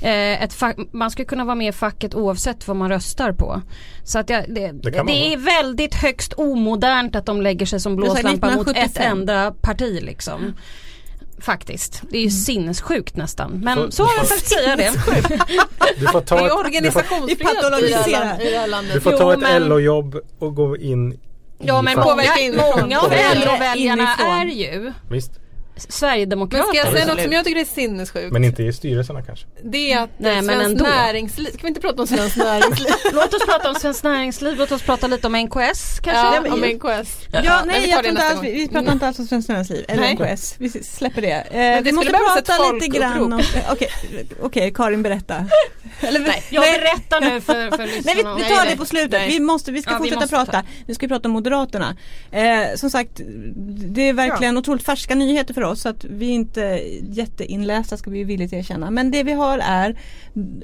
Eh, 0.01 0.43
ett 0.43 0.53
fack, 0.53 0.77
man 0.93 1.11
ska 1.11 1.25
kunna 1.25 1.45
vara 1.45 1.55
med 1.55 1.69
i 1.69 1.73
facket 1.73 2.15
oavsett 2.15 2.69
vad 2.69 2.77
man 2.77 2.89
röstar 2.89 3.33
på. 3.33 3.63
Så 4.05 4.19
att 4.19 4.31
jag, 4.31 4.45
det, 4.49 4.73
det, 4.73 4.97
man 4.97 5.09
är 5.09 5.37
väldigt 5.37 5.95
högst 5.95 6.33
omodernt 6.33 7.17
att 7.17 7.27
de 7.27 7.43
lägger 7.43 7.67
sig 7.67 7.81
som 7.81 7.97
blåslampa 7.97 8.51
mot 8.51 8.69
ett 8.69 8.77
1975. 8.77 9.19
enda 9.19 9.53
parti 9.61 10.03
liksom. 10.03 10.55
Faktiskt. 11.41 12.03
Det 12.11 12.19
är 12.19 12.23
ju 12.23 12.31
sinnessjukt 12.31 13.17
nästan. 13.17 13.51
Men 13.65 13.77
Så- 13.79 13.91
så 13.91 14.05
har 14.05 14.17
jag 14.17 14.29
fått 14.29 14.47
säga 14.47 14.77
det. 14.77 14.93
Du 16.01 16.07
får 16.07 16.21
ta 16.21 16.37
Det 16.37 16.43
är 16.43 16.45
ett, 16.45 16.51
du 16.51 16.51
får, 16.51 16.59
organisationsfrihet 16.59 18.41
i 18.41 18.51
det 18.51 18.59
här 18.59 18.67
landet. 18.67 18.95
du 18.95 19.01
får 19.01 19.13
Jo, 19.13 19.19
ta 19.19 19.33
ett 19.33 19.41
men- 19.41 19.69
LO-jobb 19.69 20.17
och 20.39 20.55
gå 20.55 20.77
in 20.77 21.19
Ja 21.59 21.79
i 21.79 21.83
men 21.83 21.97
Påverka 21.97 22.39
inifrån. 22.41 22.81
många 22.81 23.01
av 23.01 23.11
LO-väljarna 23.35 24.15
är 24.17 24.47
ju 24.47 24.93
Visst, 25.11 25.31
Men 25.77 25.93
Sverigedemokrater. 25.93 26.67
ska 26.67 26.77
jag 26.77 26.93
säga 26.93 27.07
något 27.07 27.23
som 27.23 27.33
jag 27.33 27.45
tycker 27.45 27.61
är 27.61 27.65
sinnessjukt? 27.65 28.33
men 28.33 28.45
inte 28.45 28.63
i 28.63 28.73
styrelserna 28.73 29.23
kanske. 29.23 29.47
Det 29.65 29.93
är 29.93 29.99
att 30.03 30.11
Nej, 30.19 30.33
Nej, 30.33 30.43
men 30.43 30.57
svenskt 30.61 30.71
ändå. 30.81 30.85
näringsliv, 30.85 31.51
ska 31.53 31.59
vi 31.63 31.69
inte 31.69 31.81
prata 31.81 32.01
om 32.03 32.07
svenskt 32.09 32.37
näringsliv? 32.47 32.89
Låt 33.13 33.35
oss 33.35 33.47
prata 33.47 33.69
om 33.69 33.75
Svenskt 33.75 34.05
Näringsliv, 34.05 34.57
låt 34.59 34.73
oss 34.73 34.83
prata 34.83 35.07
lite 35.07 35.27
om 35.27 35.33
NKS 35.37 36.01
kanske. 36.03 36.11
ja, 36.11 36.41
men- 36.43 36.53
om 36.53 36.61
NKS. 36.61 37.19
Ja, 37.33 37.41
men 37.43 37.69
nej 37.69 37.81
vi 37.81 37.93
tror 37.93 38.03
det 38.03 38.09
inte 38.09 38.23
alls, 38.23 38.43
vi, 38.43 38.53
vi 38.53 38.69
pratar 38.69 38.93
inte 38.93 39.07
alls 39.07 39.19
om 39.19 39.27
Svenskt 39.27 39.49
Näringsliv 39.49 39.85
eller 39.89 40.03
Nej. 40.03 40.15
NKS. 40.35 40.55
Vi 40.59 40.69
släpper 40.71 41.23
det. 41.23 41.31
Eh, 41.33 41.43
det 41.55 41.81
vi 41.85 41.93
måste 41.93 42.11
prata 42.13 42.73
lite 42.73 42.87
grann 42.99 43.33
om... 43.33 43.43
folkupprop. 43.43 43.73
Okej, 43.73 43.89
okej, 44.41 44.73
Karin 44.75 45.03
berätta. 45.03 45.47
Eller, 46.01 46.21
Nej, 46.21 46.43
jag 46.51 46.63
berättar 46.63 47.21
nu 47.21 47.41
för, 47.41 47.77
för 47.77 47.87
lyssnarna. 47.87 48.03
Nej 48.05 48.15
vi, 48.15 48.43
vi 48.45 48.51
tar 48.51 48.57
nej, 48.65 48.71
det 48.71 48.77
på 48.77 48.85
slutet. 48.85 49.11
nej. 49.11 49.29
Vi, 49.29 49.41
måste, 49.41 49.73
vi 49.73 49.83
ska 49.83 49.91
Ja, 49.91 49.95
vi 49.95 49.99
fortsätta 50.11 50.21
måste 50.21 50.53
prata. 50.53 50.69
Nu 50.87 50.95
ska 50.95 51.07
vi 51.07 51.09
prata 51.09 51.29
om 51.29 51.33
Moderaterna. 51.33 51.97
Eh, 52.31 52.43
som 52.77 52.91
sagt, 52.91 53.11
det 53.95 54.09
är 54.09 54.13
verkligen 54.13 54.57
otroligt 54.59 54.83
färska 54.87 55.15
nyheter 55.15 55.55
för 55.55 55.63
oss. 55.63 55.66
Så 55.75 55.89
att 55.89 56.05
vi 56.05 56.27
är 56.27 56.35
inte 56.35 56.61
jätteinlästa 57.11 57.97
ska 57.97 58.11
vi 58.11 58.25
villigt 58.25 58.53
erkänna. 58.53 58.91
Men 58.91 59.11
det 59.11 59.23
vi 59.23 59.33
har 59.33 59.59
är 59.59 59.97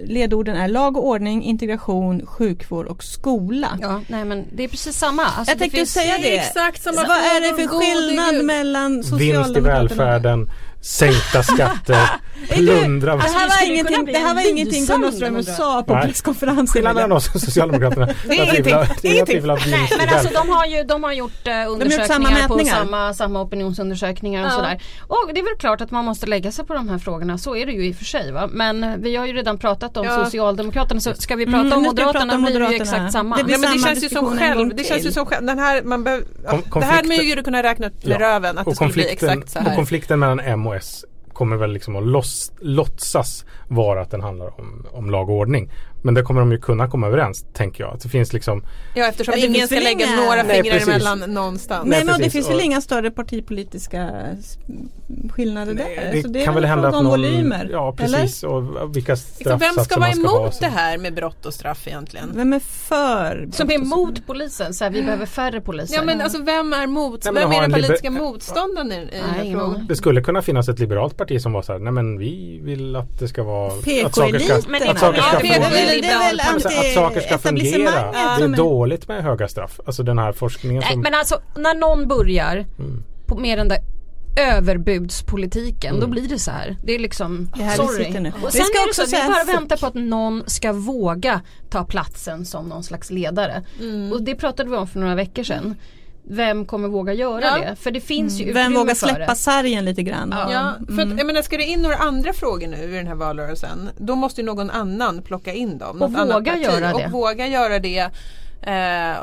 ledorden 0.05 0.57
är 0.57 0.69
lag 0.69 0.97
och 0.97 1.07
ordning, 1.07 1.43
integration, 1.45 2.27
sjukvård 2.27 2.87
och 2.87 3.05
skola. 3.05 3.79
Ja, 3.81 4.01
nej 4.09 4.25
men 4.25 4.45
det 4.57 4.65
är 4.65 4.69
precis 4.69 4.97
samma. 4.97 5.23
Alltså, 5.23 5.51
Jag 5.51 5.57
det 5.57 5.61
tänkte 5.61 5.77
finns- 5.79 5.93
säga 5.93 6.19
det. 6.23 6.37
Exakt 6.38 6.83
samma 6.83 6.97
Vad 6.97 7.11
är 7.17 7.41
det 7.41 7.62
för 7.62 7.69
skillnad 7.69 8.45
mellan 8.45 8.93
Vinst 8.93 9.09
i 9.09 9.11
Socialdemokraterna? 9.11 9.75
välfärden, 9.79 10.51
sänkta 10.83 11.42
skatter, 11.53 12.09
plundra. 12.49 13.16
Det 13.16 13.23
här 13.23 13.49
var 13.49 13.71
ingenting, 13.73 14.05
det 14.05 14.18
här 14.18 14.35
var 14.35 14.51
ingenting 14.51 14.87
Gunnar 14.87 15.11
Strömmer 15.11 15.42
sa 15.42 15.83
på 15.83 15.95
Nej. 15.95 16.07
presskonferensen. 16.07 16.66
Skillnaden 16.66 16.95
mellan 16.97 17.12
oss 17.12 17.35
och 17.35 17.40
Socialdemokraterna. 17.40 18.07
Det 18.29 18.38
är 18.38 18.42
ingenting. 18.53 19.16
Jag 19.16 19.27
tvivlar 19.27 19.57
Nej 19.66 19.79
vinst 19.79 19.92
i 19.92 19.97
men 19.99 20.09
alltså 20.14 20.31
de 20.35 20.49
har 20.49 20.66
ju, 20.66 20.83
de 20.83 21.05
har 21.05 21.12
gjort 21.12 21.33
samma 21.45 21.64
undersökningar 21.66 22.49
på 22.49 22.55
mätningar. 22.57 22.75
samma, 22.77 23.14
samma 23.14 23.40
opinionsundersökningar 23.40 24.40
och 24.42 24.47
Ja. 24.47 24.51
sådär. 24.57 24.83
Och 25.01 25.31
det 25.35 25.40
är 25.40 25.45
väl 25.45 25.57
klart 25.59 25.81
att 25.81 25.90
man 25.90 26.05
måste 26.05 26.27
lägga 26.27 26.53
sig 26.53 26.64
på 26.66 26.75
de 26.75 26.88
här 26.88 26.99
frågorna, 26.99 27.38
så 27.38 27.57
är 27.57 27.66
det 27.66 27.73
ju 27.73 27.87
i 27.87 27.92
och 27.92 27.97
för 27.97 28.05
sig 28.05 28.33
va. 28.33 28.49
Men 28.53 29.03
vi 29.03 29.16
har 29.16 29.27
ju 29.27 29.33
redan 29.33 29.59
pratat 29.59 29.97
om 29.97 30.05
Ja. 30.07 30.25
Socialdemokraterna 30.25 31.01
så 31.01 31.14
ska 31.14 31.37
vi 31.37 31.45
prata 31.47 31.59
Mm, 31.59 31.73
om 31.73 31.83
Moderaterna 31.83 32.38
blir 32.38 32.61
det 32.61 32.68
ju 32.71 32.77
exakt 32.83 33.12
samma. 33.12 33.37
Det 33.37 33.45
blir 33.45 33.55
Ja, 33.55 33.59
men 33.61 33.73
det 33.73 33.79
samma 33.79 33.88
känns 33.95 34.05
ju 34.05 34.09
som 34.09 34.38
själv, 34.38 34.75
det 34.77 34.85
känns 34.85 35.07
ju 35.07 35.12
som 35.12 35.27
själv, 35.27 35.47
den 35.47 35.59
här, 35.59 35.83
man 35.83 36.05
behöver, 36.05 36.25
ja, 36.45 36.59
Kon- 36.68 36.81
det 36.81 36.87
här 36.87 37.03
med 37.05 37.18
ju 37.25 37.42
kunna 37.42 37.62
räkna 37.62 37.87
ut 37.87 38.05
med 38.07 38.21
Ja. 38.21 38.27
röven 38.27 38.59
att 38.59 38.64
det 38.64 38.71
och 38.71 38.77
skulle 38.77 38.92
bli 38.92 39.03
konflikten, 39.03 39.31
exakt 39.31 39.51
så 39.53 39.59
och 39.59 39.64
här. 39.64 39.77
konflikten 39.77 40.18
mellan 40.18 40.40
M 40.40 40.66
och 40.66 40.72
OS 40.77 41.05
kommer 41.33 41.57
väl 41.57 41.73
liksom 41.73 41.97
att 41.97 42.07
loss, 42.07 42.53
låtsas 42.61 43.45
vara 43.69 44.01
att 44.03 44.11
den 44.11 44.21
handlar 44.21 44.61
om, 44.61 44.87
om 44.91 45.11
lag 45.11 45.31
och 45.31 45.37
ordning. 45.37 45.71
Men 46.03 46.15
det 46.15 46.23
kommer 46.23 46.41
de 46.41 46.53
ju 46.53 46.59
kunna 46.61 46.88
komma 46.88 47.07
överens, 47.07 47.45
tänker 47.53 47.85
jag. 47.85 47.95
Att 47.95 48.01
det 48.01 48.09
finns 48.09 48.33
liksom 48.33 48.65
Ja 48.95 49.07
eftersom 49.09 49.35
Ja, 49.37 49.47
ingen 49.47 49.67
ska 49.67 49.75
väl 49.75 49.85
lägga 49.85 50.07
inga- 50.07 50.17
några 50.17 50.43
Nej, 50.43 50.55
fingrar 50.62 50.73
precis. 50.79 50.88
emellan 50.88 51.19
någonstans. 51.21 51.87
Nej, 51.88 52.05
men 52.05 52.21
det 52.21 52.31
finns 52.31 52.49
väl 52.49 52.57
Och- 52.57 52.62
inga 52.62 52.81
större 52.81 53.11
partipolitiska 53.11 54.11
skillnader 55.31 55.75
Nej, 55.75 55.97
där? 56.05 56.12
det 56.12 56.23
Så 56.23 56.29
det 56.29 56.45
kan 56.45 56.55
väl 56.55 56.62
väl 56.62 56.71
hända 56.71 56.88
att 56.88 56.95
någon, 56.95 57.07
volymer? 57.07 57.69
Ja 57.73 57.95
precis 57.99 58.43
och 58.45 58.97
vilka 58.97 59.12
Liksom, 59.12 59.59
vem 59.59 59.85
ska 59.85 60.01
vara 60.01 60.12
ska 60.12 60.21
emot 60.21 60.55
så- 60.55 60.65
det 60.65 60.71
här 60.71 60.99
med 60.99 61.15
brott 61.15 61.47
och 61.47 61.55
straff 61.55 61.87
egentligen? 61.88 62.33
Vem 62.35 62.53
är 62.53 62.59
för? 62.61 63.49
Som 63.53 63.71
är 63.71 63.75
emot 63.75 64.27
polisen, 64.27 64.75
så 64.75 64.85
här, 64.85 64.91
vi 64.91 65.03
behöver 65.03 65.27
färre 65.27 65.61
poliser. 65.61 65.95
Ja 65.95 66.03
men 66.05 66.21
alltså 66.21 66.43
vem 66.43 66.73
är 66.73 66.87
mot, 66.87 67.25
Nej, 67.25 67.35
vem 67.35 67.53
är 67.53 67.61
den 67.61 67.71
liber- 67.71 67.83
politiska 67.88 68.11
motståndaren 68.11 68.93
i, 68.93 68.97
i 68.97 69.09
den 69.45 69.53
frågan? 69.53 69.87
Det 69.88 69.97
skulle 69.97 70.21
kunna 70.23 70.43
finnas 70.43 70.69
ett 70.69 70.79
liberalt 70.79 71.17
parti 71.17 71.41
som 71.43 71.53
var 71.53 71.62
så 71.62 71.73
här, 71.73 71.79
nej 71.79 71.93
men 71.93 72.19
vi 72.19 72.61
vill 72.62 72.97
att 72.97 73.19
det 73.19 73.29
ska 73.29 73.43
vara 73.43 73.71
PK-eliten. 73.71 74.62
Men 76.01 76.11
det 76.11 76.89
att 76.89 76.95
saker 76.95 77.17
är- 77.17 77.21
ska 77.21 77.35
ja, 77.35 77.39
fungera. 77.39 77.65
PK-eliten. 77.65 77.79
Det 77.83 77.89
är 77.89 77.89
väl 77.89 77.91
att 77.91 77.95
saker 77.95 78.01
ska 78.01 78.09
fungera. 78.09 78.11
anti-etablissemanget 78.11 78.13
Det 78.13 78.19
är 78.19 78.37
som 78.39 78.53
är- 78.53 78.57
dåligt 78.57 79.09
med 79.09 79.23
höga 79.23 79.49
straff. 79.49 79.81
Alltså 79.87 80.03
den 80.03 80.19
här 80.19 80.33
forskningen 80.33 80.81
Nej, 80.87 80.93
som... 80.93 81.01
men 81.01 81.15
alltså 81.15 81.41
när 81.57 81.75
någon 81.75 82.09
börjar 82.09 82.57
Mm. 82.79 83.05
på, 83.27 83.37
med 83.39 83.59
den 83.59 83.69
där 83.69 83.79
överbudspolitiken 84.83 86.01
då 86.01 86.07
blir 86.07 86.29
det 86.29 86.39
så 86.39 86.51
här. 86.51 86.77
Det 86.85 86.95
är 86.95 86.99
liksom, 86.99 87.51
Det 87.57 87.61
är 87.63 87.65
här 87.65 87.71
vi 87.73 87.87
sorry. 87.87 88.05
sitter 88.05 88.21
nu. 88.21 88.29
Och 88.43 88.49
Vi 88.49 88.53
sen 88.53 88.65
ska 88.65 88.79
är 88.79 88.85
det 88.85 88.91
också 88.91 89.07
så, 89.07 89.17
vi 89.17 89.29
bara 89.29 89.45
väntar 89.59 89.77
på 89.77 89.87
att 89.87 89.95
någon 89.95 90.43
ska 90.47 90.73
våga 90.73 91.41
ta 91.71 91.85
platsen 91.85 92.45
som 92.47 92.69
någon 92.69 92.83
slags 92.83 93.11
ledare. 93.11 93.63
Mm. 93.81 94.13
Och 94.13 94.23
det 94.23 94.35
pratade 94.35 94.71
vi 94.71 94.77
om 94.77 94.87
för 94.87 94.99
några 95.01 95.15
veckor 95.15 95.43
sedan. 95.43 95.75
Vem 96.25 96.65
kommer 96.67 96.89
våga 96.89 97.13
göra 97.13 97.41
Ja. 97.45 97.59
det? 97.59 97.77
För 97.77 97.91
det 97.91 98.01
finns 98.01 98.41
ju 98.41 98.43
Mm. 98.43 98.55
Vem 98.55 98.75
vågar 98.75 98.95
för 98.95 99.07
släppa 99.07 99.27
det. 99.33 99.35
sargen 99.37 99.85
lite 99.85 100.03
grann? 100.03 100.35
Ja, 100.51 100.73
för 100.87 100.93
Mm. 100.93 101.13
att, 101.13 101.19
jag 101.19 101.27
menar, 101.27 101.43
ska 101.43 101.57
det 101.57 101.65
in 101.65 101.83
några 101.83 101.97
andra 101.97 102.33
frågor 102.33 102.67
nu 102.67 102.77
i 102.77 102.97
den 102.97 103.07
här 103.07 103.15
valrörelsen 103.15 103.91
då 103.99 104.15
måste 104.15 104.41
ju 104.41 104.45
någon 104.47 104.71
annan 104.71 105.23
plocka 105.23 105.53
in 105.53 105.79
dem. 105.79 106.03
Och 106.03 106.13
våga 106.13 106.53
parti. 106.53 106.63
göra 106.63 106.93
det. 106.99 107.05
Och 107.07 107.11
våga 107.11 107.47
göra 107.47 107.79
det. 107.79 108.11
Eh, 108.63 109.19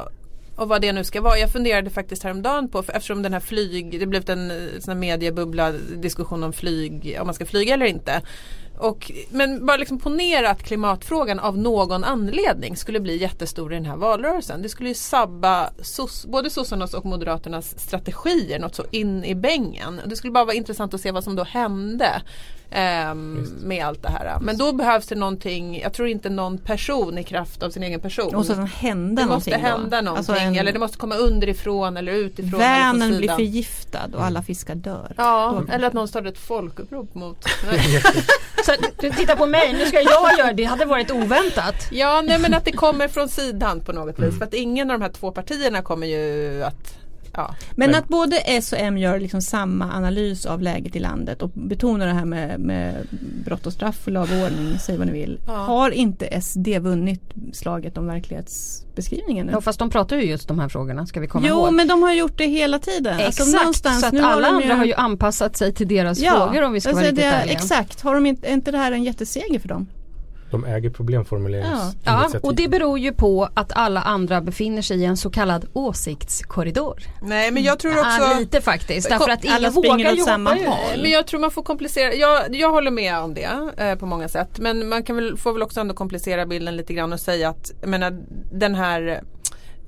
och 0.55 0.69
vad 0.69 0.81
det 0.81 0.91
nu 0.91 1.03
ska 1.03 1.21
vara. 1.21 1.37
Jag 1.37 1.49
funderade 1.51 1.89
faktiskt 1.89 2.23
häromdagen 2.23 2.69
på, 2.69 2.83
för 2.83 2.93
eftersom 2.93 3.21
den 3.21 3.33
här 3.33 3.39
flyg, 3.39 3.99
det 3.99 4.05
blev 4.05 4.29
en 4.29 4.51
eh, 4.51 4.57
sån 4.79 4.91
här 4.93 4.99
mediebubbla 4.99 5.71
diskussion 5.97 6.43
om 6.43 6.53
flyg, 6.53 7.17
om 7.21 7.27
man 7.27 7.33
ska 7.35 7.45
flyga 7.45 7.73
eller 7.73 7.85
inte. 7.85 8.21
Och, 8.79 9.11
men 9.29 9.65
bara 9.65 9.77
liksom 9.77 9.99
ponera 9.99 10.49
att 10.49 10.63
klimatfrågan 10.63 11.39
av 11.39 11.57
någon 11.57 12.03
anledning 12.03 12.75
skulle 12.75 12.99
bli 12.99 13.17
jättestor 13.17 13.73
i 13.73 13.75
den 13.75 13.85
här 13.85 13.95
valrörelsen. 13.95 14.61
Det 14.61 14.69
skulle 14.69 14.89
ju 14.89 14.95
sabba 14.95 15.69
sos, 15.81 16.25
både 16.25 16.49
sossarnas 16.49 16.93
och 16.93 17.05
moderaternas 17.05 17.79
strategier 17.79 18.59
något 18.59 18.75
så 18.75 18.85
in 18.91 19.23
i 19.23 19.35
bängen. 19.35 20.01
Det 20.05 20.15
skulle 20.15 20.31
bara 20.31 20.45
vara 20.45 20.55
intressant 20.55 20.93
att 20.93 21.01
se 21.01 21.11
vad 21.11 21.23
som 21.23 21.35
då 21.35 21.43
hände 21.43 22.21
ehm, 22.71 23.47
med 23.63 23.85
allt 23.85 24.03
det 24.03 24.09
här. 24.09 24.37
Men 24.41 24.57
då 24.57 24.73
behövs 24.73 25.07
det 25.07 25.15
någonting, 25.15 25.79
jag 25.81 25.93
tror 25.93 26.07
inte 26.07 26.29
någon 26.29 26.57
person 26.57 27.17
i 27.17 27.23
kraft 27.23 27.63
av 27.63 27.69
sin 27.69 27.83
egen 27.83 27.99
person. 27.99 28.29
Det 28.31 28.37
måste 28.37 28.53
hända 28.75 29.21
det 29.21 29.27
någonting 29.27 29.29
måste 29.29 29.49
då. 29.51 29.57
hända 29.77 30.01
någonting 30.01 30.17
Alltså 30.35 30.45
en- 30.45 30.55
eller 30.55 30.71
det 30.73 30.79
måste 30.79 30.97
komma 30.97 31.15
underifrån 31.15 31.97
eller 31.97 32.11
utifrån. 32.11 32.59
Vänern 32.59 33.17
blir 33.17 33.29
förgiftad 33.35 34.09
och 34.13 34.25
alla 34.25 34.41
fiskar 34.43 34.75
dör. 34.75 35.13
Ja, 35.17 35.63
eller 35.71 35.87
att 35.87 35.93
någon 35.93 36.07
startar 36.07 36.27
ett 36.29 36.37
folkupprop 36.39 37.15
mot 37.15 37.43
Så 38.65 38.71
du 39.01 39.09
tittar 39.11 39.35
på 39.35 39.45
mig, 39.45 39.73
nu 39.73 39.85
ska 39.85 40.01
jag 40.01 40.05
göra 40.37 40.47
det. 40.47 40.53
Det 40.53 40.63
hade 40.63 40.85
varit 40.85 41.11
oväntat. 41.11 41.75
Ja, 41.91 42.21
nej 42.21 42.39
men 42.39 42.53
att 42.53 42.65
det 42.65 42.71
kommer 42.71 43.07
från 43.07 43.29
sidan 43.29 43.79
på 43.79 43.91
något 43.91 44.17
Mm. 44.17 44.29
vis. 44.29 44.39
För 44.39 44.45
att 44.45 44.53
ingen 44.53 44.91
av 44.91 44.99
de 44.99 45.03
här 45.05 45.11
två 45.11 45.31
partierna 45.31 45.81
kommer 45.81 46.07
ju 46.07 46.63
att 46.63 46.95
Ja, 47.33 47.55
Men, 47.75 47.89
Men- 47.91 47.99
att 47.99 48.07
både 48.07 48.37
S 48.37 48.73
och 48.73 48.79
M 48.79 48.97
gör 48.97 49.19
liksom 49.19 49.41
samma 49.41 49.93
analys 49.93 50.45
av 50.45 50.61
läget 50.61 50.95
i 50.95 50.99
landet 50.99 51.41
och 51.41 51.49
betonar 51.49 52.07
det 52.07 52.13
här 52.13 52.25
med, 52.25 52.59
med 52.59 53.07
brott 53.45 53.65
och 53.65 53.73
straff 53.73 53.99
och 54.05 54.11
lag 54.11 54.27
och 54.31 54.45
ordning, 54.45 54.79
säg 54.79 54.97
vad 54.97 55.07
ni 55.07 55.13
vill. 55.13 55.39
Ja. 55.47 55.53
Har 55.53 55.91
inte 55.91 56.41
SD 56.41 56.67
vunnit 56.79 57.21
slaget 57.53 57.97
om 57.97 58.07
verklighetsbeskrivningen 58.07 59.45
nu? 59.45 59.51
Ja, 59.51 59.61
fast 59.61 59.79
de 59.79 59.89
pratar 59.89 60.15
ju 60.15 60.23
just 60.23 60.47
de 60.47 60.59
här 60.59 60.69
frågorna 60.69 61.05
ska 61.05 61.19
vi 61.19 61.27
komma 61.27 61.47
Jo 61.49 61.55
ihåg. 61.55 61.73
men 61.73 61.87
de 61.87 62.03
har 62.03 62.13
gjort 62.13 62.37
det 62.37 62.45
hela 62.47 62.79
tiden. 62.79 63.19
Exakt, 63.19 63.55
Alltså, 63.55 63.89
så 63.99 64.05
att 64.07 64.13
nu 64.13 64.21
alla 64.21 64.47
de 64.47 64.55
andra 64.55 64.75
har 64.75 64.85
ju 64.85 64.93
anpassat 64.93 65.57
sig 65.57 65.73
till 65.73 65.87
deras 65.87 66.19
frågor 66.23 66.61
om 66.61 66.73
vi 66.73 66.81
ska 66.81 66.89
alltså 66.89 67.01
vara 67.03 67.11
riktigt 67.11 67.25
det, 67.25 67.35
ärliga. 67.37 67.53
Exakt, 67.55 68.01
har 68.01 68.13
de 68.13 68.25
inte, 68.25 68.47
är 68.47 68.53
inte 68.53 68.71
det 68.71 68.77
här 68.77 68.91
en 68.91 69.03
jätteseger 69.03 69.59
för 69.59 69.67
dem? 69.67 69.87
De 70.51 70.65
äger 70.65 70.89
problemformuleringsinitiativ. 70.89 72.01
Ja, 72.33 72.39
och 72.43 72.55
det 72.55 72.67
beror 72.67 72.99
ju 72.99 73.13
på 73.13 73.49
att 73.53 73.71
alla 73.75 74.01
andra 74.01 74.41
befinner 74.41 74.81
sig 74.81 74.99
i 75.01 75.05
en 75.05 75.17
så 75.17 75.29
kallad 75.29 75.65
åsiktskorridor. 75.73 77.03
nej 77.21 77.51
men 77.51 77.63
jag 77.63 77.79
tror 77.79 77.93
Ja, 77.93 77.99
också 77.99 78.39
lite 78.39 78.61
faktiskt, 78.61 79.09
därför 79.09 79.29
att 79.29 79.49
alla 79.49 79.71
springer 79.71 79.97
vågar 79.97 80.13
åt 80.13 80.23
samma 80.25 80.49
håll. 80.49 81.01
Men 81.01 81.11
jag 81.11 81.27
tror 81.27 81.39
man 81.39 81.51
får 81.51 81.63
komplicera, 81.63 82.13
jag, 82.13 82.55
jag 82.55 82.71
håller 82.71 82.91
med 82.91 83.17
om 83.17 83.33
det 83.33 83.71
eh, 83.77 83.95
på 83.95 84.05
många 84.05 84.27
sätt. 84.27 84.59
Men 84.59 84.89
man 84.89 85.03
kan 85.03 85.15
väl, 85.15 85.37
får 85.37 85.53
väl 85.53 85.61
också 85.61 85.79
ändå 85.79 85.93
komplicera 85.93 86.45
bilden 86.45 86.75
lite 86.77 86.93
grann 86.93 87.13
och 87.13 87.19
säga 87.19 87.49
att 87.49 87.71
jag 87.81 87.89
menar, 87.89 88.19
den 88.51 88.75
här 88.75 89.23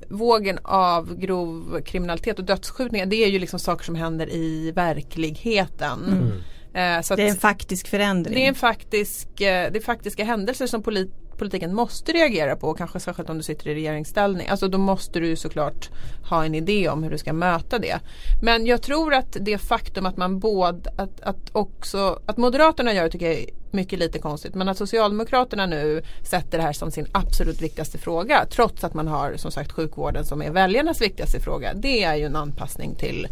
vågen 0.10 0.60
av 0.64 1.16
grov 1.16 1.82
kriminalitet 1.86 2.40
och 2.40 2.46
dödsskjutningar 2.46 3.06
det 3.06 3.16
är 3.24 3.28
ju 3.28 3.40
liksom 3.40 3.60
saker 3.60 3.86
som 3.86 3.96
händer 3.96 4.30
i 4.30 4.72
verkligheten. 4.72 6.04
Mm. 6.08 6.32
Eh, 6.74 7.02
så 7.02 7.16
Det 7.16 7.24
är 7.24 7.30
en 7.30 7.36
faktisk 7.36 7.88
förändring. 7.88 8.36
det 8.36 8.44
är 8.46 8.48
en 8.48 8.56
faktisk, 8.56 9.42
eh, 9.42 9.72
det 9.72 9.80
är 9.80 9.82
faktiska 9.82 10.24
händelser 10.24 10.68
som 10.68 10.84
polit, 10.84 11.12
politiken 11.38 11.74
måste 11.74 12.12
reagera 12.12 12.56
på. 12.56 12.74
Kanske 12.74 13.00
särskilt 13.00 13.30
om 13.30 13.38
du 13.38 13.44
sitter 13.44 13.68
i 13.68 13.76
regeringsställning. 13.76 14.48
Alltså 14.48 14.68
då 14.68 14.78
måste 14.78 15.20
du 15.20 15.36
såklart 15.36 15.90
ha 16.30 16.46
en 16.46 16.56
idé 16.56 16.90
om 16.90 17.04
hur 17.04 17.12
du 17.12 17.18
ska 17.18 17.34
möta 17.34 17.80
det. 17.80 18.00
Men 18.42 18.66
jag 18.66 18.82
tror 18.82 19.14
att 19.14 19.38
det 19.40 19.58
faktum 19.58 20.06
att 20.06 20.18
man 20.18 20.40
både, 20.40 20.94
att, 20.98 21.22
att 21.22 21.50
också, 21.52 22.20
att 22.26 22.38
Moderaterna 22.38 22.94
gör 22.94 23.04
det 23.04 23.10
tycker 23.10 23.26
jag 23.26 23.36
är 23.36 23.46
mycket 23.72 24.00
lite 24.00 24.20
konstigt. 24.20 24.56
Men 24.56 24.70
att 24.70 24.78
Socialdemokraterna 24.78 25.66
nu 25.66 26.02
sätter 26.24 26.58
det 26.58 26.64
här 26.64 26.74
som 26.74 26.92
sin 26.92 27.08
absolut 27.12 27.62
viktigaste 27.62 27.98
fråga. 27.98 28.46
Trots 28.52 28.84
att 28.84 28.94
man 28.94 29.08
har 29.08 29.34
som 29.38 29.52
sagt 29.52 29.72
sjukvården 29.72 30.26
som 30.26 30.42
är 30.42 30.52
väljarnas 30.52 31.02
viktigaste 31.02 31.40
fråga. 31.40 31.74
Det 31.74 32.04
är 32.04 32.16
ju 32.16 32.26
en 32.26 32.36
anpassning 32.36 32.96
till 32.96 33.28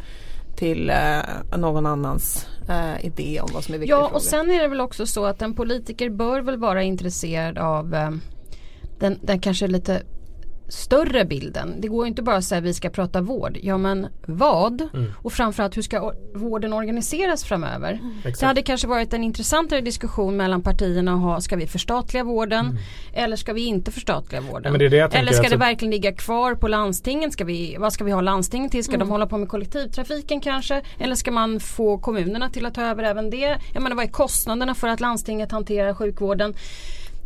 till 0.59 0.89
eh, 0.89 1.57
någon 1.57 1.85
annans 1.85 2.47
eh, 2.69 3.05
idé 3.05 3.39
om 3.41 3.49
vad 3.53 3.63
som 3.63 3.73
är 3.73 3.79
viktiga 3.79 3.95
Ja 3.95 4.01
frågor. 4.01 4.15
och 4.15 4.21
sen 4.21 4.51
är 4.51 4.61
det 4.61 4.67
väl 4.67 4.81
också 4.81 5.05
så 5.05 5.25
att 5.25 5.41
en 5.41 5.53
politiker 5.53 6.09
bör 6.09 6.41
väl 6.41 6.57
vara 6.57 6.83
intresserad 6.83 7.57
av 7.57 7.95
eh, 7.95 8.11
den, 8.99 9.19
den 9.21 9.39
kanske 9.39 9.67
lite 9.67 10.01
större 10.69 11.25
bilden. 11.25 11.75
Det 11.81 11.87
går 11.87 12.07
inte 12.07 12.21
bara 12.21 12.35
att 12.35 12.43
säga 12.43 12.59
att 12.59 12.65
vi 12.65 12.73
ska 12.73 12.89
prata 12.89 13.21
vård. 13.21 13.57
Ja 13.61 13.77
men 13.77 14.07
vad? 14.25 14.81
Mm. 14.93 15.11
Och 15.21 15.33
framförallt 15.33 15.77
hur 15.77 15.81
ska 15.81 16.13
vården 16.35 16.73
organiseras 16.73 17.43
framöver? 17.43 17.99
Det 18.23 18.29
Exakt. 18.29 18.47
hade 18.47 18.61
kanske 18.61 18.87
varit 18.87 19.13
en 19.13 19.23
intressantare 19.23 19.81
diskussion 19.81 20.37
mellan 20.37 20.61
partierna 20.61 21.13
att 21.13 21.19
ha, 21.21 21.41
ska 21.41 21.55
vi 21.55 21.67
förstatliga 21.67 22.23
vården 22.23 22.65
Mm. 22.65 22.77
eller 23.13 23.35
ska 23.35 23.53
vi 23.53 23.65
inte 23.65 23.91
förstatliga 23.91 24.41
vården? 24.41 24.73
Ja, 24.73 24.79
det 24.79 24.89
det 24.89 24.97
eller 24.99 25.31
ska 25.31 25.37
alltså- 25.41 25.53
det 25.53 25.57
verkligen 25.57 25.91
ligga 25.91 26.11
kvar 26.11 26.55
på 26.55 26.67
landstingen? 26.67 27.31
Ska 27.31 27.43
vi, 27.45 27.75
vad 27.79 27.93
ska 27.93 28.03
vi 28.03 28.11
ha 28.11 28.21
landstingen 28.21 28.69
till? 28.69 28.83
Ska 28.83 28.93
Mm. 28.95 29.07
de 29.07 29.11
hålla 29.11 29.27
på 29.27 29.37
med 29.37 29.49
kollektivtrafiken 29.49 30.41
kanske? 30.41 30.81
Eller 30.99 31.15
ska 31.15 31.31
man 31.31 31.59
få 31.59 31.97
kommunerna 31.97 32.49
till 32.49 32.65
att 32.65 32.73
ta 32.73 32.81
över 32.81 33.03
även 33.03 33.29
det? 33.29 33.57
Jag 33.73 33.83
menar 33.83 33.95
vad 33.95 34.05
är 34.05 34.09
kostnaderna 34.09 34.75
för 34.75 34.87
att 34.87 34.99
landstinget 34.99 35.51
hanterar 35.51 35.93
sjukvården? 35.93 36.53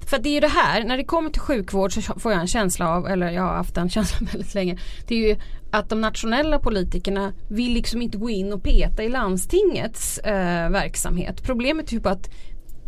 För 0.08 0.18
det 0.20 0.30
är 0.30 0.34
ju 0.34 0.40
det 0.40 0.48
här, 0.48 0.84
när 0.84 0.98
det 0.98 1.04
kommer 1.04 1.30
till 1.30 1.42
sjukvård 1.42 1.94
så 1.94 2.02
får 2.02 2.32
jag 2.32 2.42
en 2.42 2.48
känsla 2.48 2.90
av, 2.90 3.08
eller 3.08 3.30
jag 3.32 3.42
har 3.44 3.54
haft 3.56 3.76
den 3.76 3.90
känslan 3.96 4.30
väldigt 4.32 4.54
länge. 4.54 4.78
Det 5.08 5.16
är 5.16 5.28
ju 5.30 5.36
att 5.72 5.90
de 5.90 6.02
nationella 6.02 6.60
politikerna 6.60 7.34
vill 7.50 7.74
liksom 7.74 8.02
inte 8.02 8.18
gå 8.18 8.30
in 8.30 8.54
och 8.54 8.64
peta 8.64 9.04
i 9.04 9.10
landstingets 9.10 10.18
eh, 10.18 10.70
verksamhet. 10.70 11.44
Problemet 11.44 11.90
är 11.90 11.94
ju 11.94 12.00
på 12.02 12.10
att 12.10 12.30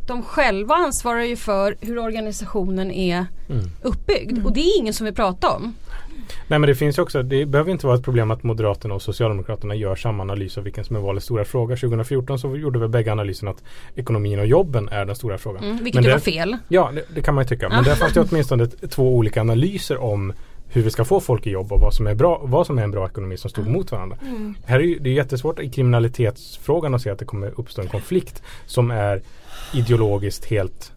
de 0.07 0.23
själva 0.23 0.75
ansvarar 0.75 1.21
ju 1.23 1.35
för 1.35 1.77
hur 1.81 1.97
organisationen 1.97 2.91
är 2.91 3.25
Mm. 3.49 3.69
uppbyggd. 3.81 4.45
Och 4.45 4.53
det 4.53 4.59
är 4.59 4.79
ingen 4.79 4.93
som 4.93 5.05
vill 5.05 5.13
prata 5.15 5.49
om. 5.49 5.73
Nej 6.47 6.59
men 6.59 6.67
det 6.67 6.75
finns 6.75 6.97
ju 6.97 7.01
också, 7.01 7.23
det 7.23 7.45
behöver 7.45 7.71
inte 7.71 7.87
vara 7.87 7.97
ett 7.97 8.03
problem 8.03 8.31
att 8.31 8.43
Moderaterna 8.43 8.93
och 8.93 9.01
Socialdemokraterna 9.01 9.75
gör 9.75 9.95
samma 9.95 10.23
analys 10.23 10.57
av 10.57 10.63
vilken 10.63 10.83
som 10.83 10.95
är 10.95 10.99
valets 10.99 11.25
stora 11.25 11.45
fråga. 11.45 11.75
2014 11.75 12.39
så 12.39 12.57
gjorde 12.57 12.79
väl 12.79 12.89
bägge 12.89 13.11
analysen 13.11 13.47
att 13.47 13.63
ekonomin 13.95 14.39
och 14.39 14.45
jobben 14.45 14.89
är 14.89 15.05
den 15.05 15.15
stora 15.15 15.37
frågan. 15.37 15.63
Mm, 15.63 15.83
vilket 15.83 16.01
Men 16.01 16.11
var 16.11 16.19
fel. 16.19 16.57
Ja, 16.67 16.91
det, 16.93 17.03
det 17.15 17.21
kan 17.21 17.35
man 17.35 17.43
ju 17.43 17.47
tycka. 17.47 17.69
Men 17.69 17.83
där 17.83 17.95
fanns 17.95 18.13
det 18.13 18.21
åtminstone 18.21 18.67
två 18.67 19.15
olika 19.15 19.41
analyser 19.41 19.97
om 19.97 20.33
hur 20.69 20.81
vi 20.81 20.91
ska 20.91 21.05
få 21.05 21.19
folk 21.19 21.47
i 21.47 21.49
jobb 21.49 21.71
och 21.71 21.79
vad 21.79 21.93
som 21.93 22.07
är, 22.07 22.15
bra, 22.15 22.41
vad 22.43 22.67
som 22.67 22.79
är 22.79 22.83
en 22.83 22.91
bra 22.91 23.05
ekonomi 23.05 23.37
som 23.37 23.49
stod 23.49 23.67
mot 23.67 23.91
varandra. 23.91 24.17
Här 24.65 24.79
är 24.79 24.83
ju, 24.83 24.99
det 24.99 25.09
är 25.09 25.13
jättesvårt 25.13 25.59
i 25.59 25.69
kriminalitetsfrågan 25.69 26.93
att 26.93 27.01
se 27.01 27.09
att 27.09 27.19
det 27.19 27.25
kommer 27.25 27.59
uppstå 27.59 27.81
en 27.81 27.87
konflikt 27.87 28.43
som 28.65 28.91
är 28.91 29.21
ideologiskt 29.73 30.45
helt 30.45 30.91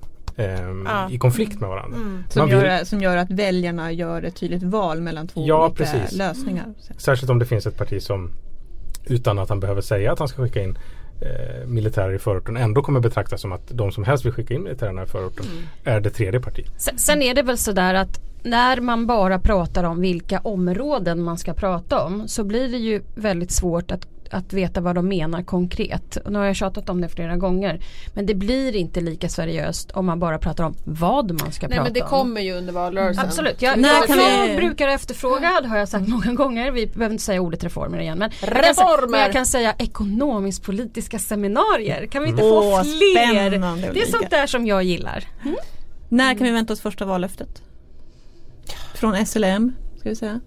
Ja. 0.85 1.11
i 1.11 1.19
konflikt 1.19 1.61
med 1.61 1.69
varandra. 1.69 1.99
Som, 2.29 2.41
Man 2.41 2.49
vill- 2.49 2.59
gör, 2.59 2.85
som 2.85 3.01
gör 3.01 3.17
att 3.17 3.31
väljarna 3.31 3.93
gör 3.93 4.23
ett 4.23 4.37
tydligt 4.37 4.63
val 4.63 5.01
mellan 5.01 5.29
två 5.29 5.47
Ja, 5.47 5.67
olika 5.67 5.85
precis. 5.85 6.19
lösningar. 6.19 6.67
Särskilt 6.97 7.31
om 7.31 7.39
det 7.39 7.47
finns 7.47 7.67
ett 7.67 7.77
parti 7.79 8.03
som 8.03 8.31
utan 9.07 9.39
att 9.39 9.49
han 9.49 9.61
behöver 9.61 9.81
säga 9.81 10.13
att 10.13 10.19
han 10.19 10.29
ska 10.29 10.43
skicka 10.43 10.63
in 10.63 10.79
eh, 11.21 11.67
militärer 11.67 12.13
i 12.15 12.19
förorten 12.19 12.57
ändå 12.57 12.83
kommer 12.83 13.01
betraktas 13.01 13.41
som 13.41 13.53
att 13.53 13.69
de 13.69 13.93
som 13.93 14.05
helst 14.05 14.25
vill 14.25 14.33
skicka 14.33 14.55
in 14.55 14.63
militärerna 14.63 15.03
i 15.03 15.07
förorten 15.07 15.47
är 15.85 16.01
det 16.01 16.11
tredje 16.11 16.41
partiet. 16.41 16.73
Sen, 16.77 16.99
sen 16.99 17.23
är 17.23 17.35
det 17.35 17.43
väl 17.43 17.59
sådär 17.59 17.95
att 17.95 18.21
när 18.43 18.81
man 18.81 19.07
bara 19.07 19.39
pratar 19.39 19.85
om 19.85 20.01
vilka 20.01 20.39
områden 20.41 21.23
man 21.23 21.39
ska 21.39 21.55
prata 21.55 22.05
om 22.05 22.29
så 22.29 22.45
blir 22.45 22.69
det 22.69 22.79
ju 22.79 23.03
väldigt 23.15 23.51
svårt 23.51 23.91
att, 23.91 24.07
att 24.31 24.53
veta 24.53 24.81
vad 24.81 24.95
de 24.95 25.09
menar 25.09 25.43
konkret. 25.43 26.17
Och 26.17 26.33
nu 26.33 26.39
har 26.39 26.47
jag 26.47 26.57
tjatat 26.57 26.89
om 26.89 27.01
det 27.01 27.09
flera 27.09 27.37
gånger. 27.37 27.81
Men 28.15 28.27
det 28.27 28.35
blir 28.35 28.77
inte 28.77 29.01
lika 29.01 29.29
seriöst 29.29 29.91
om 29.91 30.07
man 30.07 30.21
bara 30.21 30.39
pratar 30.39 30.65
om 30.65 30.75
vad 30.85 31.41
man 31.43 31.53
ska 31.53 31.69
Nej 31.69 31.77
prata 31.77 31.85
men 31.85 31.93
det 31.93 32.03
om. 32.03 32.09
kommer 32.09 32.41
ju 32.41 32.53
under 32.53 32.73
valrörelsen. 32.73 33.25
Absolut, 33.27 33.63
jag, 33.63 33.79
När 33.79 33.89
jag, 33.89 34.07
kan 34.07 34.19
jag 34.19 34.47
vi- 34.49 34.57
brukar 34.57 34.89
efterfråga, 34.89 35.61
det 35.63 35.69
har 35.69 35.79
jag 35.79 35.89
sagt 35.89 36.09
många 36.09 36.33
gånger, 36.33 36.71
vi 36.71 36.87
behöver 36.87 37.13
inte 37.13 37.25
säga 37.25 37.41
ordet 37.41 37.65
reformer 37.65 37.99
igen 37.99 38.19
men 38.19 38.31
jag 38.41 38.51
kan, 38.51 38.55
säga, 38.63 38.71
Reformer! 38.71 39.09
men 39.11 39.21
jag 39.21 39.33
kan 39.33 39.47
säga 39.47 39.75
ekonomisk 39.79 40.63
politiska 40.63 41.19
seminarier, 41.19 42.07
kan 42.07 42.23
vi 42.23 42.29
inte 42.29 42.43
Åh, 42.43 42.63
få 42.79 42.85
fler? 42.85 43.49
spännande, 43.51 43.91
Det 43.95 44.01
är 44.03 44.07
sånt 44.07 44.31
där 44.31 44.47
som 44.47 44.67
jag 44.67 44.83
gillar. 44.85 45.25
När 46.09 46.35
kan 46.35 46.47
vi 46.47 46.51
vänta 46.53 46.73
oss 46.73 46.81
första 46.81 47.05
vallöftet? 47.05 47.63
Från 48.95 49.27
SLM, 49.27 49.73
ska 50.01 50.09
vi 50.09 50.17
säga. 50.17 50.41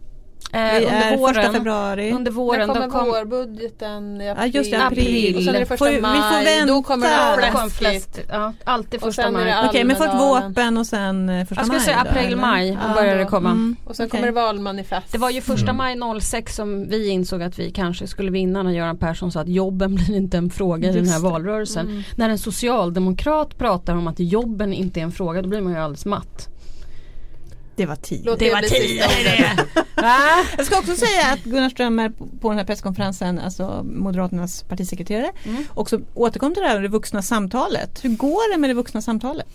Eh, 0.53 0.59
Vi 0.79 0.85
under 0.85 0.97
är 0.97 1.01
första 1.01 1.17
våren, 1.17 1.53
februari. 1.53 2.11
under 2.11 2.31
När 2.31 2.35
våren 2.35 2.67
kommer 2.67 2.87
då 2.87 2.91
kom, 2.93 3.07
vårbudgeten 3.07 4.21
i 4.21 4.25
Ja 4.25 4.31
april? 4.33 4.55
just 4.55 4.71
det, 4.71 4.83
april. 4.85 5.35
Och 5.37 5.43
sen 5.43 5.55
är 5.55 5.59
det 5.59 5.65
första 5.65 5.85
Får- 5.85 5.89
vi 5.91 5.95
får 5.95 6.01
maj. 6.01 6.63
Då 6.67 6.83
kommer 6.83 7.07
vänta. 7.09 7.45
det 7.45 7.51
kom 7.51 7.69
flest, 7.69 8.19
ja, 8.31 8.53
alltid 8.63 9.01
första 9.01 9.31
maj. 9.31 9.55
Okej 9.69 9.83
men 9.83 9.95
först 9.95 10.13
våpen 10.13 10.77
och 10.77 10.85
sen 10.87 11.29
eh, 11.29 11.45
första 11.45 11.55
Jag 11.61 11.65
skulle 11.65 11.77
maj 11.77 11.85
säga 11.85 12.03
då, 12.03 12.09
april, 12.09 12.25
eller? 12.25 12.37
maj 12.37 12.77
Ja, 12.87 12.93
börjar 12.93 13.15
det 13.17 13.23
då. 13.23 13.29
komma. 13.29 13.49
Mm, 13.51 13.75
Och 13.85 13.95
sen 13.95 14.05
okej. 14.05 14.09
kommer 14.19 14.27
det 14.27 14.41
valmanifest. 14.41 15.11
Det 15.11 15.17
var 15.17 15.29
ju 15.29 15.41
första 15.41 15.73
maj 15.73 15.95
06 16.21 16.55
som 16.55 16.87
vi 16.87 17.09
insåg 17.09 17.43
att 17.43 17.59
vi 17.59 17.71
kanske 17.71 18.07
skulle 18.07 18.31
vinna 18.31 18.63
när 18.63 18.71
Göran 18.71 18.97
Persson 18.97 19.31
sa 19.31 19.39
att 19.41 19.47
jobben 19.49 19.95
blir 19.95 20.15
inte 20.15 20.37
en 20.37 20.49
fråga 20.49 20.89
i 20.89 20.93
den 20.93 21.05
här 21.07 21.13
Just 21.13 21.23
valrörelsen. 21.23 21.87
Mm. 21.87 22.03
När 22.15 22.29
en 22.29 22.37
socialdemokrat 22.39 23.57
pratar 23.57 23.95
om 23.95 24.07
att 24.07 24.19
jobben 24.19 24.73
inte 24.73 24.99
är 24.99 25.03
en 25.03 25.11
fråga 25.11 25.41
då 25.41 25.49
blir 25.49 25.61
man 25.61 25.73
ju 25.73 25.79
alldeles 25.79 26.05
matt. 26.05 26.47
Det 27.81 27.85
var 27.87 27.95
tid. 27.95 28.21
Låt 28.25 28.39
det, 28.39 28.45
sista 28.69 29.05
ordet. 29.05 29.85
Jag 30.57 30.65
ska 30.65 30.77
också 30.79 30.95
säga 30.95 31.25
att 31.33 31.43
Gunnar 31.43 31.69
Strömmer 31.69 32.09
på- 32.09 32.27
på 32.41 32.49
den 32.49 32.57
här 32.57 32.65
presskonferensen, 32.65 33.39
alltså 33.39 33.83
Moderaternas 33.83 34.63
partisekreterare, 34.63 35.31
Mm. 35.45 35.63
också 35.73 35.99
återkom 36.13 36.53
till 36.53 36.63
det 36.63 36.69
här 36.69 36.79
det 36.81 36.87
vuxna 36.87 37.21
samtalet. 37.21 37.99
Hur 38.03 38.09
går 38.09 38.53
det 38.53 38.57
med 38.57 38.69
det 38.69 38.73
vuxna 38.73 39.01
samtalet? 39.01 39.47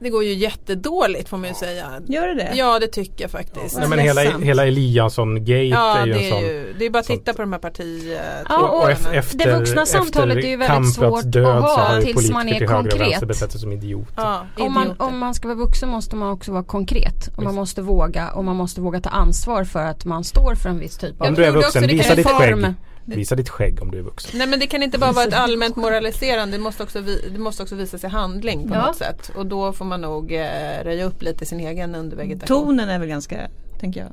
Det 0.00 0.10
går 0.10 0.24
ju 0.24 0.34
jättedåligt 0.34 1.28
får 1.28 1.36
man 1.36 1.48
ju 1.48 1.54
säga. 1.54 1.86
Gör 2.06 2.26
det 2.28 2.34
det? 2.34 2.50
Ja 2.54 2.78
det 2.78 2.86
tycker 2.86 3.24
jag 3.24 3.30
faktiskt. 3.30 3.78
Nej, 3.78 3.88
men 3.88 3.98
hela, 3.98 4.20
hela 4.20 4.66
Eliasson-gate 4.66 5.52
Ja, 5.64 5.98
är 5.98 6.06
ju 6.06 6.12
en 6.12 6.18
det 6.18 6.26
är 6.26 6.30
sån 6.30 6.40
ju, 6.40 6.74
det 6.78 6.86
är 6.86 6.90
bara 6.90 6.98
att 6.98 7.06
titta 7.06 7.32
på 7.34 7.42
de 7.42 7.52
här 7.52 7.60
parti... 7.60 8.16
Ja, 8.48 8.58
och, 8.58 8.74
och 8.78 8.82
och 8.84 8.90
ef- 8.90 9.12
efter, 9.12 9.38
det 9.38 9.58
vuxna 9.58 9.86
samtalet 9.86 10.36
är 10.44 10.48
ju 10.48 10.56
väldigt 10.56 10.94
svårt 10.94 11.18
att 11.18 11.32
död 11.32 11.46
ha 11.62 11.68
så 11.68 11.80
har 11.80 12.00
ju 12.00 12.02
tills 12.12 12.30
man 12.30 12.48
är 12.48 12.58
till 12.58 12.68
konkret. 12.68 13.00
vänster 13.00 13.26
betett 13.26 13.52
sig 13.52 13.60
som 13.60 13.72
idioter. 13.72 14.12
Ja, 14.16 14.46
Om 14.58 14.72
man, 14.72 14.94
om 14.98 15.18
man 15.18 15.34
ska 15.34 15.48
vara 15.48 15.58
vuxen 15.58 15.88
måste 15.88 16.16
man 16.16 16.30
också 16.30 16.52
vara 16.52 16.64
konkret 16.64 17.28
och 17.36 17.42
man 17.42 17.54
måste 17.54 17.82
våga 17.82 18.28
och 18.30 18.44
man 18.44 18.56
måste 18.56 18.80
våga 18.80 19.00
ta 19.00 19.10
ansvar 19.10 19.64
för 19.64 19.80
att 19.86 20.04
man 20.04 20.24
står 20.24 20.54
för 20.54 20.68
en 20.68 20.78
viss 20.78 20.98
typ 20.98 21.20
av 21.20 21.26
Om 21.28 21.34
du 21.34 21.44
är 21.44 21.50
vuxen, 21.52 21.86
visa 21.86 22.14
ditt 22.14 22.26
reform. 22.26 22.62
skägg. 22.62 22.74
Visa 23.06 23.34
ditt 23.34 23.48
skägg 23.48 23.82
om 23.82 23.90
du 23.90 23.98
är 23.98 24.02
vuxen. 24.02 24.38
Nej 24.38 24.46
men 24.46 24.60
det 24.60 24.66
kan 24.66 24.82
inte 24.82 24.98
bara 24.98 25.12
vara 25.12 25.24
ett 25.24 25.34
allmänt 25.34 25.76
moraliserande, 25.76 26.56
det 26.56 26.62
måste 26.62 26.82
också, 26.82 27.00
vi, 27.00 27.20
det 27.32 27.38
måste 27.38 27.62
också 27.62 27.74
visa 27.74 27.98
sig 27.98 28.10
handling 28.10 28.68
på 28.68 28.74
Ja. 28.74 28.86
något 28.86 28.96
sätt. 28.96 29.30
Och 29.34 29.46
då 29.46 29.72
får 29.72 29.84
man 29.84 30.00
nog 30.00 30.32
eh, 30.32 30.40
röja 30.84 31.04
upp 31.04 31.22
lite 31.22 31.44
i 31.44 31.46
sin 31.46 31.60
egen 31.60 31.94
undervegetation. 31.94 32.46
Tonen 32.66 32.88
är 32.88 32.98
väl 32.98 33.08
ganska, 33.08 33.48
tänker 33.80 34.00
jag, 34.00 34.08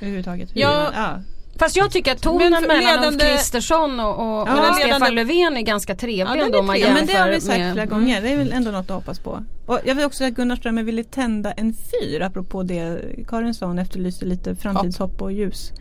överhuvudtaget. 0.00 0.48
Ja. 0.54 0.90
ja. 0.94 1.20
Fast 1.58 1.76
jag 1.76 1.90
tycker 1.90 2.12
att 2.12 2.22
tonen 2.22 2.50
Men 2.52 2.62
mellan 2.62 3.04
Ulf 3.04 3.14
ledande- 3.14 3.24
Kristersson 3.24 4.00
och, 4.00 4.10
och, 4.10 4.48
Ja, 4.48 4.68
och 4.70 4.76
Stefan 4.76 5.00
ledande- 5.00 5.10
Löfven 5.10 5.56
är 5.56 5.60
ganska 5.62 5.94
trevlig 5.94 6.40
Ja, 6.40 6.44
ändå 6.46 6.58
om 6.58 6.66
man 6.66 6.74
trevlig. 6.76 6.90
Ja, 6.90 6.94
men 6.98 7.06
det 7.06 7.12
har 7.14 7.28
vi 7.30 7.40
sagt 7.40 7.58
med- 7.58 7.72
flera 7.72 7.86
gånger. 7.86 8.22
Det 8.22 8.28
är 8.32 8.36
väl 8.36 8.52
ändå 8.52 8.70
något 8.70 8.90
att 8.90 8.96
hoppas 8.96 9.18
på. 9.18 9.44
Och 9.66 9.80
jag 9.84 9.94
vill 9.94 10.04
också 10.04 10.18
säga 10.18 10.28
att 10.28 10.34
Gunnar 10.34 10.56
Strömmer 10.56 10.82
ville 10.82 11.04
tända 11.04 11.52
en 11.52 11.74
fyr 11.74 12.20
apropå 12.22 12.62
det 12.62 12.98
Karin 13.28 13.54
sa. 13.54 13.66
Hon 13.66 13.78
efterlyste 13.78 14.24
lite 14.24 14.56
framtidshopp 14.56 15.22
och 15.22 15.32
ljus. 15.32 15.72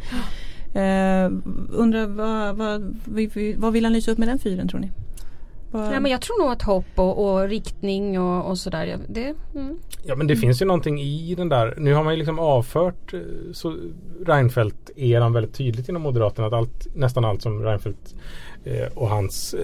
Eh, 0.75 1.31
undrar 1.71 2.07
vad, 2.07 2.55
vad, 2.57 2.95
vad, 3.57 3.73
vill 3.73 3.83
han 3.83 3.93
lysa 3.93 4.11
upp 4.11 4.17
med 4.17 4.27
den 4.27 4.39
fyren 4.39 4.67
tror 4.67 4.79
ni? 4.79 4.91
Vad- 5.71 5.93
Ja, 5.93 5.99
men 5.99 6.11
jag 6.11 6.21
tror 6.21 6.41
nog 6.43 6.51
att 6.51 6.61
hopp 6.61 6.85
och, 6.95 7.25
och 7.33 7.49
riktning 7.49 8.19
och, 8.19 8.49
och 8.49 8.57
sådär. 8.57 8.85
ja, 8.85 8.97
Det, 9.07 9.33
mm. 9.55 9.79
Ja 10.03 10.15
men 10.15 10.27
det 10.27 10.35
finns 10.35 10.61
ju 10.61 10.65
någonting 10.65 10.99
i 11.01 11.35
den 11.35 11.49
där. 11.49 11.73
Nu 11.77 11.93
har 11.93 12.03
man 12.03 12.13
ju 12.13 12.17
liksom 12.17 12.39
avfört 12.39 13.13
eh, 13.13 13.19
så 13.53 13.75
Reinfeldt-eran 14.25 15.33
väldigt 15.33 15.53
tydligt 15.53 15.89
inom 15.89 16.01
Moderaterna. 16.01 16.47
Att 16.47 16.53
allt, 16.53 16.87
nästan 16.95 17.25
allt 17.25 17.41
som 17.41 17.63
Reinfeldt 17.63 18.15
eh, 18.63 18.87
och 18.95 19.09
hans 19.09 19.53
eh, 19.53 19.59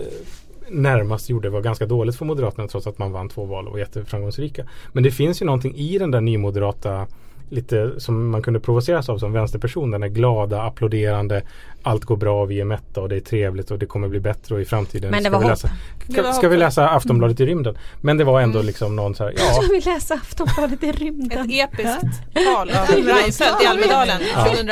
närmast 0.70 1.30
gjorde 1.30 1.50
var 1.50 1.62
ganska 1.62 1.86
dåligt 1.86 2.16
för 2.16 2.26
Moderaterna 2.26 2.68
trots 2.68 2.88
att 2.88 2.98
man 2.98 3.12
vann 3.12 3.30
två 3.30 3.46
val 3.46 3.66
och 3.68 3.72
var 3.72 3.80
jätteframgångsrika. 3.80 4.66
Men 4.94 5.04
det 5.04 5.12
finns 5.12 5.42
ju 5.42 5.46
någonting 5.46 5.76
i 5.76 5.98
den 5.98 6.12
där 6.12 6.22
nymoderata 6.22 7.08
lite 7.52 7.92
som 8.00 8.30
man 8.30 8.42
kunde 8.42 8.60
provoceras 8.60 9.10
av 9.10 9.18
som 9.18 9.34
vänsterperson. 9.34 9.92
Den 9.92 10.04
är 10.04 10.08
glada, 10.08 10.62
applåderande, 10.62 11.42
allt 11.84 12.06
går 12.06 12.16
bra, 12.16 12.46
vi 12.46 12.60
är 12.60 12.66
mätta 12.66 13.02
och 13.02 13.10
det 13.10 13.16
är 13.16 13.20
trevligt 13.20 13.72
och 13.72 13.80
det 13.80 13.86
kommer 13.86 14.08
bli 14.08 14.20
bättre 14.20 14.56
och 14.56 14.62
i 14.62 14.66
framtiden 14.66 15.12
Men 15.12 15.24
det 15.24 15.30
ska, 15.30 15.38
var 15.38 15.44
vi 15.44 15.50
läsa, 15.50 15.70
Det 16.08 16.14
ska, 16.14 16.24
var 16.24 16.32
ska 16.34 16.50
vi 16.50 16.58
läsa 16.58 16.90
Aftonbladet 16.90 17.40
i 17.40 17.46
rymden. 17.46 17.78
Men 18.02 18.18
det 18.18 18.24
var 18.24 18.42
ändå 18.42 18.62
liksom 18.62 18.96
någon 18.96 19.16
så 19.16 19.24
här, 19.24 19.34
ja 19.38 19.60
Jag 19.62 19.70
vill 19.70 19.86
läsa 19.86 20.14
Aftonbladet 20.14 20.84
i 20.84 20.92
rymden. 20.92 21.40
Ett 21.52 21.70
episkt 21.74 22.22
tal 22.34 22.70
av 22.70 22.86
Reinfeldt 22.88 23.64
i 23.64 23.66
Almedalen. 23.66 24.22
Ja. 24.36 24.46
2000, 24.46 24.70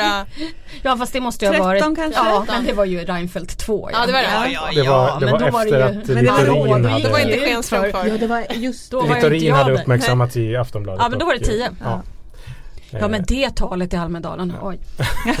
Ja 0.82 0.96
fast 0.96 1.12
det 1.12 1.20
måste 1.20 1.44
ju 1.44 1.50
ha 1.50 1.54
13 1.72 1.94
varit. 1.94 1.96
kanske? 1.98 2.20
Ja 2.30 2.44
men 2.48 2.64
det 2.64 2.72
var 2.72 2.84
ju 2.84 2.98
Reinfeldt 2.98 3.58
2. 3.58 3.90
Ja 3.92 4.06
det 4.06 4.12
var 4.12 4.20
det. 4.20 4.80
det 4.82 4.88
var, 4.88 5.20
det 5.20 5.26
men 5.26 5.32
var 5.32 5.38
då 5.40 5.50
var 5.50 5.64
efter 5.64 5.78
det 5.78 5.84
att 5.84 6.08
ju- 6.08 6.14
men 6.14 6.24
det 6.24 6.30
var 6.30 6.38
då- 6.46 6.52
Littorin 6.64 6.82
då 6.82 6.88
hade 6.88 7.04
Då 7.04 7.10
var 7.12 7.18
inte 7.18 7.30
det 7.36 7.40
Schenström 7.46 7.90
kvar. 7.90 8.06
Ja 8.06 8.16
det 8.18 8.26
var 8.26 8.44
just 8.54 8.90
Då 8.90 9.00
var 9.00 9.14
Littorin 9.14 9.54
hade 9.54 9.72
där. 9.74 9.80
uppmärksammat 9.82 10.36
i 10.36 10.56
Aftonbladet. 10.56 11.00
Ja 11.04 11.08
men 11.08 11.18
då 11.18 11.26
var 11.26 11.34
det 11.34 11.40
och, 11.40 11.46
10. 11.46 11.70
Ja. 12.92 12.98
Ja 12.98 13.08
men 13.08 13.24
det 13.28 13.50
talet 13.56 13.94
i 13.94 13.96
Almedalen. 13.96 14.54
Oj. 14.62 14.78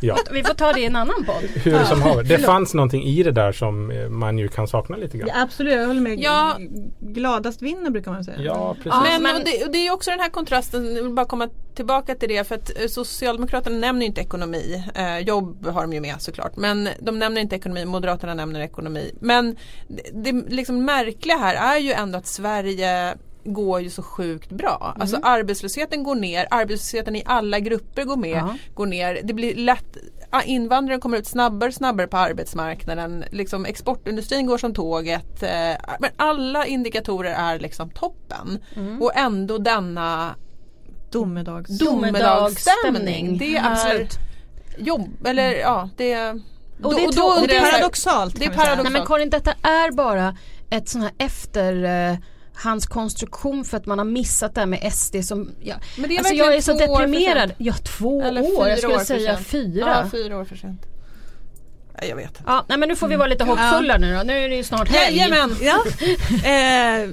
Ja. 0.00 0.16
Vi 0.32 0.42
får 0.44 0.54
ta 0.54 0.72
det 0.72 0.80
i 0.80 0.84
en 0.84 0.96
annan 0.96 1.24
podd. 1.24 1.50
Hur 1.64 1.84
som 1.84 2.02
haver. 2.02 2.22
Det 2.22 2.38
fanns 2.38 2.74
någonting 2.74 3.02
i 3.02 3.22
det 3.22 3.30
där 3.30 3.52
som 3.52 3.90
eh, 3.90 4.08
man 4.08 4.38
ju 4.38 4.48
kan 4.48 4.68
sakna 4.68 4.96
lite 4.96 5.18
grann. 5.18 5.28
Ja, 5.34 5.42
absolut, 5.42 5.74
jag 5.74 5.86
håller 5.86 6.00
med. 6.00 6.20
Ja. 6.20 6.56
Gladast 7.00 7.62
vinner 7.62 7.90
brukar 7.90 8.10
man 8.12 8.24
säga. 8.24 8.40
Ja, 8.40 8.74
precis. 8.74 8.92
Ja, 8.92 9.02
Men, 9.02 9.22
men- 9.22 9.36
och 9.36 9.42
det, 9.44 9.64
och 9.64 9.72
det 9.72 9.86
är 9.86 9.92
också 9.92 10.10
den 10.10 10.20
här 10.20 10.28
kontrasten, 10.30 10.96
jag 10.96 11.02
vill 11.02 11.12
bara 11.12 11.26
komma 11.26 11.48
tillbaka 11.74 12.14
till 12.14 12.28
det 12.28 12.48
för 12.48 12.54
att 12.54 12.80
eh, 12.80 12.86
Socialdemokraterna 12.88 13.76
nämner 13.76 14.02
ju 14.02 14.06
inte 14.06 14.20
ekonomi. 14.20 14.84
Eh, 14.94 15.18
jobb 15.18 15.66
har 15.66 15.82
de 15.82 15.92
ju 15.92 16.00
med 16.00 16.14
såklart 16.18 16.56
men 16.56 16.88
de 17.00 17.18
nämner 17.18 17.40
inte 17.40 17.56
ekonomi, 17.56 17.84
Moderaterna 17.84 18.34
nämner 18.34 18.60
ekonomi. 18.60 19.14
Men 19.20 19.56
det, 19.88 20.32
det 20.32 20.54
liksom 20.54 20.84
märkliga 20.84 21.36
här 21.36 21.76
är 21.76 21.80
ju 21.80 21.92
ändå 21.92 22.18
att 22.18 22.26
Sverige 22.26 23.14
går 23.52 23.80
ju 23.80 23.90
så 23.90 24.02
sjukt 24.02 24.50
bra. 24.50 24.96
Alltså 25.00 25.18
arbetslösheten 25.22 26.02
går 26.02 26.14
ner, 26.14 26.46
arbetslösheten 26.50 27.16
i 27.16 27.22
alla 27.26 27.58
grupper 27.60 28.04
går, 28.04 28.16
med, 28.16 28.30
Ja. 28.38 28.54
går 28.74 28.86
ner. 28.86 29.20
Det 29.24 29.32
blir 29.34 29.54
lätt 29.54 29.96
Invandrare 30.44 30.98
kommer 30.98 31.18
ut 31.18 31.26
snabbare 31.26 31.72
snabbare 31.72 32.06
på 32.06 32.16
arbetsmarknaden. 32.16 33.24
Liksom 33.30 33.64
exportindustrin 33.64 34.46
går 34.46 34.58
som 34.58 34.74
tåget. 34.74 35.42
Eh, 35.42 35.48
men 36.00 36.10
alla 36.16 36.66
indikatorer 36.66 37.30
är 37.34 37.58
liksom 37.58 37.90
toppen. 37.90 38.58
Och 39.00 39.16
ändå 39.16 39.58
denna 39.58 40.34
Domedags. 41.10 41.78
domedagsstämning. 41.78 43.38
Det 43.38 43.56
är 43.56 43.72
Absolut. 43.72 44.18
jobb, 44.78 45.26
eller 45.26 45.52
ja 45.54 45.88
det 45.96 46.12
Och 46.82 46.94
det 46.94 47.04
är 47.04 47.16
då 47.16 47.40
och 47.40 47.48
Det 47.48 47.56
är 47.56 47.70
paradoxalt. 47.70 48.34
Det 48.38 48.44
är 48.44 48.48
paradoxalt. 48.50 48.82
Nej 48.82 48.92
men 48.92 49.06
Karin 49.06 49.30
detta 49.30 49.52
är 49.62 49.92
bara 49.92 50.36
ett 50.70 50.88
sån 50.88 51.02
här 51.02 51.10
efter 51.18 51.84
eh, 52.10 52.16
hans 52.62 52.86
konstruktion 52.86 53.64
för 53.64 53.76
att 53.76 53.86
man 53.86 53.98
har 53.98 54.04
missat 54.04 54.54
det 54.54 54.60
här 54.60 54.66
med 54.66 54.92
SD 54.92 55.16
som 55.22 55.50
ja. 55.60 55.74
Men 55.96 56.08
det 56.08 56.14
är 56.14 56.18
alltså 56.18 56.34
jag 56.34 56.54
är 56.54 56.60
så 56.60 56.72
deprimerad. 56.72 57.52
Ja 57.58 57.72
två 57.72 58.22
Eller 58.22 58.42
år, 58.42 58.64
fyra 58.64 58.68
jag 58.68 58.78
skulle 58.78 58.94
år 58.94 59.04
säga 59.04 59.38
fyra. 59.38 60.02
Ja, 60.04 60.10
fyra 60.10 60.38
år 60.38 60.44
för 60.44 60.56
sent. 60.56 60.86
Ja, 62.00 62.04
jag 62.04 62.16
vet. 62.16 62.40
Ja, 62.46 62.64
nej 62.68 62.78
men 62.78 62.88
nu 62.88 62.96
får 62.96 63.08
vi 63.08 63.16
vara 63.16 63.28
lite 63.28 63.44
hoppfulla 63.44 63.98
nu 63.98 64.16
då. 64.16 64.22
Nu 64.22 64.32
är 64.32 64.48
det 64.48 64.56
ju 64.56 64.64
snart 64.64 64.88
helg. 64.88 65.16
Jajamän! 65.16 65.56
Ja. 65.60 65.84
Eh, 66.48 67.08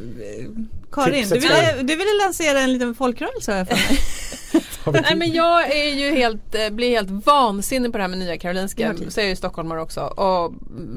Karin, 0.92 1.30
du 1.30 1.40
ville, 1.40 1.76
du 1.78 1.96
ville 1.96 2.24
lansera 2.24 2.60
en 2.60 2.74
liten 2.74 2.96
folkrörelse 2.96 3.52
har 3.52 3.58
jag 3.58 3.68
för 3.68 3.76
mig. 3.76 5.02
Nej 5.02 5.16
men 5.16 5.34
jag 5.34 5.72
är 5.72 5.94
ju 5.94 6.16
helt, 6.16 6.56
eh, 6.56 6.70
blir 6.70 6.90
helt 6.90 7.26
vansinnig 7.26 7.92
på 7.92 7.98
det 7.98 8.04
här 8.04 8.10
med 8.10 8.20
Nya 8.20 8.38
Karolinska. 8.38 8.88
har 8.88 8.94
tid. 8.94 9.14
Säger 9.14 9.30
ju 9.30 9.36
stockholmare 9.36 9.82
också. 9.82 10.02
Och 10.02 10.54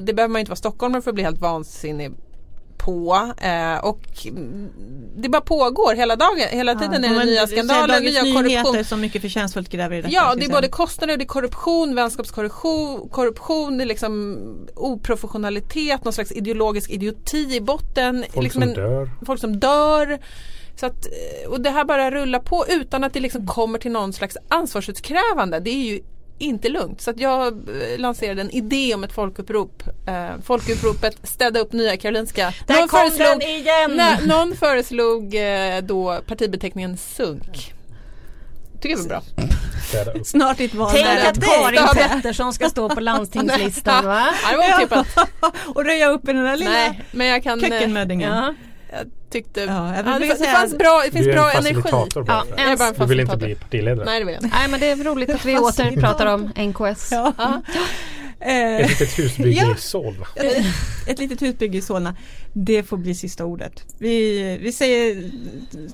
det 0.07 0.15
behöver 0.15 0.33
man 0.33 0.39
ju 0.39 0.41
inte 0.41 0.51
vara 0.51 0.57
stockholmare 0.57 1.03
för 1.03 1.11
att 1.11 1.15
bli 1.15 1.25
helt 1.25 1.41
vansinnig 1.41 2.11
på 2.79 3.33
eh, 3.43 3.85
och 3.85 4.01
det 5.17 5.29
bara 5.29 5.41
pågår 5.41 5.95
hela 5.95 6.17
dagen, 6.17 6.49
hela 6.51 6.75
tiden 6.75 7.05
är 7.05 7.19
det 7.19 7.25
nya 7.25 7.47
skandaler, 7.47 8.01
nya 8.01 8.21
korruption. 8.21 8.85
Som 8.85 9.01
mycket 9.01 9.23
förtjänstfullt 9.23 9.69
gräver 9.69 9.97
i 9.97 10.03
detta. 10.03 10.15
Ja, 10.15 10.35
det 10.35 10.45
är 10.45 10.51
både 10.51 10.69
kostnader, 10.69 11.17
det 11.17 11.25
är 11.25 11.27
korruption, 11.27 11.95
vänskapskorruption, 11.95 13.09
korruption, 13.09 13.79
det 13.79 13.85
är 13.85 13.87
liksom 13.87 14.39
oprofessionalitet, 14.75 16.05
någon 16.05 16.13
slags 16.13 16.33
ideologisk 16.33 16.91
idioti 16.91 17.57
i 17.57 17.61
botten. 17.61 18.25
Folk 18.33 18.45
liksom 18.45 18.63
som 18.63 18.71
en- 18.71 18.77
dör. 18.77 19.11
folk 19.27 19.41
som 19.41 19.61
dör. 19.61 20.19
Så 20.77 20.87
att, 20.87 21.07
och 21.49 21.61
det 21.61 21.71
här 21.71 21.85
bara 21.85 22.11
rullar 22.11 22.41
på 22.41 22.65
utan 22.69 23.05
att 23.05 23.13
det 23.13 23.21
liksom 23.21 23.47
kommer 23.47 23.79
till 23.79 23.93
någon 23.93 24.13
slags 24.13 24.37
ansvarsutkrävande. 24.49 25.61
Det 25.61 25.71
är 25.71 25.85
ju 25.85 26.01
inte 26.39 26.69
lugnt. 26.69 27.01
Så 27.01 27.11
att 27.11 27.21
jag 27.21 27.47
eh, 27.47 27.99
lanserade 27.99 28.41
en 28.41 28.51
idé 28.51 28.95
om 28.95 29.05
ett 29.05 29.13
folkupprop. 29.13 29.83
Eh, 30.07 30.29
folkuppropet 30.45 31.19
Städa 31.23 31.61
upp 31.61 31.73
Nya 31.73 31.97
Karolinska. 31.97 32.55
Där 32.67 32.75
Någon 32.75 32.89
kom 32.89 33.01
föreslog, 33.01 33.41
den 33.41 33.43
igen! 33.43 33.93
nej, 33.97 34.27
någon 34.27 34.57
föreslog 34.57 35.35
eh, 35.35 35.79
då 35.83 36.21
partibeteckningen 36.27 36.97
SUNK. 36.97 37.75
Tycker 38.81 38.97
jag 38.97 38.99
var 38.99 39.09
bra. 39.09 39.23
Snart 40.25 40.61
ett 40.61 40.75
val 40.75 40.91
Tänk 40.93 41.07
att. 41.07 41.45
Karin 41.45 42.09
Pettersson 42.09 42.53
ska 42.53 42.69
stå 42.69 42.89
på 42.89 43.01
landstingslistan 43.01 44.05
va? 44.05 44.29
Ja, 44.43 44.51
det 44.51 44.57
var 44.57 44.77
otippat. 44.77 45.07
och 45.75 45.85
röja 45.85 46.09
upp 46.09 46.29
i 46.29 46.33
den 46.33 46.45
där 46.45 46.57
lilla 46.57 46.71
Nej, 46.71 47.01
men 47.11 47.27
jag 47.27 47.43
kan... 47.43 47.65
eh, 47.65 47.69
kökkenmöddingen. 47.69 48.33
Ja. 48.33 48.55
Jag 48.93 49.07
tyckte... 49.31 49.61
Ja, 49.61 49.67
jag 49.97 50.07
Ja, 50.07 50.13
det, 50.13 50.19
brukar 50.19 50.39
det 50.39 50.45
fanns 50.53 50.79
bra, 50.79 51.03
det 51.05 51.11
finns 51.11 51.25
Du 51.25 51.31
är 51.31 51.35
bra 51.37 51.51
en 51.51 51.57
energi. 51.59 51.75
facilitator 51.75 52.23
bara. 52.23 52.37
Ja, 52.37 52.57
för. 52.57 52.63
Jag 52.63 52.73
är 52.73 52.77
bara 52.77 52.89
en 52.89 52.95
Du 52.99 53.07
vill 53.07 53.21
inte 53.21 53.37
bli 53.37 53.55
partiledare. 53.55 54.05
Nej, 54.05 54.19
det 54.21 54.25
vill 54.27 54.35
jag 54.35 54.45
inte. 54.45 54.57
Nej 54.57 54.69
men 54.69 54.81
det 54.81 54.91
är 54.91 54.97
roligt 54.97 55.31
att 55.31 55.45
vi 55.45 55.59
åter 55.59 56.01
pratar 56.01 56.27
om 56.27 56.43
NKS. 56.57 57.09
Ja. 57.13 57.33
Ja. 57.39 57.63
Eh, 58.41 58.77
Ett 58.81 58.89
litet 59.01 59.19
husbygge 59.19 59.61
Ja. 59.61 59.75
i 59.77 59.81
Solna. 59.81 60.27
ett, 60.37 60.65
ett 61.07 61.19
litet 61.19 61.43
husbygge 61.43 61.79
i 61.79 61.83
Solna. 61.83 62.17
Det 62.53 62.83
får 62.83 62.97
bli 62.97 63.15
sista 63.15 63.45
ordet. 63.45 63.85
Vi, 63.99 64.59
vi 64.63 64.73
säger 64.73 65.31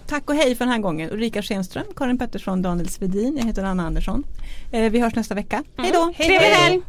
tack 0.06 0.30
och 0.30 0.36
hej 0.36 0.54
för 0.54 0.64
den 0.64 0.72
här 0.72 0.80
gången. 0.80 1.10
Ulrika 1.10 1.42
Schenström, 1.42 1.84
Karin 1.96 2.18
Pettersson, 2.18 2.62
Daniel 2.62 2.88
Svedin. 2.88 3.36
Jag 3.38 3.46
heter 3.46 3.64
Anna 3.64 3.86
Andersson. 3.86 4.24
Eh, 4.72 4.90
vi 4.92 4.98
hörs 5.00 5.14
nästa 5.14 5.34
vecka. 5.34 5.64
Hej 5.78 5.90
då! 5.94 6.12
Trevlig 6.16 6.38
helg! 6.38 6.80